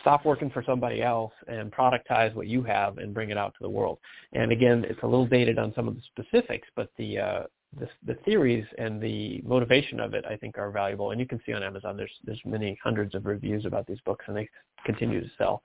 stop 0.00 0.24
working 0.24 0.50
for 0.50 0.62
somebody 0.64 1.02
else 1.02 1.32
and 1.48 1.70
productize 1.72 2.34
what 2.34 2.46
you 2.46 2.62
have 2.62 2.98
and 2.98 3.12
bring 3.12 3.30
it 3.30 3.38
out 3.38 3.52
to 3.54 3.58
the 3.62 3.68
world. 3.68 3.98
And 4.32 4.52
again, 4.52 4.84
it's 4.88 5.02
a 5.02 5.06
little 5.06 5.26
dated 5.26 5.58
on 5.58 5.72
some 5.74 5.88
of 5.88 5.94
the 5.94 6.02
specifics, 6.12 6.68
but 6.76 6.90
the 6.96 7.18
uh, 7.18 7.42
the, 7.78 7.88
the 8.04 8.14
theories 8.24 8.66
and 8.76 9.00
the 9.00 9.40
motivation 9.46 9.98
of 9.98 10.12
it, 10.12 10.24
I 10.26 10.36
think, 10.36 10.58
are 10.58 10.70
valuable. 10.70 11.10
And 11.10 11.20
you 11.20 11.26
can 11.26 11.40
see 11.46 11.52
on 11.52 11.62
Amazon, 11.62 11.96
there's 11.96 12.12
there's 12.24 12.40
many 12.44 12.78
hundreds 12.82 13.14
of 13.14 13.24
reviews 13.24 13.64
about 13.64 13.86
these 13.86 14.00
books, 14.04 14.24
and 14.28 14.36
they 14.36 14.48
continue 14.84 15.20
to 15.20 15.30
sell. 15.38 15.62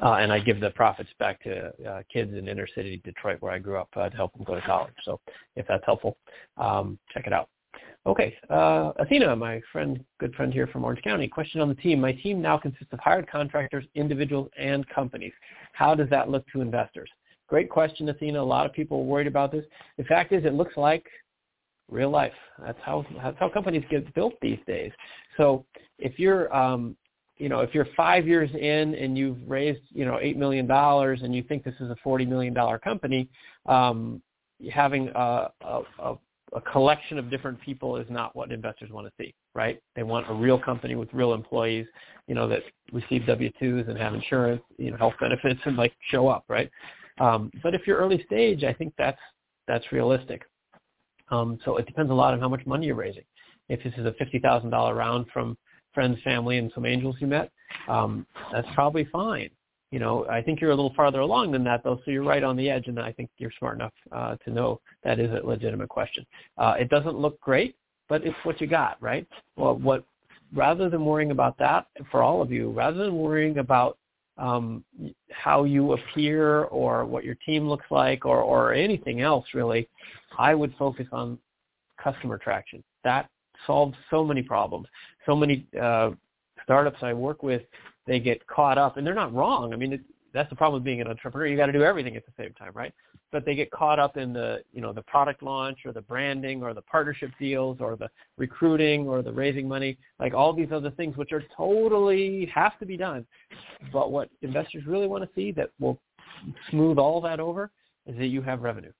Uh, 0.00 0.14
and 0.14 0.32
I 0.32 0.38
give 0.38 0.60
the 0.60 0.70
profits 0.70 1.10
back 1.18 1.42
to 1.42 1.72
uh, 1.88 2.02
kids 2.12 2.34
in 2.34 2.46
inner 2.46 2.68
city 2.74 3.00
Detroit, 3.04 3.38
where 3.40 3.52
I 3.52 3.58
grew 3.58 3.78
up, 3.78 3.88
uh, 3.96 4.08
to 4.08 4.16
help 4.16 4.32
them 4.34 4.44
go 4.44 4.54
to 4.54 4.60
college. 4.60 4.94
So 5.04 5.20
if 5.56 5.66
that's 5.66 5.84
helpful, 5.84 6.16
um, 6.56 6.98
check 7.12 7.26
it 7.26 7.32
out. 7.32 7.48
Okay, 8.06 8.34
uh, 8.48 8.92
Athena, 8.98 9.36
my 9.36 9.60
friend, 9.72 10.02
good 10.18 10.34
friend 10.34 10.52
here 10.52 10.66
from 10.66 10.84
Orange 10.84 11.02
County. 11.02 11.28
Question 11.28 11.60
on 11.60 11.68
the 11.68 11.74
team. 11.74 12.00
My 12.00 12.12
team 12.12 12.40
now 12.40 12.56
consists 12.56 12.92
of 12.92 12.98
hired 12.98 13.30
contractors, 13.30 13.84
individuals, 13.94 14.48
and 14.58 14.88
companies. 14.88 15.32
How 15.74 15.94
does 15.94 16.08
that 16.08 16.30
look 16.30 16.46
to 16.52 16.62
investors? 16.62 17.10
Great 17.46 17.68
question, 17.68 18.08
Athena. 18.08 18.40
A 18.40 18.42
lot 18.42 18.64
of 18.64 18.72
people 18.72 19.00
are 19.00 19.04
worried 19.04 19.26
about 19.26 19.52
this. 19.52 19.64
The 19.98 20.04
fact 20.04 20.32
is, 20.32 20.46
it 20.46 20.54
looks 20.54 20.78
like 20.78 21.04
real 21.90 22.08
life. 22.08 22.32
That's 22.64 22.78
how 22.82 23.04
that's 23.22 23.38
how 23.38 23.50
companies 23.50 23.84
get 23.90 24.14
built 24.14 24.34
these 24.40 24.60
days. 24.66 24.92
So 25.36 25.66
if 25.98 26.18
you're 26.18 26.54
um, 26.56 26.96
you 27.36 27.48
know, 27.48 27.60
if 27.60 27.74
you're 27.74 27.88
five 27.96 28.26
years 28.26 28.50
in 28.54 28.94
and 28.94 29.16
you've 29.16 29.38
raised, 29.46 29.80
you 29.90 30.04
know, 30.04 30.18
eight 30.20 30.36
million 30.36 30.66
dollars 30.66 31.20
and 31.22 31.34
you 31.34 31.42
think 31.42 31.64
this 31.64 31.74
is 31.80 31.90
a 31.90 31.96
forty 32.04 32.24
million 32.24 32.54
dollar 32.54 32.78
company, 32.78 33.28
um, 33.66 34.22
having 34.72 35.08
a, 35.14 35.50
a, 35.62 35.80
a 35.98 36.14
a 36.52 36.60
collection 36.60 37.18
of 37.18 37.30
different 37.30 37.60
people 37.60 37.96
is 37.96 38.06
not 38.10 38.34
what 38.34 38.50
investors 38.50 38.90
want 38.90 39.06
to 39.06 39.12
see, 39.22 39.34
right? 39.54 39.80
They 39.94 40.02
want 40.02 40.28
a 40.30 40.34
real 40.34 40.58
company 40.58 40.94
with 40.94 41.08
real 41.12 41.32
employees, 41.32 41.86
you 42.26 42.34
know, 42.34 42.48
that 42.48 42.62
receive 42.92 43.26
W-2s 43.26 43.88
and 43.88 43.96
have 43.98 44.14
insurance, 44.14 44.62
you 44.76 44.90
know, 44.90 44.96
health 44.96 45.14
benefits 45.20 45.60
and 45.64 45.76
like 45.76 45.92
show 46.10 46.28
up, 46.28 46.44
right? 46.48 46.70
Um, 47.18 47.50
but 47.62 47.74
if 47.74 47.86
you're 47.86 47.98
early 47.98 48.24
stage, 48.26 48.64
I 48.64 48.72
think 48.72 48.94
that's 48.98 49.20
that's 49.68 49.92
realistic. 49.92 50.42
Um, 51.30 51.58
so 51.64 51.76
it 51.76 51.86
depends 51.86 52.10
a 52.10 52.14
lot 52.14 52.34
on 52.34 52.40
how 52.40 52.48
much 52.48 52.66
money 52.66 52.86
you're 52.86 52.96
raising. 52.96 53.22
If 53.68 53.84
this 53.84 53.92
is 53.96 54.04
a 54.04 54.12
$50,000 54.12 54.96
round 54.96 55.26
from 55.32 55.56
friends, 55.94 56.18
family, 56.24 56.58
and 56.58 56.72
some 56.74 56.84
angels 56.84 57.16
you 57.20 57.28
met, 57.28 57.52
um, 57.88 58.26
that's 58.52 58.66
probably 58.74 59.04
fine 59.12 59.50
you 59.90 59.98
know, 59.98 60.26
I 60.28 60.40
think 60.40 60.60
you're 60.60 60.70
a 60.70 60.74
little 60.74 60.94
farther 60.94 61.20
along 61.20 61.52
than 61.52 61.64
that, 61.64 61.82
though. 61.82 62.00
So 62.04 62.10
you're 62.10 62.22
right 62.22 62.44
on 62.44 62.56
the 62.56 62.70
edge, 62.70 62.86
and 62.86 62.98
I 62.98 63.12
think 63.12 63.30
you're 63.38 63.52
smart 63.58 63.76
enough 63.76 63.92
uh, 64.12 64.36
to 64.44 64.50
know 64.50 64.80
that 65.02 65.18
is 65.18 65.30
a 65.30 65.44
legitimate 65.44 65.88
question. 65.88 66.24
Uh, 66.58 66.74
it 66.78 66.88
doesn't 66.88 67.16
look 67.16 67.40
great, 67.40 67.76
but 68.08 68.24
it's 68.24 68.36
what 68.44 68.60
you 68.60 68.66
got, 68.66 68.96
right? 69.02 69.26
Well, 69.56 69.76
what 69.76 70.04
rather 70.54 70.88
than 70.88 71.04
worrying 71.04 71.30
about 71.30 71.58
that 71.58 71.86
for 72.10 72.22
all 72.22 72.42
of 72.42 72.50
you, 72.52 72.70
rather 72.70 73.04
than 73.04 73.16
worrying 73.16 73.58
about 73.58 73.98
um, 74.38 74.84
how 75.30 75.64
you 75.64 75.92
appear 75.92 76.62
or 76.64 77.04
what 77.04 77.24
your 77.24 77.36
team 77.46 77.68
looks 77.68 77.86
like 77.90 78.24
or, 78.24 78.40
or 78.40 78.72
anything 78.72 79.20
else 79.20 79.44
really, 79.54 79.88
I 80.38 80.54
would 80.54 80.74
focus 80.78 81.06
on 81.12 81.38
customer 82.02 82.38
traction. 82.38 82.82
That 83.04 83.28
solves 83.66 83.96
so 84.08 84.24
many 84.24 84.42
problems. 84.42 84.86
So 85.26 85.36
many 85.36 85.66
uh, 85.80 86.10
startups 86.64 86.98
I 87.02 87.12
work 87.12 87.42
with 87.42 87.62
they 88.10 88.18
get 88.18 88.44
caught 88.48 88.76
up, 88.76 88.96
and 88.96 89.06
they're 89.06 89.14
not 89.14 89.32
wrong. 89.32 89.72
I 89.72 89.76
mean, 89.76 89.92
it, 89.92 90.00
that's 90.34 90.50
the 90.50 90.56
problem 90.56 90.80
with 90.80 90.84
being 90.84 91.00
an 91.00 91.06
entrepreneur. 91.06 91.46
You 91.46 91.56
got 91.56 91.66
to 91.66 91.72
do 91.72 91.84
everything 91.84 92.16
at 92.16 92.26
the 92.26 92.32
same 92.36 92.52
time, 92.54 92.72
right? 92.74 92.92
But 93.30 93.44
they 93.44 93.54
get 93.54 93.70
caught 93.70 94.00
up 94.00 94.16
in 94.16 94.32
the, 94.32 94.64
you 94.72 94.80
know, 94.80 94.92
the 94.92 95.02
product 95.02 95.44
launch 95.44 95.78
or 95.84 95.92
the 95.92 96.00
branding 96.00 96.60
or 96.60 96.74
the 96.74 96.82
partnership 96.82 97.30
deals 97.38 97.76
or 97.78 97.94
the 97.94 98.10
recruiting 98.36 99.06
or 99.06 99.22
the 99.22 99.32
raising 99.32 99.68
money, 99.68 99.96
like 100.18 100.34
all 100.34 100.52
these 100.52 100.72
other 100.72 100.90
things, 100.90 101.16
which 101.16 101.30
are 101.30 101.44
totally 101.56 102.50
have 102.52 102.76
to 102.80 102.84
be 102.84 102.96
done. 102.96 103.24
But 103.92 104.10
what 104.10 104.28
investors 104.42 104.82
really 104.88 105.06
want 105.06 105.22
to 105.22 105.30
see 105.36 105.52
that 105.52 105.70
will 105.78 105.96
smooth 106.68 106.98
all 106.98 107.20
that 107.20 107.38
over 107.38 107.70
is 108.08 108.18
that 108.18 108.26
you 108.26 108.42
have 108.42 108.62
revenue. 108.62 108.92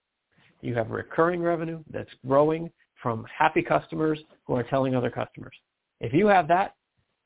You 0.60 0.76
have 0.76 0.90
recurring 0.90 1.42
revenue 1.42 1.82
that's 1.92 2.10
growing 2.24 2.70
from 3.02 3.26
happy 3.36 3.62
customers 3.62 4.20
who 4.44 4.54
are 4.54 4.62
telling 4.62 4.94
other 4.94 5.10
customers. 5.10 5.54
If 5.98 6.12
you 6.12 6.28
have 6.28 6.46
that, 6.46 6.76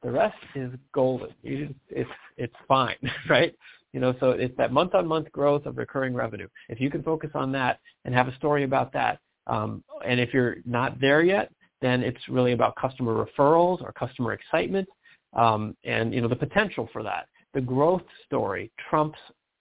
the 0.04 0.10
rest 0.10 0.36
is 0.54 0.70
golden. 0.92 1.30
You, 1.42 1.74
it's 1.88 2.10
it's 2.36 2.54
fine, 2.68 2.96
right? 3.28 3.54
You 3.92 4.00
know, 4.00 4.14
so 4.20 4.30
it's 4.30 4.56
that 4.58 4.72
month-on-month 4.72 5.32
growth 5.32 5.66
of 5.66 5.78
recurring 5.78 6.14
revenue. 6.14 6.48
If 6.68 6.80
you 6.80 6.90
can 6.90 7.02
focus 7.02 7.30
on 7.34 7.52
that 7.52 7.80
and 8.04 8.14
have 8.14 8.28
a 8.28 8.34
story 8.36 8.64
about 8.64 8.92
that, 8.92 9.20
um, 9.46 9.82
and 10.06 10.20
if 10.20 10.34
you're 10.34 10.56
not 10.66 11.00
there 11.00 11.22
yet, 11.22 11.50
then 11.80 12.02
it's 12.02 12.20
really 12.28 12.52
about 12.52 12.76
customer 12.76 13.24
referrals 13.24 13.80
or 13.82 13.92
customer 13.92 14.32
excitement, 14.32 14.88
um, 15.32 15.76
and 15.84 16.12
you 16.12 16.20
know 16.20 16.28
the 16.28 16.36
potential 16.36 16.88
for 16.92 17.02
that. 17.02 17.26
The 17.54 17.60
growth 17.60 18.02
story 18.26 18.70
trumps 18.90 19.18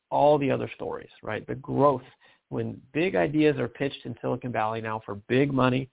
all 0.09 0.37
the 0.37 0.51
other 0.51 0.69
stories, 0.75 1.09
right? 1.23 1.45
The 1.47 1.55
growth 1.55 2.03
when 2.49 2.79
big 2.91 3.15
ideas 3.15 3.57
are 3.57 3.67
pitched 3.67 4.05
in 4.05 4.15
Silicon 4.21 4.51
Valley 4.51 4.81
now 4.81 5.01
for 5.05 5.15
big 5.27 5.51
money, 5.51 5.89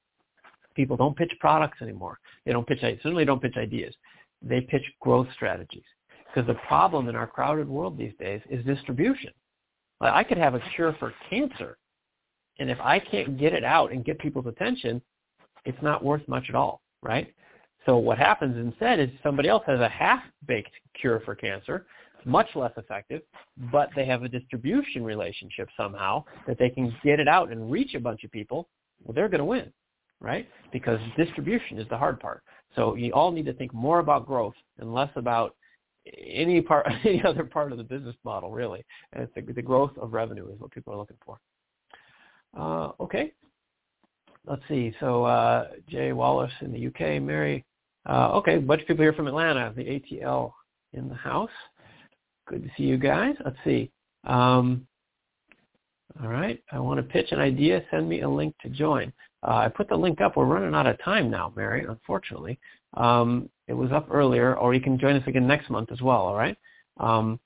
people 0.75 0.97
don't 0.97 1.17
pitch 1.17 1.33
products 1.41 1.79
anymore. 1.81 2.19
They 2.45 2.53
don't 2.53 2.67
pitch 2.67 2.81
certainly 2.81 3.25
don't 3.25 3.41
pitch 3.41 3.57
ideas 3.57 3.95
they 4.43 4.61
pitch 4.61 4.85
growth 5.01 5.29
strategies. 5.35 5.85
Because 6.27 6.47
the 6.47 6.61
problem 6.67 7.09
in 7.09 7.17
our 7.17 7.27
crowded 7.27 7.69
world 7.69 7.99
these 7.99 8.13
days 8.19 8.41
is 8.49 8.65
distribution. 8.65 9.33
Like 10.01 10.15
I 10.15 10.25
could 10.25 10.39
have 10.39 10.55
a 10.55 10.63
cure 10.75 10.95
for 10.99 11.13
cancer, 11.29 11.77
and 12.59 12.71
if 12.71 12.79
I 12.81 12.99
can't 12.99 13.39
get 13.39 13.53
it 13.53 13.65
out 13.65 13.93
and 13.93 14.05
get 14.05 14.19
people's 14.19 14.47
attention, 14.47 15.03
it's 15.65 15.83
not 15.83 16.05
worth 16.05 16.27
much 16.29 16.45
at 16.49 16.55
all, 16.55 16.83
right? 17.03 17.35
So 17.87 17.97
what 17.97 18.19
happens 18.19 18.57
instead 18.57 19.01
is 19.01 19.09
somebody 19.23 19.49
else 19.49 19.63
has 19.67 19.81
a 19.81 19.89
half-baked 19.89 20.73
cure 21.01 21.21
for 21.25 21.35
cancer, 21.35 21.87
much 22.25 22.49
less 22.55 22.73
effective, 22.77 23.23
but 23.73 23.89
they 23.97 24.05
have 24.05 24.23
a 24.23 24.29
distribution 24.29 25.03
relationship 25.03 25.69
somehow 25.77 26.25
that 26.47 26.59
they 26.59 26.69
can 26.69 26.95
get 27.03 27.21
it 27.21 27.29
out 27.29 27.51
and 27.51 27.71
reach 27.71 27.95
a 27.95 28.01
bunch 28.01 28.25
of 28.25 28.31
people. 28.31 28.69
Well, 29.03 29.15
they're 29.15 29.29
going 29.29 29.39
to 29.39 29.45
win, 29.47 29.73
right? 30.21 30.47
Because 30.73 31.01
distribution 31.17 31.79
is 31.79 31.89
the 31.89 31.97
hard 31.97 32.21
part. 32.21 32.43
So 32.77 32.95
you 32.95 33.13
all 33.13 33.33
need 33.33 33.47
to 33.47 33.53
think 33.53 33.75
more 33.75 33.99
about 33.99 34.27
growth 34.27 34.55
and 34.79 34.93
less 34.95 35.11
about 35.17 35.57
any 36.17 36.61
part, 36.61 36.87
any 37.05 37.23
other 37.25 37.45
part 37.45 37.73
of 37.73 37.79
the 37.79 37.85
business 37.85 38.17
model, 38.25 38.51
really. 38.51 38.85
And 39.13 39.23
it's 39.23 39.33
the, 39.35 39.53
the 39.53 39.63
growth 39.63 39.97
of 39.99 40.13
revenue 40.13 40.49
is 40.53 40.61
what 40.61 40.71
people 40.71 40.93
are 40.93 40.97
looking 40.97 41.19
for. 41.25 41.39
Uh, 42.57 42.91
okay. 43.01 43.33
Let's 44.47 44.63
see. 44.69 44.95
So 45.01 45.25
uh, 45.25 45.69
Jay 45.89 46.13
Wallace 46.13 46.53
in 46.61 46.73
the 46.73 46.87
UK, 46.87 47.23
Mary. 47.23 47.65
Uh, 48.09 48.33
okay, 48.33 48.57
a 48.57 48.61
bunch 48.61 48.81
of 48.81 48.87
people 48.89 49.03
here 49.03 49.13
from 49.13 49.27
Atlanta. 49.27 49.73
The 49.77 49.85
ATL 49.85 50.53
in 50.93 51.09
the 51.09 51.15
house. 51.15 51.51
Good 52.47 52.65
to 52.65 52.71
see 52.77 52.85
you 52.85 52.97
guys. 52.97 53.35
Let's 53.45 53.59
see. 53.65 53.91
Um, 54.25 54.87
all 56.23 56.29
right. 56.29 56.63
I 56.73 56.81
want 56.81 56.99
to 56.99 57.03
pitch 57.03 57.29
an 57.31 57.39
idea. 57.39 57.83
Send 57.91 58.09
me 58.09 58.23
a 58.23 58.29
link 58.29 58.55
to 58.63 58.69
join. 58.69 59.13
Uh, 59.47 59.57
I 59.57 59.69
put 59.69 59.89
the 59.89 59.97
link 59.97 60.21
up. 60.21 60.37
We're 60.37 60.45
running 60.45 60.75
out 60.75 60.87
of 60.87 61.03
time 61.03 61.31
now, 61.31 61.53
Mary, 61.57 61.85
unfortunately. 61.89 62.59
Um, 62.95 63.49
it 63.69 63.73
was 63.73 63.91
up 63.93 64.09
earlier, 64.11 64.57
or 64.57 64.75
you 64.75 64.81
can 64.81 64.99
join 64.99 65.17
us 65.17 65.27
again 65.27 65.47
next 65.47 65.71
month 65.71 65.93
as 65.93 66.03
well, 66.03 66.19
all 66.19 66.35
right? 66.35 66.57
Um, 66.99 67.41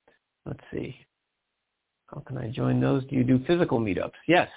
let's 0.46 0.60
see. 0.72 0.96
How 2.06 2.20
can 2.20 2.38
I 2.38 2.50
join 2.50 2.80
those? 2.80 3.04
Do 3.06 3.16
you 3.16 3.24
do 3.24 3.42
physical 3.46 3.78
meetups? 3.78 4.12
Yes. 4.26 4.48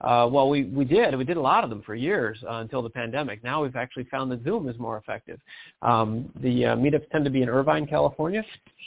Uh, 0.00 0.28
well, 0.30 0.48
we, 0.48 0.64
we 0.64 0.84
did. 0.84 1.16
We 1.16 1.24
did 1.24 1.36
a 1.36 1.40
lot 1.40 1.64
of 1.64 1.70
them 1.70 1.82
for 1.82 1.94
years 1.94 2.38
uh, 2.48 2.56
until 2.56 2.82
the 2.82 2.90
pandemic. 2.90 3.42
Now 3.44 3.62
we've 3.62 3.76
actually 3.76 4.04
found 4.04 4.30
that 4.32 4.42
Zoom 4.42 4.68
is 4.68 4.78
more 4.78 4.98
effective. 4.98 5.40
Um, 5.82 6.30
the 6.42 6.66
uh, 6.66 6.76
meetups 6.76 7.08
tend 7.10 7.24
to 7.24 7.30
be 7.30 7.42
in 7.42 7.48
Irvine, 7.48 7.86
California. 7.86 8.44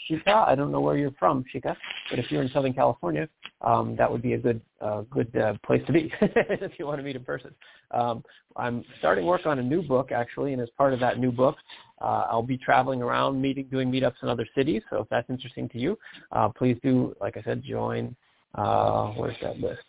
Shika, 0.09 0.47
I 0.47 0.55
don't 0.55 0.71
know 0.71 0.81
where 0.81 0.97
you're 0.97 1.15
from, 1.17 1.43
Shika, 1.53 1.75
but 2.09 2.19
if 2.19 2.29
you're 2.31 2.41
in 2.41 2.49
Southern 2.49 2.73
California, 2.73 3.27
um, 3.61 3.95
that 3.97 4.11
would 4.11 4.21
be 4.21 4.33
a 4.33 4.37
good 4.37 4.61
uh, 4.79 5.01
good 5.09 5.35
uh, 5.35 5.55
place 5.65 5.81
to 5.87 5.93
be 5.93 6.11
if 6.21 6.73
you 6.77 6.85
want 6.85 6.99
to 6.99 7.03
meet 7.03 7.15
in 7.15 7.23
person. 7.23 7.53
Um, 7.91 8.23
I'm 8.55 8.83
starting 8.99 9.25
work 9.25 9.45
on 9.45 9.59
a 9.59 9.63
new 9.63 9.81
book 9.81 10.11
actually, 10.11 10.53
and 10.53 10.61
as 10.61 10.69
part 10.77 10.93
of 10.93 10.99
that 10.99 11.19
new 11.19 11.31
book, 11.31 11.55
uh, 12.01 12.25
I'll 12.29 12.43
be 12.43 12.57
traveling 12.57 13.01
around, 13.01 13.41
meeting, 13.41 13.67
doing 13.71 13.91
meetups 13.91 14.21
in 14.21 14.29
other 14.29 14.47
cities. 14.55 14.83
So 14.89 15.01
if 15.01 15.09
that's 15.09 15.29
interesting 15.29 15.67
to 15.69 15.79
you, 15.79 15.97
uh, 16.31 16.49
please 16.49 16.77
do, 16.83 17.15
like 17.19 17.37
I 17.37 17.41
said, 17.41 17.63
join. 17.63 18.15
Uh, 18.55 19.11
where's 19.11 19.35
that 19.41 19.59
list? 19.59 19.83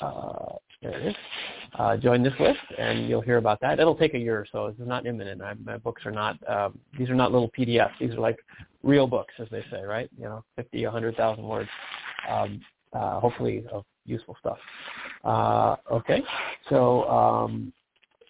Uh, 0.00 0.54
there 0.82 0.98
it 0.98 1.06
is. 1.08 1.14
Uh, 1.78 1.96
join 1.96 2.22
this 2.22 2.32
list, 2.40 2.58
and 2.78 3.08
you'll 3.08 3.20
hear 3.20 3.36
about 3.36 3.60
that. 3.60 3.78
It'll 3.78 3.94
take 3.94 4.14
a 4.14 4.18
year 4.18 4.38
or 4.38 4.46
so. 4.50 4.70
This 4.70 4.80
is 4.80 4.88
not 4.88 5.06
imminent. 5.06 5.42
I, 5.42 5.54
my 5.62 5.76
books 5.76 6.06
are 6.06 6.10
not. 6.10 6.36
Um, 6.48 6.78
these 6.98 7.10
are 7.10 7.14
not 7.14 7.32
little 7.32 7.50
PDFs. 7.56 7.98
These 8.00 8.12
are 8.12 8.20
like 8.20 8.38
real 8.82 9.06
books, 9.06 9.34
as 9.38 9.48
they 9.50 9.62
say, 9.70 9.82
right? 9.82 10.08
You 10.16 10.24
know, 10.24 10.44
50, 10.56 10.84
100,000 10.84 11.44
words. 11.44 11.68
Um, 12.28 12.60
uh, 12.92 13.20
hopefully, 13.20 13.64
of 13.70 13.84
useful 14.04 14.36
stuff. 14.40 14.58
Uh, 15.24 15.76
okay, 15.92 16.22
so 16.68 17.08
um, 17.08 17.72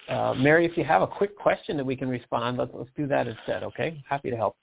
uh, 0.08 0.34
Mary, 0.34 0.66
if 0.66 0.76
you 0.76 0.84
have 0.84 1.02
a 1.02 1.06
quick 1.06 1.36
question 1.36 1.76
that 1.76 1.84
we 1.84 1.96
can 1.96 2.08
respond, 2.08 2.58
let's, 2.58 2.70
let's 2.74 2.90
do 2.96 3.06
that 3.06 3.26
instead. 3.26 3.62
Okay, 3.62 4.02
happy 4.08 4.30
to 4.30 4.36
help. 4.36 4.56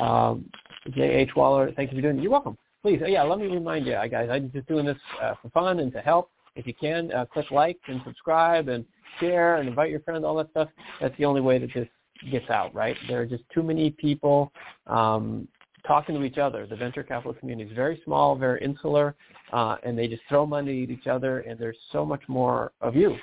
Um, 0.00 0.50
J.H. 0.90 1.30
Waller, 1.36 1.72
thank 1.76 1.90
you 1.92 1.98
for 1.98 2.02
doing 2.02 2.18
it. 2.18 2.22
You're 2.22 2.32
welcome. 2.32 2.56
Please, 2.82 3.00
yeah, 3.06 3.22
let 3.22 3.38
me 3.38 3.46
remind 3.46 3.86
you, 3.86 3.92
guys, 4.10 4.28
I'm 4.30 4.50
just 4.52 4.66
doing 4.66 4.84
this 4.84 4.98
uh, 5.22 5.34
for 5.40 5.48
fun 5.50 5.78
and 5.78 5.92
to 5.92 6.00
help. 6.00 6.30
If 6.56 6.66
you 6.66 6.74
can, 6.74 7.12
uh, 7.12 7.26
click 7.26 7.50
like 7.50 7.78
and 7.88 8.00
subscribe 8.04 8.68
and 8.68 8.84
share 9.20 9.56
and 9.56 9.68
invite 9.68 9.90
your 9.90 10.00
friends, 10.00 10.24
all 10.24 10.36
that 10.36 10.50
stuff. 10.50 10.68
That's 11.00 11.16
the 11.18 11.24
only 11.24 11.40
way 11.40 11.58
that 11.58 11.70
this 11.74 11.88
gets 12.30 12.48
out, 12.50 12.74
right? 12.74 12.96
There 13.08 13.20
are 13.20 13.26
just 13.26 13.44
too 13.52 13.62
many 13.62 13.90
people 13.90 14.52
um, 14.86 15.48
talking 15.86 16.14
to 16.14 16.22
each 16.24 16.38
other. 16.38 16.66
The 16.66 16.76
venture 16.76 17.02
capital 17.02 17.34
community 17.34 17.70
is 17.70 17.76
very 17.76 18.00
small, 18.04 18.36
very 18.36 18.62
insular, 18.62 19.14
uh, 19.52 19.76
and 19.82 19.98
they 19.98 20.08
just 20.08 20.22
throw 20.28 20.46
money 20.46 20.84
at 20.84 20.90
each 20.90 21.06
other. 21.06 21.40
And 21.40 21.58
there's 21.58 21.76
so 21.92 22.04
much 22.04 22.22
more 22.28 22.72
of 22.80 22.96
you 22.96 23.16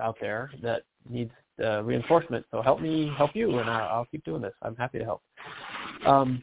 out 0.00 0.16
there 0.20 0.50
that 0.62 0.82
needs 1.08 1.32
uh, 1.62 1.82
reinforcement. 1.82 2.44
So 2.50 2.62
help 2.62 2.80
me 2.80 3.12
help 3.16 3.32
you, 3.34 3.58
and 3.58 3.68
I'll, 3.68 3.88
I'll 3.88 4.04
keep 4.06 4.24
doing 4.24 4.42
this. 4.42 4.54
I'm 4.62 4.76
happy 4.76 4.98
to 4.98 5.04
help. 5.04 5.22
Um, 6.06 6.42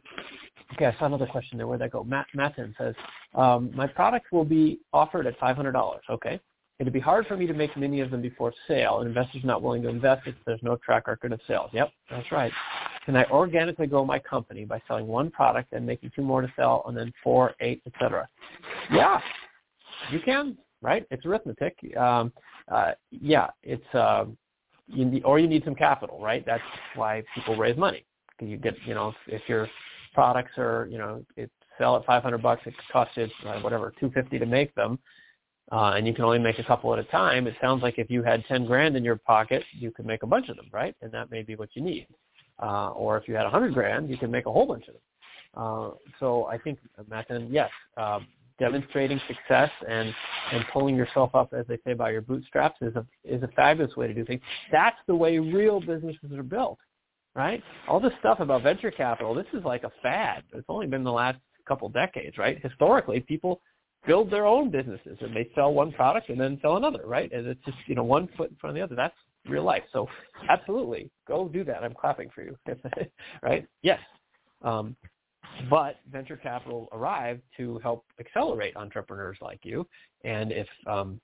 Okay, 0.74 0.86
I 0.86 0.95
saw 0.99 1.05
another 1.05 1.26
question 1.26 1.57
there. 1.57 1.67
Where'd 1.67 1.82
that 1.82 1.91
go? 1.91 2.03
Matt 2.03 2.28
Matin 2.34 2.76
says, 2.78 2.95
um, 3.36 3.72
my 3.76 3.88
product 3.88 4.32
will 4.32 4.45
be 4.45 4.80
offered 4.93 5.26
at 5.26 5.39
$500. 5.39 5.99
Okay. 6.09 6.39
It'd 6.80 6.93
be 6.93 6.99
hard 6.99 7.28
for 7.28 7.36
me 7.36 7.45
to 7.45 7.53
make 7.53 7.76
many 7.76 7.99
of 7.99 8.09
them 8.09 8.22
before 8.22 8.53
sale, 8.65 8.99
and 8.99 9.07
investors 9.07 9.41
not 9.43 9.61
willing 9.61 9.82
to 9.82 9.89
invest 9.89 10.26
if 10.28 10.36
there's 10.45 10.63
no 10.63 10.78
track 10.78 11.07
record 11.07 11.34
of 11.34 11.41
sales. 11.45 11.70
Yep, 11.74 11.91
that's 12.09 12.32
right. 12.32 12.53
Can 13.05 13.17
I 13.17 13.26
organically 13.26 13.86
grow 13.86 14.05
my 14.05 14.17
company 14.17 14.63
by 14.63 14.82
selling 14.88 15.05
one 15.05 15.30
product 15.30 15.74
and 15.74 15.86
making 15.86 16.11
two 16.15 16.22
more 16.22 16.41
to 16.41 16.51
sell, 16.55 16.84
and 16.88 16.95
then 16.95 17.11
four, 17.22 17.53
eight, 17.59 17.82
etc.? 17.86 18.30
Yeah, 18.89 19.20
you 20.09 20.22
can. 20.22 20.57
Right? 20.82 21.05
It's 21.11 21.26
arithmetic. 21.26 21.76
Um, 21.97 22.32
uh, 22.70 22.91
yeah, 23.11 23.47
it's 23.61 23.93
uh, 23.93 24.26
you 24.88 25.03
need, 25.03 25.24
or 25.26 25.38
you 25.38 25.49
need 25.49 25.65
some 25.65 25.76
capital. 25.76 26.22
Right? 26.22 26.45
That's 26.45 26.63
why 26.95 27.24
people 27.36 27.57
raise 27.57 27.76
money. 27.76 28.05
You 28.39 28.55
get, 28.55 28.76
you 28.86 28.93
know, 28.93 29.13
if 29.28 29.41
you're 29.47 29.67
products 30.14 30.51
are, 30.57 30.88
you 30.91 30.97
know, 30.97 31.24
it 31.36 31.51
sell 31.78 31.95
at 31.95 32.05
500 32.05 32.38
bucks, 32.41 32.62
it 32.66 32.74
costs 32.91 33.16
you 33.18 33.28
uh, 33.45 33.60
whatever 33.62 33.93
250 33.99 34.39
to 34.39 34.45
make 34.45 34.74
them, 34.76 34.99
uh, 35.72 35.93
and 35.95 36.05
you 36.05 36.14
can 36.14 36.26
only 36.26 36.39
make 36.39 36.60
a 36.60 36.64
couple 36.64 36.91
at 36.93 36.99
a 36.99 37.03
time. 37.05 37.47
It 37.47 37.55
sounds 37.62 37.82
like 37.82 37.97
if 37.97 38.10
you 38.10 38.24
had 38.24 38.43
10 38.47 38.66
grand 38.66 38.95
in 38.95 39.03
your 39.03 39.16
pocket, 39.16 39.64
you 39.72 39.91
could 39.91 40.05
make 40.05 40.24
a 40.24 40.28
bunch 40.28 40.49
of 40.49 40.57
them, 40.57 40.68
right? 40.72 40.95
And 41.01 41.12
that 41.12 41.32
may 41.32 41.41
be 41.41 41.55
what 41.55 41.70
you 41.74 41.82
need. 41.82 42.07
Uh, 42.62 42.89
or 42.89 43.18
if 43.18 43.28
you 43.28 43.36
had 43.36 43.43
100 43.43 43.74
grand, 43.74 44.10
you 44.10 44.18
can 44.18 44.30
make 44.30 44.45
a 44.45 44.51
whole 44.51 44.66
bunch 44.66 44.88
of 44.88 44.95
them. 44.95 45.03
Uh, 45.55 45.89
so 46.20 46.45
I 46.45 46.57
think, 46.57 46.80
Matin, 47.10 47.47
yes, 47.49 47.70
uh, 47.97 48.20
demonstrating 48.60 49.20
success 49.28 49.72
and 49.88 50.14
and 50.51 50.66
pulling 50.74 50.95
yourself 50.95 51.34
up, 51.34 51.53
as 51.53 51.66
they 51.68 51.78
say, 51.86 51.93
by 51.93 52.12
your 52.12 52.22
bootstraps 52.22 52.78
is 52.82 52.95
a 52.95 53.05
is 53.24 53.41
a 53.41 53.47
fabulous 53.55 53.95
way 53.95 54.05
to 54.05 54.14
do 54.14 54.26
things. 54.26 54.41
That's 54.72 54.97
the 55.07 55.16
way 55.16 55.39
real 55.39 55.80
businesses 55.80 56.32
are 56.36 56.43
built 56.43 56.78
right? 57.40 57.64
All 57.88 58.02
this 58.02 58.12
stuff 58.20 58.42
about 58.42 58.64
venture 58.64 58.92
capital, 58.92 59.34
this 59.34 59.46
is 59.54 59.64
like 59.64 59.84
a 59.84 59.92
fad. 60.04 60.44
It's 60.54 60.66
only 60.68 60.88
been 60.88 61.06
the 61.06 61.12
last 61.12 61.40
couple 61.66 61.88
decades, 61.88 62.38
right? 62.38 62.62
Historically, 62.62 63.22
people 63.22 63.62
build 64.06 64.30
their 64.30 64.46
own 64.46 64.70
businesses 64.70 65.18
and 65.22 65.34
they 65.34 65.50
sell 65.56 65.74
one 65.74 65.94
product 65.94 66.28
and 66.28 66.38
then 66.38 66.60
sell 66.62 66.76
another, 66.76 67.00
right? 67.06 67.32
And 67.32 67.48
it's 67.48 67.64
just, 67.64 67.78
you 67.88 67.96
know, 67.96 68.04
one 68.04 68.28
foot 68.36 68.50
in 68.50 68.58
front 68.58 68.72
of 68.72 68.76
the 68.76 68.84
other. 68.84 68.96
That's 68.96 69.16
real 69.48 69.64
life. 69.64 69.84
So 69.94 70.06
absolutely, 70.50 71.10
go 71.30 71.48
do 71.48 71.64
that. 71.64 71.82
I'm 71.82 71.94
clapping 71.94 72.30
for 72.36 72.44
you, 72.44 72.58
right? 73.42 73.66
Yes. 73.84 74.02
Um, 74.62 74.98
but 75.70 75.96
venture 76.12 76.36
capital 76.36 76.90
arrived 76.92 77.42
to 77.56 77.80
help 77.80 78.04
accelerate 78.20 78.76
entrepreneurs 78.76 79.38
like 79.40 79.62
you. 79.64 79.88
And 80.26 80.52
if, 80.52 80.68
um, 80.88 81.22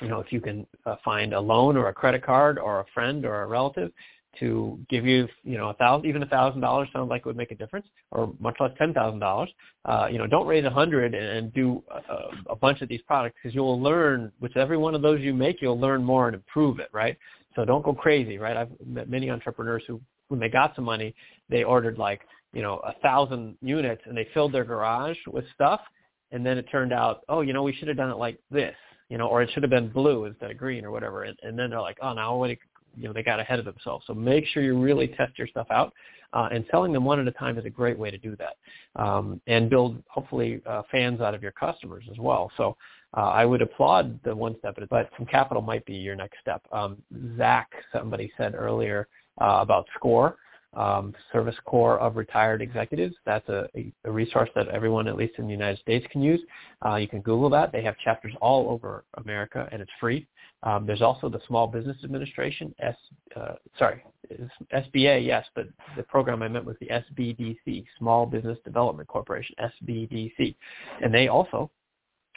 you 0.00 0.06
know, 0.06 0.20
if 0.20 0.30
you 0.30 0.40
can 0.40 0.68
uh, 0.86 0.96
find 1.04 1.32
a 1.32 1.40
loan 1.40 1.76
or 1.76 1.88
a 1.88 1.92
credit 1.92 2.24
card 2.24 2.60
or 2.60 2.78
a 2.78 2.84
friend 2.94 3.26
or 3.26 3.42
a 3.42 3.46
relative 3.48 3.90
to 4.40 4.78
give 4.88 5.04
you, 5.04 5.28
you 5.44 5.58
know, 5.58 5.68
a 5.68 5.74
thousand, 5.74 6.08
even 6.08 6.22
a 6.22 6.26
thousand 6.26 6.60
dollars 6.60 6.88
sounds 6.92 7.10
like 7.10 7.20
it 7.20 7.26
would 7.26 7.36
make 7.36 7.50
a 7.50 7.54
difference, 7.54 7.86
or 8.10 8.32
much 8.40 8.56
less 8.60 8.70
ten 8.78 8.94
thousand 8.94 9.18
dollars. 9.18 9.50
Uh, 9.84 10.08
you 10.10 10.18
know, 10.18 10.26
don't 10.26 10.46
raise 10.46 10.64
a 10.64 10.70
hundred 10.70 11.14
and 11.14 11.52
do 11.52 11.82
a, 11.90 12.52
a 12.52 12.56
bunch 12.56 12.80
of 12.80 12.88
these 12.88 13.02
products 13.06 13.36
because 13.42 13.54
you'll 13.54 13.80
learn. 13.80 14.32
With 14.40 14.56
every 14.56 14.76
one 14.76 14.94
of 14.94 15.02
those 15.02 15.20
you 15.20 15.34
make, 15.34 15.60
you'll 15.60 15.78
learn 15.78 16.02
more 16.02 16.28
and 16.28 16.34
improve 16.34 16.78
it, 16.78 16.88
right? 16.92 17.16
So 17.54 17.64
don't 17.64 17.84
go 17.84 17.92
crazy, 17.92 18.38
right? 18.38 18.56
I've 18.56 18.70
met 18.86 19.10
many 19.10 19.30
entrepreneurs 19.30 19.82
who, 19.86 20.00
when 20.28 20.40
they 20.40 20.48
got 20.48 20.74
some 20.74 20.84
money, 20.84 21.14
they 21.50 21.64
ordered 21.64 21.98
like, 21.98 22.22
you 22.52 22.62
know, 22.62 22.78
a 22.78 22.94
thousand 23.00 23.56
units 23.60 24.02
and 24.06 24.16
they 24.16 24.26
filled 24.32 24.52
their 24.52 24.64
garage 24.64 25.18
with 25.26 25.44
stuff, 25.54 25.80
and 26.30 26.44
then 26.44 26.56
it 26.56 26.66
turned 26.72 26.92
out, 26.92 27.20
oh, 27.28 27.42
you 27.42 27.52
know, 27.52 27.62
we 27.62 27.74
should 27.74 27.88
have 27.88 27.96
done 27.96 28.10
it 28.10 28.16
like 28.16 28.38
this, 28.50 28.74
you 29.10 29.18
know, 29.18 29.26
or 29.26 29.42
it 29.42 29.50
should 29.52 29.62
have 29.62 29.70
been 29.70 29.90
blue 29.90 30.24
instead 30.24 30.50
of 30.50 30.56
green 30.56 30.84
or 30.84 30.90
whatever. 30.90 31.24
And, 31.24 31.38
and 31.42 31.58
then 31.58 31.68
they're 31.70 31.80
like, 31.80 31.98
oh, 32.00 32.14
now 32.14 32.36
what? 32.36 32.50
You 32.96 33.06
know 33.06 33.12
they 33.12 33.22
got 33.22 33.40
ahead 33.40 33.58
of 33.58 33.64
themselves. 33.64 34.04
So 34.06 34.14
make 34.14 34.46
sure 34.46 34.62
you 34.62 34.78
really 34.78 35.08
test 35.08 35.38
your 35.38 35.46
stuff 35.46 35.66
out, 35.70 35.92
uh, 36.32 36.48
and 36.52 36.64
selling 36.70 36.92
them 36.92 37.04
one 37.04 37.20
at 37.20 37.28
a 37.28 37.32
time 37.32 37.58
is 37.58 37.64
a 37.64 37.70
great 37.70 37.98
way 37.98 38.10
to 38.10 38.18
do 38.18 38.36
that, 38.36 38.56
um, 39.02 39.40
and 39.46 39.70
build 39.70 40.02
hopefully 40.08 40.60
uh, 40.66 40.82
fans 40.90 41.20
out 41.20 41.34
of 41.34 41.42
your 41.42 41.52
customers 41.52 42.04
as 42.10 42.18
well. 42.18 42.50
So 42.56 42.76
uh, 43.16 43.28
I 43.28 43.44
would 43.44 43.62
applaud 43.62 44.18
the 44.24 44.34
one 44.34 44.56
step, 44.58 44.78
but 44.90 45.10
some 45.16 45.26
capital 45.26 45.62
might 45.62 45.84
be 45.84 45.94
your 45.94 46.16
next 46.16 46.38
step. 46.40 46.62
Um, 46.72 46.98
Zach, 47.36 47.70
somebody 47.92 48.32
said 48.36 48.54
earlier 48.54 49.08
uh, 49.40 49.58
about 49.60 49.86
Score 49.96 50.36
um, 50.74 51.14
Service 51.32 51.56
Corps 51.64 51.98
of 51.98 52.16
Retired 52.16 52.62
Executives. 52.62 53.14
That's 53.26 53.46
a, 53.48 53.68
a, 54.04 54.10
resource 54.10 54.48
that 54.54 54.68
everyone, 54.68 55.06
at 55.06 55.16
least 55.16 55.34
in 55.38 55.44
the 55.46 55.52
United 55.52 55.78
States, 55.80 56.06
can 56.10 56.22
use. 56.22 56.40
Uh, 56.84 56.96
you 56.96 57.08
can 57.08 57.20
Google 57.20 57.50
that. 57.50 57.72
They 57.72 57.82
have 57.82 57.96
chapters 57.98 58.32
all 58.40 58.70
over 58.70 59.04
America, 59.14 59.68
and 59.70 59.82
it's 59.82 59.90
free. 60.00 60.26
Um, 60.62 60.86
there's 60.86 61.02
also 61.02 61.28
the 61.28 61.40
Small 61.46 61.66
Business 61.66 61.96
Administration, 62.04 62.74
S, 62.80 62.96
uh, 63.34 63.54
sorry, 63.78 64.04
SBA, 64.72 65.26
yes, 65.26 65.44
but 65.54 65.66
the 65.96 66.04
program 66.04 66.42
I 66.42 66.48
meant 66.48 66.64
was 66.64 66.76
the 66.80 66.88
SBDC, 66.88 67.84
Small 67.98 68.26
Business 68.26 68.58
Development 68.64 69.08
Corporation, 69.08 69.56
SBDC. 69.60 70.54
And 71.02 71.12
they 71.12 71.28
also 71.28 71.70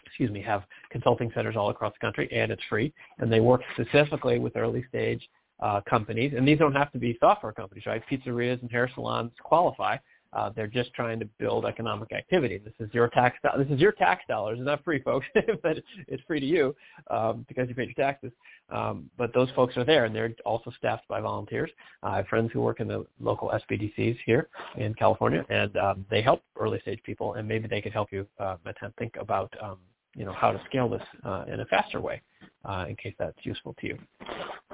excuse 0.06 0.32
me, 0.32 0.42
have 0.42 0.64
consulting 0.92 1.32
centers 1.36 1.56
all 1.58 1.70
across 1.70 1.94
the 1.94 2.00
country, 2.00 2.30
and 2.32 2.52
it's 2.52 2.62
free. 2.70 2.94
And 3.20 3.32
they 3.32 3.42
work 3.42 3.62
specifically 3.74 4.40
with 4.40 4.56
early 4.56 4.86
stage 4.88 5.28
uh, 5.60 5.82
companies, 5.90 6.34
and 6.36 6.48
these 6.48 6.58
don't 6.58 6.76
have 6.76 6.92
to 6.94 6.98
be 6.98 7.18
software 7.20 7.52
companies, 7.52 7.86
right? 7.86 8.02
Pizzerias 8.10 8.62
and 8.62 8.72
hair 8.72 8.90
salons 8.94 9.32
qualify, 9.44 9.98
Uh, 10.36 10.50
they're 10.56 10.68
just 10.68 10.94
trying 10.94 11.20
to 11.20 11.26
build 11.40 11.66
economic 11.66 12.12
activity. 12.12 12.58
This 12.58 12.74
is 12.80 12.94
your 12.94 13.08
tax. 13.08 13.38
This 13.58 13.70
is 13.70 13.80
your 13.80 13.94
tax 13.94 14.24
dollars. 14.28 14.60
It's 14.60 14.66
not 14.66 14.84
free, 14.84 15.02
folks, 15.02 15.26
but 15.64 15.78
it's 16.08 16.24
free 16.28 16.40
to 16.42 16.46
you 16.46 16.76
um, 17.10 17.46
because 17.48 17.70
you 17.70 17.76
paid 17.76 17.88
your 17.96 18.06
taxes. 18.06 18.32
Um, 18.70 19.10
but 19.18 19.34
those 19.34 19.50
folks 19.56 19.78
are 19.78 19.86
there, 19.86 20.06
and 20.06 20.16
they're 20.16 20.34
also 20.46 20.72
staffed 20.78 21.08
by 21.08 21.22
volunteers. 21.22 21.72
Uh, 22.04 22.08
I 22.08 22.18
have 22.18 22.28
friends 22.28 22.52
who 22.52 22.62
work 22.62 22.82
in 22.82 22.88
the 22.88 23.06
local 23.20 23.50
SBDCs 23.50 24.18
here 24.26 24.50
in 24.78 24.94
California, 24.96 25.46
and 25.50 25.76
um, 25.78 26.06
they 26.10 26.22
help 26.22 26.42
early 26.60 26.80
stage 26.82 27.00
people, 27.04 27.36
and 27.36 27.48
maybe 27.48 27.68
they 27.68 27.82
could 27.82 27.94
help 27.94 28.12
you 28.12 28.28
uh, 28.40 28.58
think 29.00 29.16
about 29.20 29.54
um, 29.62 29.78
you 30.16 30.26
know 30.26 30.34
how 30.34 30.52
to 30.52 30.62
scale 30.66 30.90
this 30.90 31.04
uh, 31.24 31.46
in 31.48 31.60
a 31.60 31.66
faster 31.66 32.02
way, 32.02 32.22
uh, 32.64 32.86
in 32.90 32.96
case 32.96 33.14
that's 33.20 33.38
useful 33.44 33.76
to 33.80 33.88
you. 33.88 33.98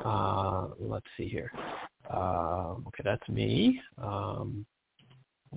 Uh, 0.04 0.68
let's 0.80 1.06
see 1.18 1.28
here. 1.28 1.52
Uh, 2.12 2.76
okay, 2.88 3.04
that's 3.04 3.28
me. 3.30 3.80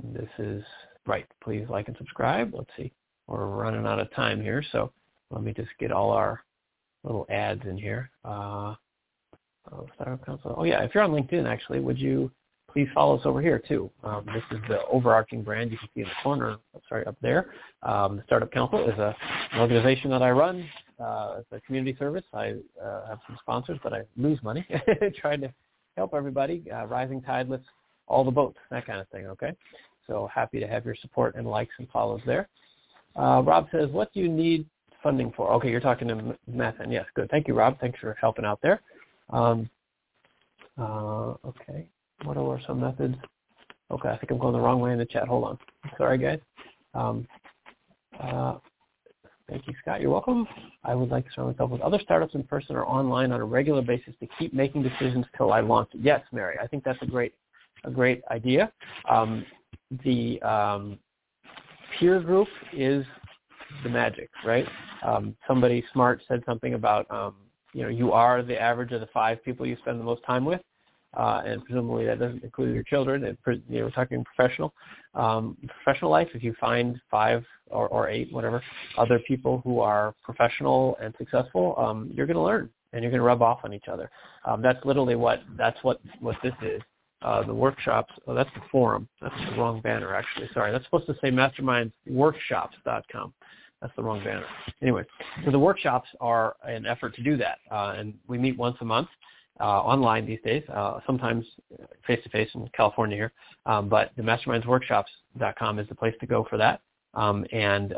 This 0.03 0.29
is 0.39 0.63
right. 1.07 1.27
Please 1.43 1.67
like 1.69 1.89
and 1.89 1.97
subscribe. 1.97 2.53
Let's 2.55 2.71
see. 2.77 2.93
We're 3.27 3.47
running 3.47 3.87
out 3.87 4.01
of 4.01 4.13
time 4.13 4.41
here, 4.41 4.63
so 4.73 4.93
let 5.31 5.43
me 5.43 5.53
just 5.53 5.71
get 5.79 5.93
all 5.93 6.11
our 6.11 6.43
little 7.05 7.27
ads 7.31 7.63
in 7.65 7.79
here. 7.79 8.11
Uh, 8.25 8.75
oh, 9.73 9.87
Startup 9.95 10.25
Council. 10.25 10.55
Oh 10.59 10.65
yeah, 10.65 10.83
if 10.83 10.95
you're 10.95 11.05
on 11.05 11.13
LinkedIn, 11.13 11.47
actually, 11.47 11.81
would 11.81 11.99
you 11.99 12.31
please 12.71 12.89
follow 12.93 13.17
us 13.17 13.23
over 13.25 13.41
here 13.41 13.63
too? 13.67 13.91
Um, 14.03 14.27
this 14.27 14.43
is 14.51 14.63
the 14.69 14.85
overarching 14.87 15.43
brand 15.43 15.71
you 15.71 15.79
can 15.79 15.89
see 15.95 16.01
in 16.01 16.07
the 16.07 16.23
corner. 16.23 16.57
Sorry, 16.89 17.07
up 17.07 17.17
there. 17.23 17.55
Um, 17.83 18.17
the 18.17 18.23
Startup 18.27 18.51
Council 18.51 18.85
is 18.89 18.99
a, 18.99 19.15
an 19.53 19.61
organization 19.61 20.11
that 20.11 20.23
I 20.23 20.31
run. 20.31 20.69
Uh, 20.99 21.37
it's 21.39 21.53
a 21.53 21.61
community 21.61 21.97
service. 21.99 22.25
I 22.33 22.55
uh, 22.83 23.07
have 23.09 23.21
some 23.27 23.39
sponsors, 23.41 23.79
but 23.83 23.93
I 23.93 24.03
lose 24.17 24.43
money 24.43 24.67
trying 25.21 25.41
to 25.41 25.53
help 25.97 26.15
everybody. 26.15 26.65
Uh, 26.73 26.87
rising 26.87 27.23
tide 27.23 27.49
lifts 27.49 27.69
all 28.07 28.25
the 28.25 28.31
boats, 28.31 28.59
that 28.71 28.87
kind 28.87 29.01
of 29.01 29.09
thing. 29.09 29.27
Okay, 29.27 29.53
so 30.07 30.29
happy 30.33 30.61
to 30.61 30.67
have 30.67 30.85
your 30.85 30.97
support 31.01 31.35
and 31.37 31.47
likes 31.47 31.73
and 31.79 31.89
follows 31.91 32.21
there. 32.27 32.49
Uh, 33.17 33.43
Rob 33.45 33.69
says, 33.71 33.89
what 33.91 34.13
do 34.13 34.21
you 34.21 34.29
need 34.29 34.67
funding 35.03 35.33
for? 35.37 35.53
Okay, 35.53 35.71
you're 35.71 35.81
talking 35.81 36.09
to 36.09 36.37
Mathan. 36.51 36.91
Yes, 36.91 37.07
good. 37.15 37.31
Thank 37.31 37.47
you, 37.47 37.55
Rob. 37.55 37.79
Thanks 37.81 37.99
for 38.01 38.17
helping 38.21 38.45
out 38.45 38.61
there. 38.63 38.81
Um, 39.31 39.71
uh, 40.79 41.35
okay, 41.47 41.87
what 42.25 42.37
are 42.37 42.61
some 42.67 42.81
methods? 42.81 43.15
Okay, 43.91 44.09
I 44.09 44.17
think 44.17 44.31
I'm 44.31 44.39
going 44.39 44.55
the 44.55 44.61
wrong 44.61 44.81
way 44.81 44.93
in 44.93 44.99
the 44.99 45.05
chat. 45.05 45.29
Hold 45.29 45.45
on. 45.45 45.59
Sorry, 45.99 46.19
guys. 46.19 46.41
Um, 46.95 47.27
uh, 48.19 48.59
thank 49.49 49.67
you, 49.67 49.75
Scott. 49.83 50.01
You're 50.01 50.11
welcome. 50.11 50.47
I 50.85 50.95
would 50.95 51.11
like 51.11 51.27
to 51.27 51.31
surround 51.33 51.53
myself 51.53 51.71
with 51.71 51.81
other 51.83 52.01
startups 52.03 52.35
in 52.35 52.43
person 52.45 52.77
or 52.77 52.85
online 52.85 53.31
on 53.31 53.41
a 53.41 53.45
regular 53.45 53.83
basis 53.83 54.15
to 54.21 54.29
keep 54.39 54.55
making 54.55 54.83
decisions 54.83 55.27
till 55.37 55.53
I 55.53 55.61
launch. 55.61 55.91
Yes, 55.93 56.23
Mary. 56.33 56.57
I 56.61 56.67
think 56.67 56.83
that's 56.83 57.01
a 57.03 57.07
great, 57.07 57.35
a 57.85 57.91
great 57.91 58.23
idea. 58.31 58.73
Um, 59.09 59.45
the 60.05 60.41
um, 60.43 60.99
peer 61.99 62.21
group 62.21 62.49
is 62.73 63.05
the 63.83 63.89
magic, 63.89 64.31
right? 64.45 64.67
Um, 65.03 65.37
somebody 65.47 65.85
smart 65.93 66.23
said 66.29 66.43
something 66.47 66.75
about, 66.75 67.11
um, 67.11 67.35
you 67.73 67.83
know, 67.83 67.89
you 67.89 68.13
are 68.13 68.43
the 68.43 68.61
average 68.61 68.93
of 68.93 69.01
the 69.01 69.09
five 69.09 69.45
people 69.45 69.67
you 69.67 69.77
spend 69.81 70.01
the 70.01 70.05
most 70.05 70.23
time 70.25 70.45
with, 70.45 70.61
uh, 71.17 71.43
and 71.45 71.65
presumably 71.65 72.07
that 72.07 72.19
doesn't 72.19 72.43
include 72.43 72.75
your 72.75 72.85
children. 72.85 73.25
And 73.25 73.37
you 73.69 73.79
know, 73.79 73.85
we're 73.85 73.91
talking 73.91 74.25
professional, 74.25 74.73
um, 75.15 75.57
professional 75.85 76.11
life. 76.11 76.29
If 76.35 76.43
you 76.43 76.55
find 76.61 77.01
five 77.11 77.45
or, 77.67 77.89
or 77.89 78.09
eight, 78.09 78.33
whatever, 78.33 78.63
other 78.97 79.19
people 79.21 79.61
who 79.65 79.81
are 79.81 80.15
professional 80.23 80.97
and 81.03 81.15
successful, 81.19 81.75
um, 81.79 82.11
you're 82.13 82.27
going 82.27 82.37
to 82.37 82.43
learn 82.43 82.71
and 82.93 83.03
you're 83.03 83.11
going 83.11 83.21
to 83.21 83.27
rub 83.27 83.43
off 83.43 83.61
on 83.65 83.75
each 83.75 83.89
other. 83.89 84.11
Um, 84.45 84.63
that's 84.63 84.83
literally 84.85 85.17
what 85.17 85.43
that's 85.57 85.79
what 85.83 86.01
what 86.21 86.37
this 86.43 86.55
is. 86.63 86.81
Uh, 87.25 87.43
the 87.43 87.55
workshops. 87.55 88.13
Oh, 88.27 88.35
that's 88.35 88.51
the 88.55 88.61
forum. 88.71 89.09
That's 89.23 89.35
the 89.51 89.57
wrong 89.57 89.81
banner, 89.81 90.15
actually. 90.15 90.47
Sorry, 90.53 90.71
that's 90.71 90.85
supposed 90.85 91.07
to 91.07 91.15
say 91.23 91.31
mastermindsworkshops.com. 91.31 93.33
That's 93.81 93.97
the 93.97 94.03
wrong 94.03 94.23
banner. 94.23 94.45
Anyway, 94.83 95.05
so 95.43 95.51
the 95.51 95.59
workshops 95.59 96.11
are 96.21 96.55
an 96.65 96.85
effort 96.85 97.15
to 97.17 97.23
do 97.23 97.39
that, 97.39 97.59
uh, 97.71 97.95
and 97.97 98.13
we 98.29 98.37
meet 98.37 98.59
once 98.59 98.77
a 98.83 98.85
month 98.85 99.09
uh, 99.59 99.65
online 99.65 100.27
these 100.27 100.41
days, 100.45 100.63
uh, 100.73 101.01
sometimes 101.07 101.47
face-to-face 102.07 102.51
in 102.55 102.69
California 102.77 103.17
here. 103.17 103.33
Um, 103.65 103.89
but 103.89 104.11
the 104.17 104.23
mastermindsworkshops.com 104.23 105.79
is 105.79 105.89
the 105.89 105.95
place 105.95 106.15
to 106.21 106.27
go 106.27 106.47
for 106.51 106.59
that. 106.59 106.83
Um, 107.15 107.47
and 107.53 107.95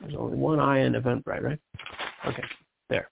There's 0.00 0.14
only 0.18 0.36
one 0.36 0.58
I 0.58 0.80
in 0.80 0.94
Eventbrite, 0.94 1.42
right? 1.42 1.60
Okay, 2.26 2.42
there. 2.90 3.08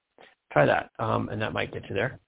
Try 0.53 0.67
that, 0.67 0.91
um, 0.99 1.29
and 1.29 1.41
that 1.41 1.53
might 1.53 1.73
get 1.73 1.89
you 1.89 1.95
there. 1.95 2.19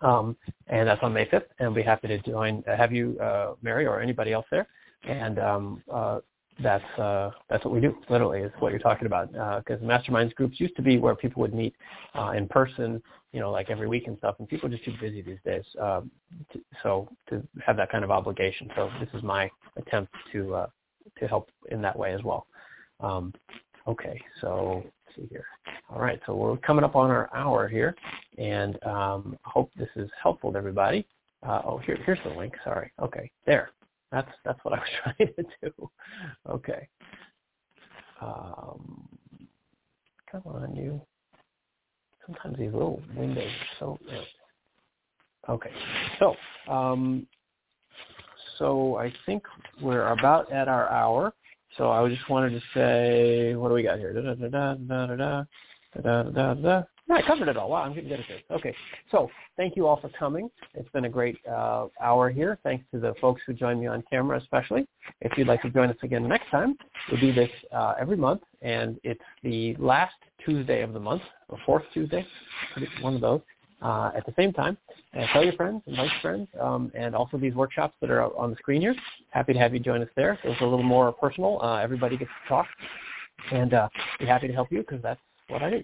Um, 0.00 0.34
and 0.68 0.88
that's 0.88 1.02
on 1.02 1.12
May 1.12 1.26
5th, 1.26 1.44
and 1.58 1.68
we'll 1.68 1.74
be 1.74 1.82
happy 1.82 2.08
to 2.08 2.16
join, 2.18 2.64
uh, 2.66 2.74
have 2.74 2.92
you, 2.92 3.20
uh, 3.20 3.52
Mary, 3.60 3.86
or 3.86 4.00
anybody 4.00 4.32
else 4.32 4.46
there. 4.50 4.66
And 5.06 5.38
um, 5.38 5.82
uh, 5.92 6.20
that's 6.62 6.84
uh, 6.98 7.30
that's 7.50 7.64
what 7.64 7.74
we 7.74 7.80
do. 7.80 7.96
Literally, 8.08 8.40
is 8.40 8.52
what 8.60 8.70
you're 8.70 8.78
talking 8.78 9.06
about. 9.06 9.30
Because 9.32 9.82
uh, 9.82 9.84
masterminds 9.84 10.34
groups 10.34 10.58
used 10.58 10.76
to 10.76 10.82
be 10.82 10.98
where 10.98 11.14
people 11.14 11.40
would 11.42 11.54
meet 11.54 11.74
uh, 12.14 12.30
in 12.30 12.48
person, 12.48 13.02
you 13.32 13.40
know, 13.40 13.50
like 13.50 13.68
every 13.70 13.88
week 13.88 14.06
and 14.06 14.16
stuff. 14.18 14.36
And 14.38 14.48
people 14.48 14.68
are 14.68 14.72
just 14.72 14.84
too 14.84 14.94
busy 15.00 15.20
these 15.22 15.38
days. 15.44 15.64
Um, 15.80 16.10
to, 16.52 16.60
so 16.82 17.08
to 17.28 17.42
have 17.64 17.76
that 17.76 17.90
kind 17.90 18.04
of 18.04 18.10
obligation. 18.10 18.70
So 18.74 18.90
this 19.00 19.08
is 19.12 19.22
my 19.22 19.50
attempt 19.76 20.12
to 20.32 20.54
uh, 20.54 20.66
to 21.18 21.28
help 21.28 21.50
in 21.70 21.82
that 21.82 21.98
way 21.98 22.14
as 22.14 22.22
well. 22.22 22.46
Um, 23.00 23.34
okay, 23.86 24.20
so 24.40 24.82
let's 24.84 25.16
see 25.16 25.26
here. 25.30 25.44
All 25.90 26.00
right, 26.00 26.20
so 26.26 26.34
we're 26.34 26.56
coming 26.58 26.84
up 26.84 26.96
on 26.96 27.10
our 27.10 27.28
hour 27.34 27.68
here, 27.68 27.94
and 28.38 28.82
um, 28.84 29.38
hope 29.42 29.70
this 29.76 29.90
is 29.96 30.10
helpful 30.22 30.52
to 30.52 30.58
everybody. 30.58 31.06
Uh, 31.46 31.60
oh, 31.64 31.78
here, 31.78 31.98
here's 32.06 32.18
the 32.24 32.30
link. 32.30 32.54
Sorry. 32.64 32.90
Okay, 33.00 33.30
there. 33.44 33.70
That's 34.12 34.30
that's 34.44 34.58
what 34.64 34.74
I 34.74 34.78
was 34.78 34.88
trying 35.02 35.34
to 35.34 35.44
do. 35.62 35.90
Okay. 36.48 36.88
Um, 38.20 39.08
come 40.30 40.42
on, 40.46 40.74
you. 40.74 41.00
Sometimes 42.24 42.58
these 42.58 42.72
little 42.72 43.02
windows 43.16 43.46
are 43.46 43.78
so. 43.78 43.98
Okay. 45.48 45.70
So, 46.18 46.34
um, 46.68 47.26
so 48.58 48.96
I 48.96 49.12
think 49.26 49.44
we're 49.80 50.08
about 50.08 50.50
at 50.50 50.68
our 50.68 50.88
hour. 50.90 51.32
So 51.76 51.90
I 51.90 52.08
just 52.08 52.28
wanted 52.28 52.50
to 52.50 52.60
say, 52.74 53.54
what 53.54 53.68
do 53.68 53.74
we 53.74 53.82
got 53.82 53.98
here? 53.98 54.12
Da, 54.12 54.20
da, 54.22 54.34
da, 54.34 54.48
da, 54.48 54.74
da, 54.74 55.16
da, 55.16 55.42
da, 56.02 56.22
da, 56.22 56.54
da. 56.54 56.82
No, 57.08 57.14
I 57.14 57.22
covered 57.22 57.48
it 57.48 57.56
all. 57.56 57.70
Wow, 57.70 57.82
I'm 57.82 57.94
getting 57.94 58.08
good 58.08 58.18
at 58.18 58.26
this. 58.28 58.40
Okay, 58.50 58.74
so 59.12 59.30
thank 59.56 59.76
you 59.76 59.86
all 59.86 60.00
for 60.00 60.08
coming. 60.18 60.50
It's 60.74 60.88
been 60.88 61.04
a 61.04 61.08
great 61.08 61.38
uh, 61.46 61.86
hour 62.00 62.30
here. 62.30 62.58
Thanks 62.64 62.84
to 62.92 62.98
the 62.98 63.14
folks 63.20 63.40
who 63.46 63.52
joined 63.52 63.80
me 63.80 63.86
on 63.86 64.02
camera 64.10 64.38
especially. 64.38 64.88
If 65.20 65.38
you'd 65.38 65.46
like 65.46 65.62
to 65.62 65.70
join 65.70 65.88
us 65.88 65.96
again 66.02 66.26
next 66.28 66.50
time, 66.50 66.76
we 67.12 67.20
do 67.20 67.32
this 67.32 67.50
uh, 67.72 67.94
every 68.00 68.16
month, 68.16 68.42
and 68.60 68.98
it's 69.04 69.22
the 69.44 69.76
last 69.78 70.14
Tuesday 70.44 70.82
of 70.82 70.92
the 70.92 71.00
month, 71.00 71.22
or 71.48 71.58
fourth 71.64 71.84
Tuesday, 71.94 72.26
one 73.00 73.14
of 73.14 73.20
those, 73.20 73.40
uh, 73.82 74.10
at 74.16 74.26
the 74.26 74.34
same 74.36 74.52
time. 74.52 74.76
Tell 75.32 75.44
your 75.44 75.52
friends, 75.52 75.82
invite 75.86 76.10
your 76.10 76.20
friends, 76.20 76.48
um, 76.60 76.90
and 76.94 77.14
also 77.14 77.38
these 77.38 77.54
workshops 77.54 77.94
that 78.00 78.10
are 78.10 78.36
on 78.36 78.50
the 78.50 78.56
screen 78.56 78.80
here. 78.80 78.96
Happy 79.30 79.52
to 79.52 79.58
have 79.60 79.72
you 79.72 79.80
join 79.80 80.02
us 80.02 80.08
there. 80.16 80.38
It's 80.42 80.60
a 80.60 80.64
little 80.64 80.82
more 80.82 81.12
personal. 81.12 81.60
Uh, 81.62 81.76
everybody 81.76 82.16
gets 82.16 82.30
to 82.42 82.48
talk, 82.48 82.66
and 83.52 83.74
uh, 83.74 83.88
be 84.18 84.26
happy 84.26 84.48
to 84.48 84.52
help 84.52 84.72
you 84.72 84.78
because 84.80 85.00
that's 85.02 85.20
what 85.48 85.62
I 85.62 85.70
do. 85.70 85.82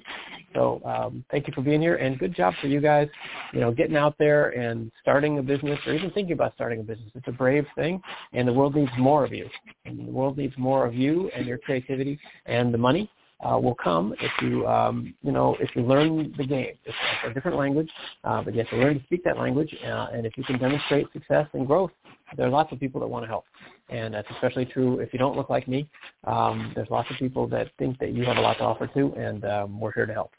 So 0.54 0.80
um, 0.84 1.24
thank 1.30 1.46
you 1.46 1.52
for 1.54 1.62
being 1.62 1.80
here, 1.80 1.96
and 1.96 2.18
good 2.18 2.34
job 2.34 2.54
for 2.60 2.66
you 2.66 2.80
guys. 2.80 3.08
You 3.52 3.60
know, 3.60 3.72
getting 3.72 3.96
out 3.96 4.16
there 4.18 4.50
and 4.50 4.90
starting 5.00 5.38
a 5.38 5.42
business, 5.42 5.78
or 5.86 5.94
even 5.94 6.10
thinking 6.10 6.32
about 6.32 6.54
starting 6.54 6.80
a 6.80 6.82
business. 6.82 7.10
It's 7.14 7.28
a 7.28 7.32
brave 7.32 7.66
thing, 7.74 8.00
and 8.32 8.46
the 8.46 8.52
world 8.52 8.74
needs 8.74 8.92
more 8.98 9.24
of 9.24 9.32
you. 9.32 9.48
And 9.84 10.06
the 10.06 10.12
world 10.12 10.36
needs 10.36 10.54
more 10.58 10.86
of 10.86 10.94
you 10.94 11.30
and 11.34 11.46
your 11.46 11.58
creativity 11.58 12.18
and 12.46 12.72
the 12.72 12.78
money 12.78 13.10
uh, 13.42 13.58
will 13.58 13.74
come 13.74 14.14
if 14.20 14.30
you, 14.40 14.66
um, 14.66 15.14
you 15.22 15.32
know, 15.32 15.56
if 15.60 15.74
you 15.74 15.82
learn 15.82 16.34
the 16.36 16.46
game. 16.46 16.74
It's 16.84 16.96
a 17.26 17.34
different 17.34 17.56
language, 17.56 17.90
uh, 18.24 18.42
but 18.42 18.54
you 18.54 18.60
have 18.60 18.70
to 18.70 18.76
learn 18.76 18.98
to 18.98 19.04
speak 19.04 19.24
that 19.24 19.38
language. 19.38 19.74
Uh, 19.84 20.08
and 20.12 20.26
if 20.26 20.36
you 20.36 20.44
can 20.44 20.58
demonstrate 20.58 21.12
success 21.12 21.46
and 21.52 21.66
growth, 21.66 21.90
there 22.36 22.46
are 22.46 22.50
lots 22.50 22.72
of 22.72 22.80
people 22.80 23.00
that 23.00 23.06
want 23.06 23.24
to 23.24 23.28
help. 23.28 23.44
And 23.88 24.14
that's 24.14 24.28
especially 24.30 24.64
true 24.64 25.00
if 25.00 25.12
you 25.12 25.18
don't 25.18 25.36
look 25.36 25.50
like 25.50 25.68
me. 25.68 25.88
Um, 26.24 26.72
there's 26.74 26.88
lots 26.90 27.10
of 27.10 27.16
people 27.16 27.46
that 27.48 27.68
think 27.78 27.98
that 27.98 28.12
you 28.12 28.24
have 28.24 28.36
a 28.36 28.40
lot 28.40 28.58
to 28.58 28.64
offer 28.64 28.86
too, 28.86 29.12
and 29.16 29.44
um, 29.44 29.80
we're 29.80 29.92
here 29.92 30.06
to 30.06 30.12
help. 30.12 30.30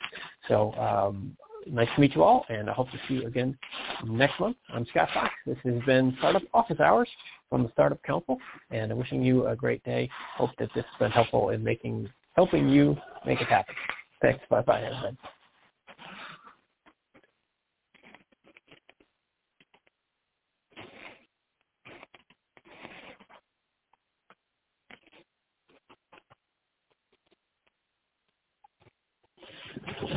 So 0.48 0.74
um, 0.74 1.38
nice 1.68 1.90
to 1.94 2.02
meet 2.02 2.16
you 2.16 2.24
all, 2.24 2.46
and 2.50 2.70
I 2.70 2.74
hope 2.74 2.90
to 2.92 2.98
see 3.08 3.16
you 3.16 3.28
again 3.28 3.58
next 4.06 4.40
month. 4.40 4.58
I'm 4.74 4.86
Scott 4.88 5.10
Fox. 5.14 5.30
This 5.46 5.58
has 5.66 5.82
been 5.86 6.16
Startup 6.18 6.42
Office 6.54 6.80
Hours 6.80 7.10
from 7.50 7.64
the 7.64 7.72
Startup 7.74 8.02
Council, 8.04 8.40
and 8.72 8.92
I'm 8.92 8.98
wishing 8.98 9.22
you 9.22 9.48
a 9.48 9.56
great 9.56 9.84
day. 9.84 10.10
Hope 10.36 10.50
that 10.58 10.70
this 10.74 10.84
has 10.86 11.00
been 11.00 11.12
helpful 11.12 11.50
in 11.50 11.64
making 11.64 12.10
helping 12.36 12.70
you 12.70 12.98
make 13.26 13.42
it 13.42 13.48
happen. 13.48 13.76
Thanks. 14.22 14.42
Bye 14.50 14.62
bye, 14.64 14.84
everybody. 14.84 15.18
Thank 29.86 30.12
you. 30.12 30.13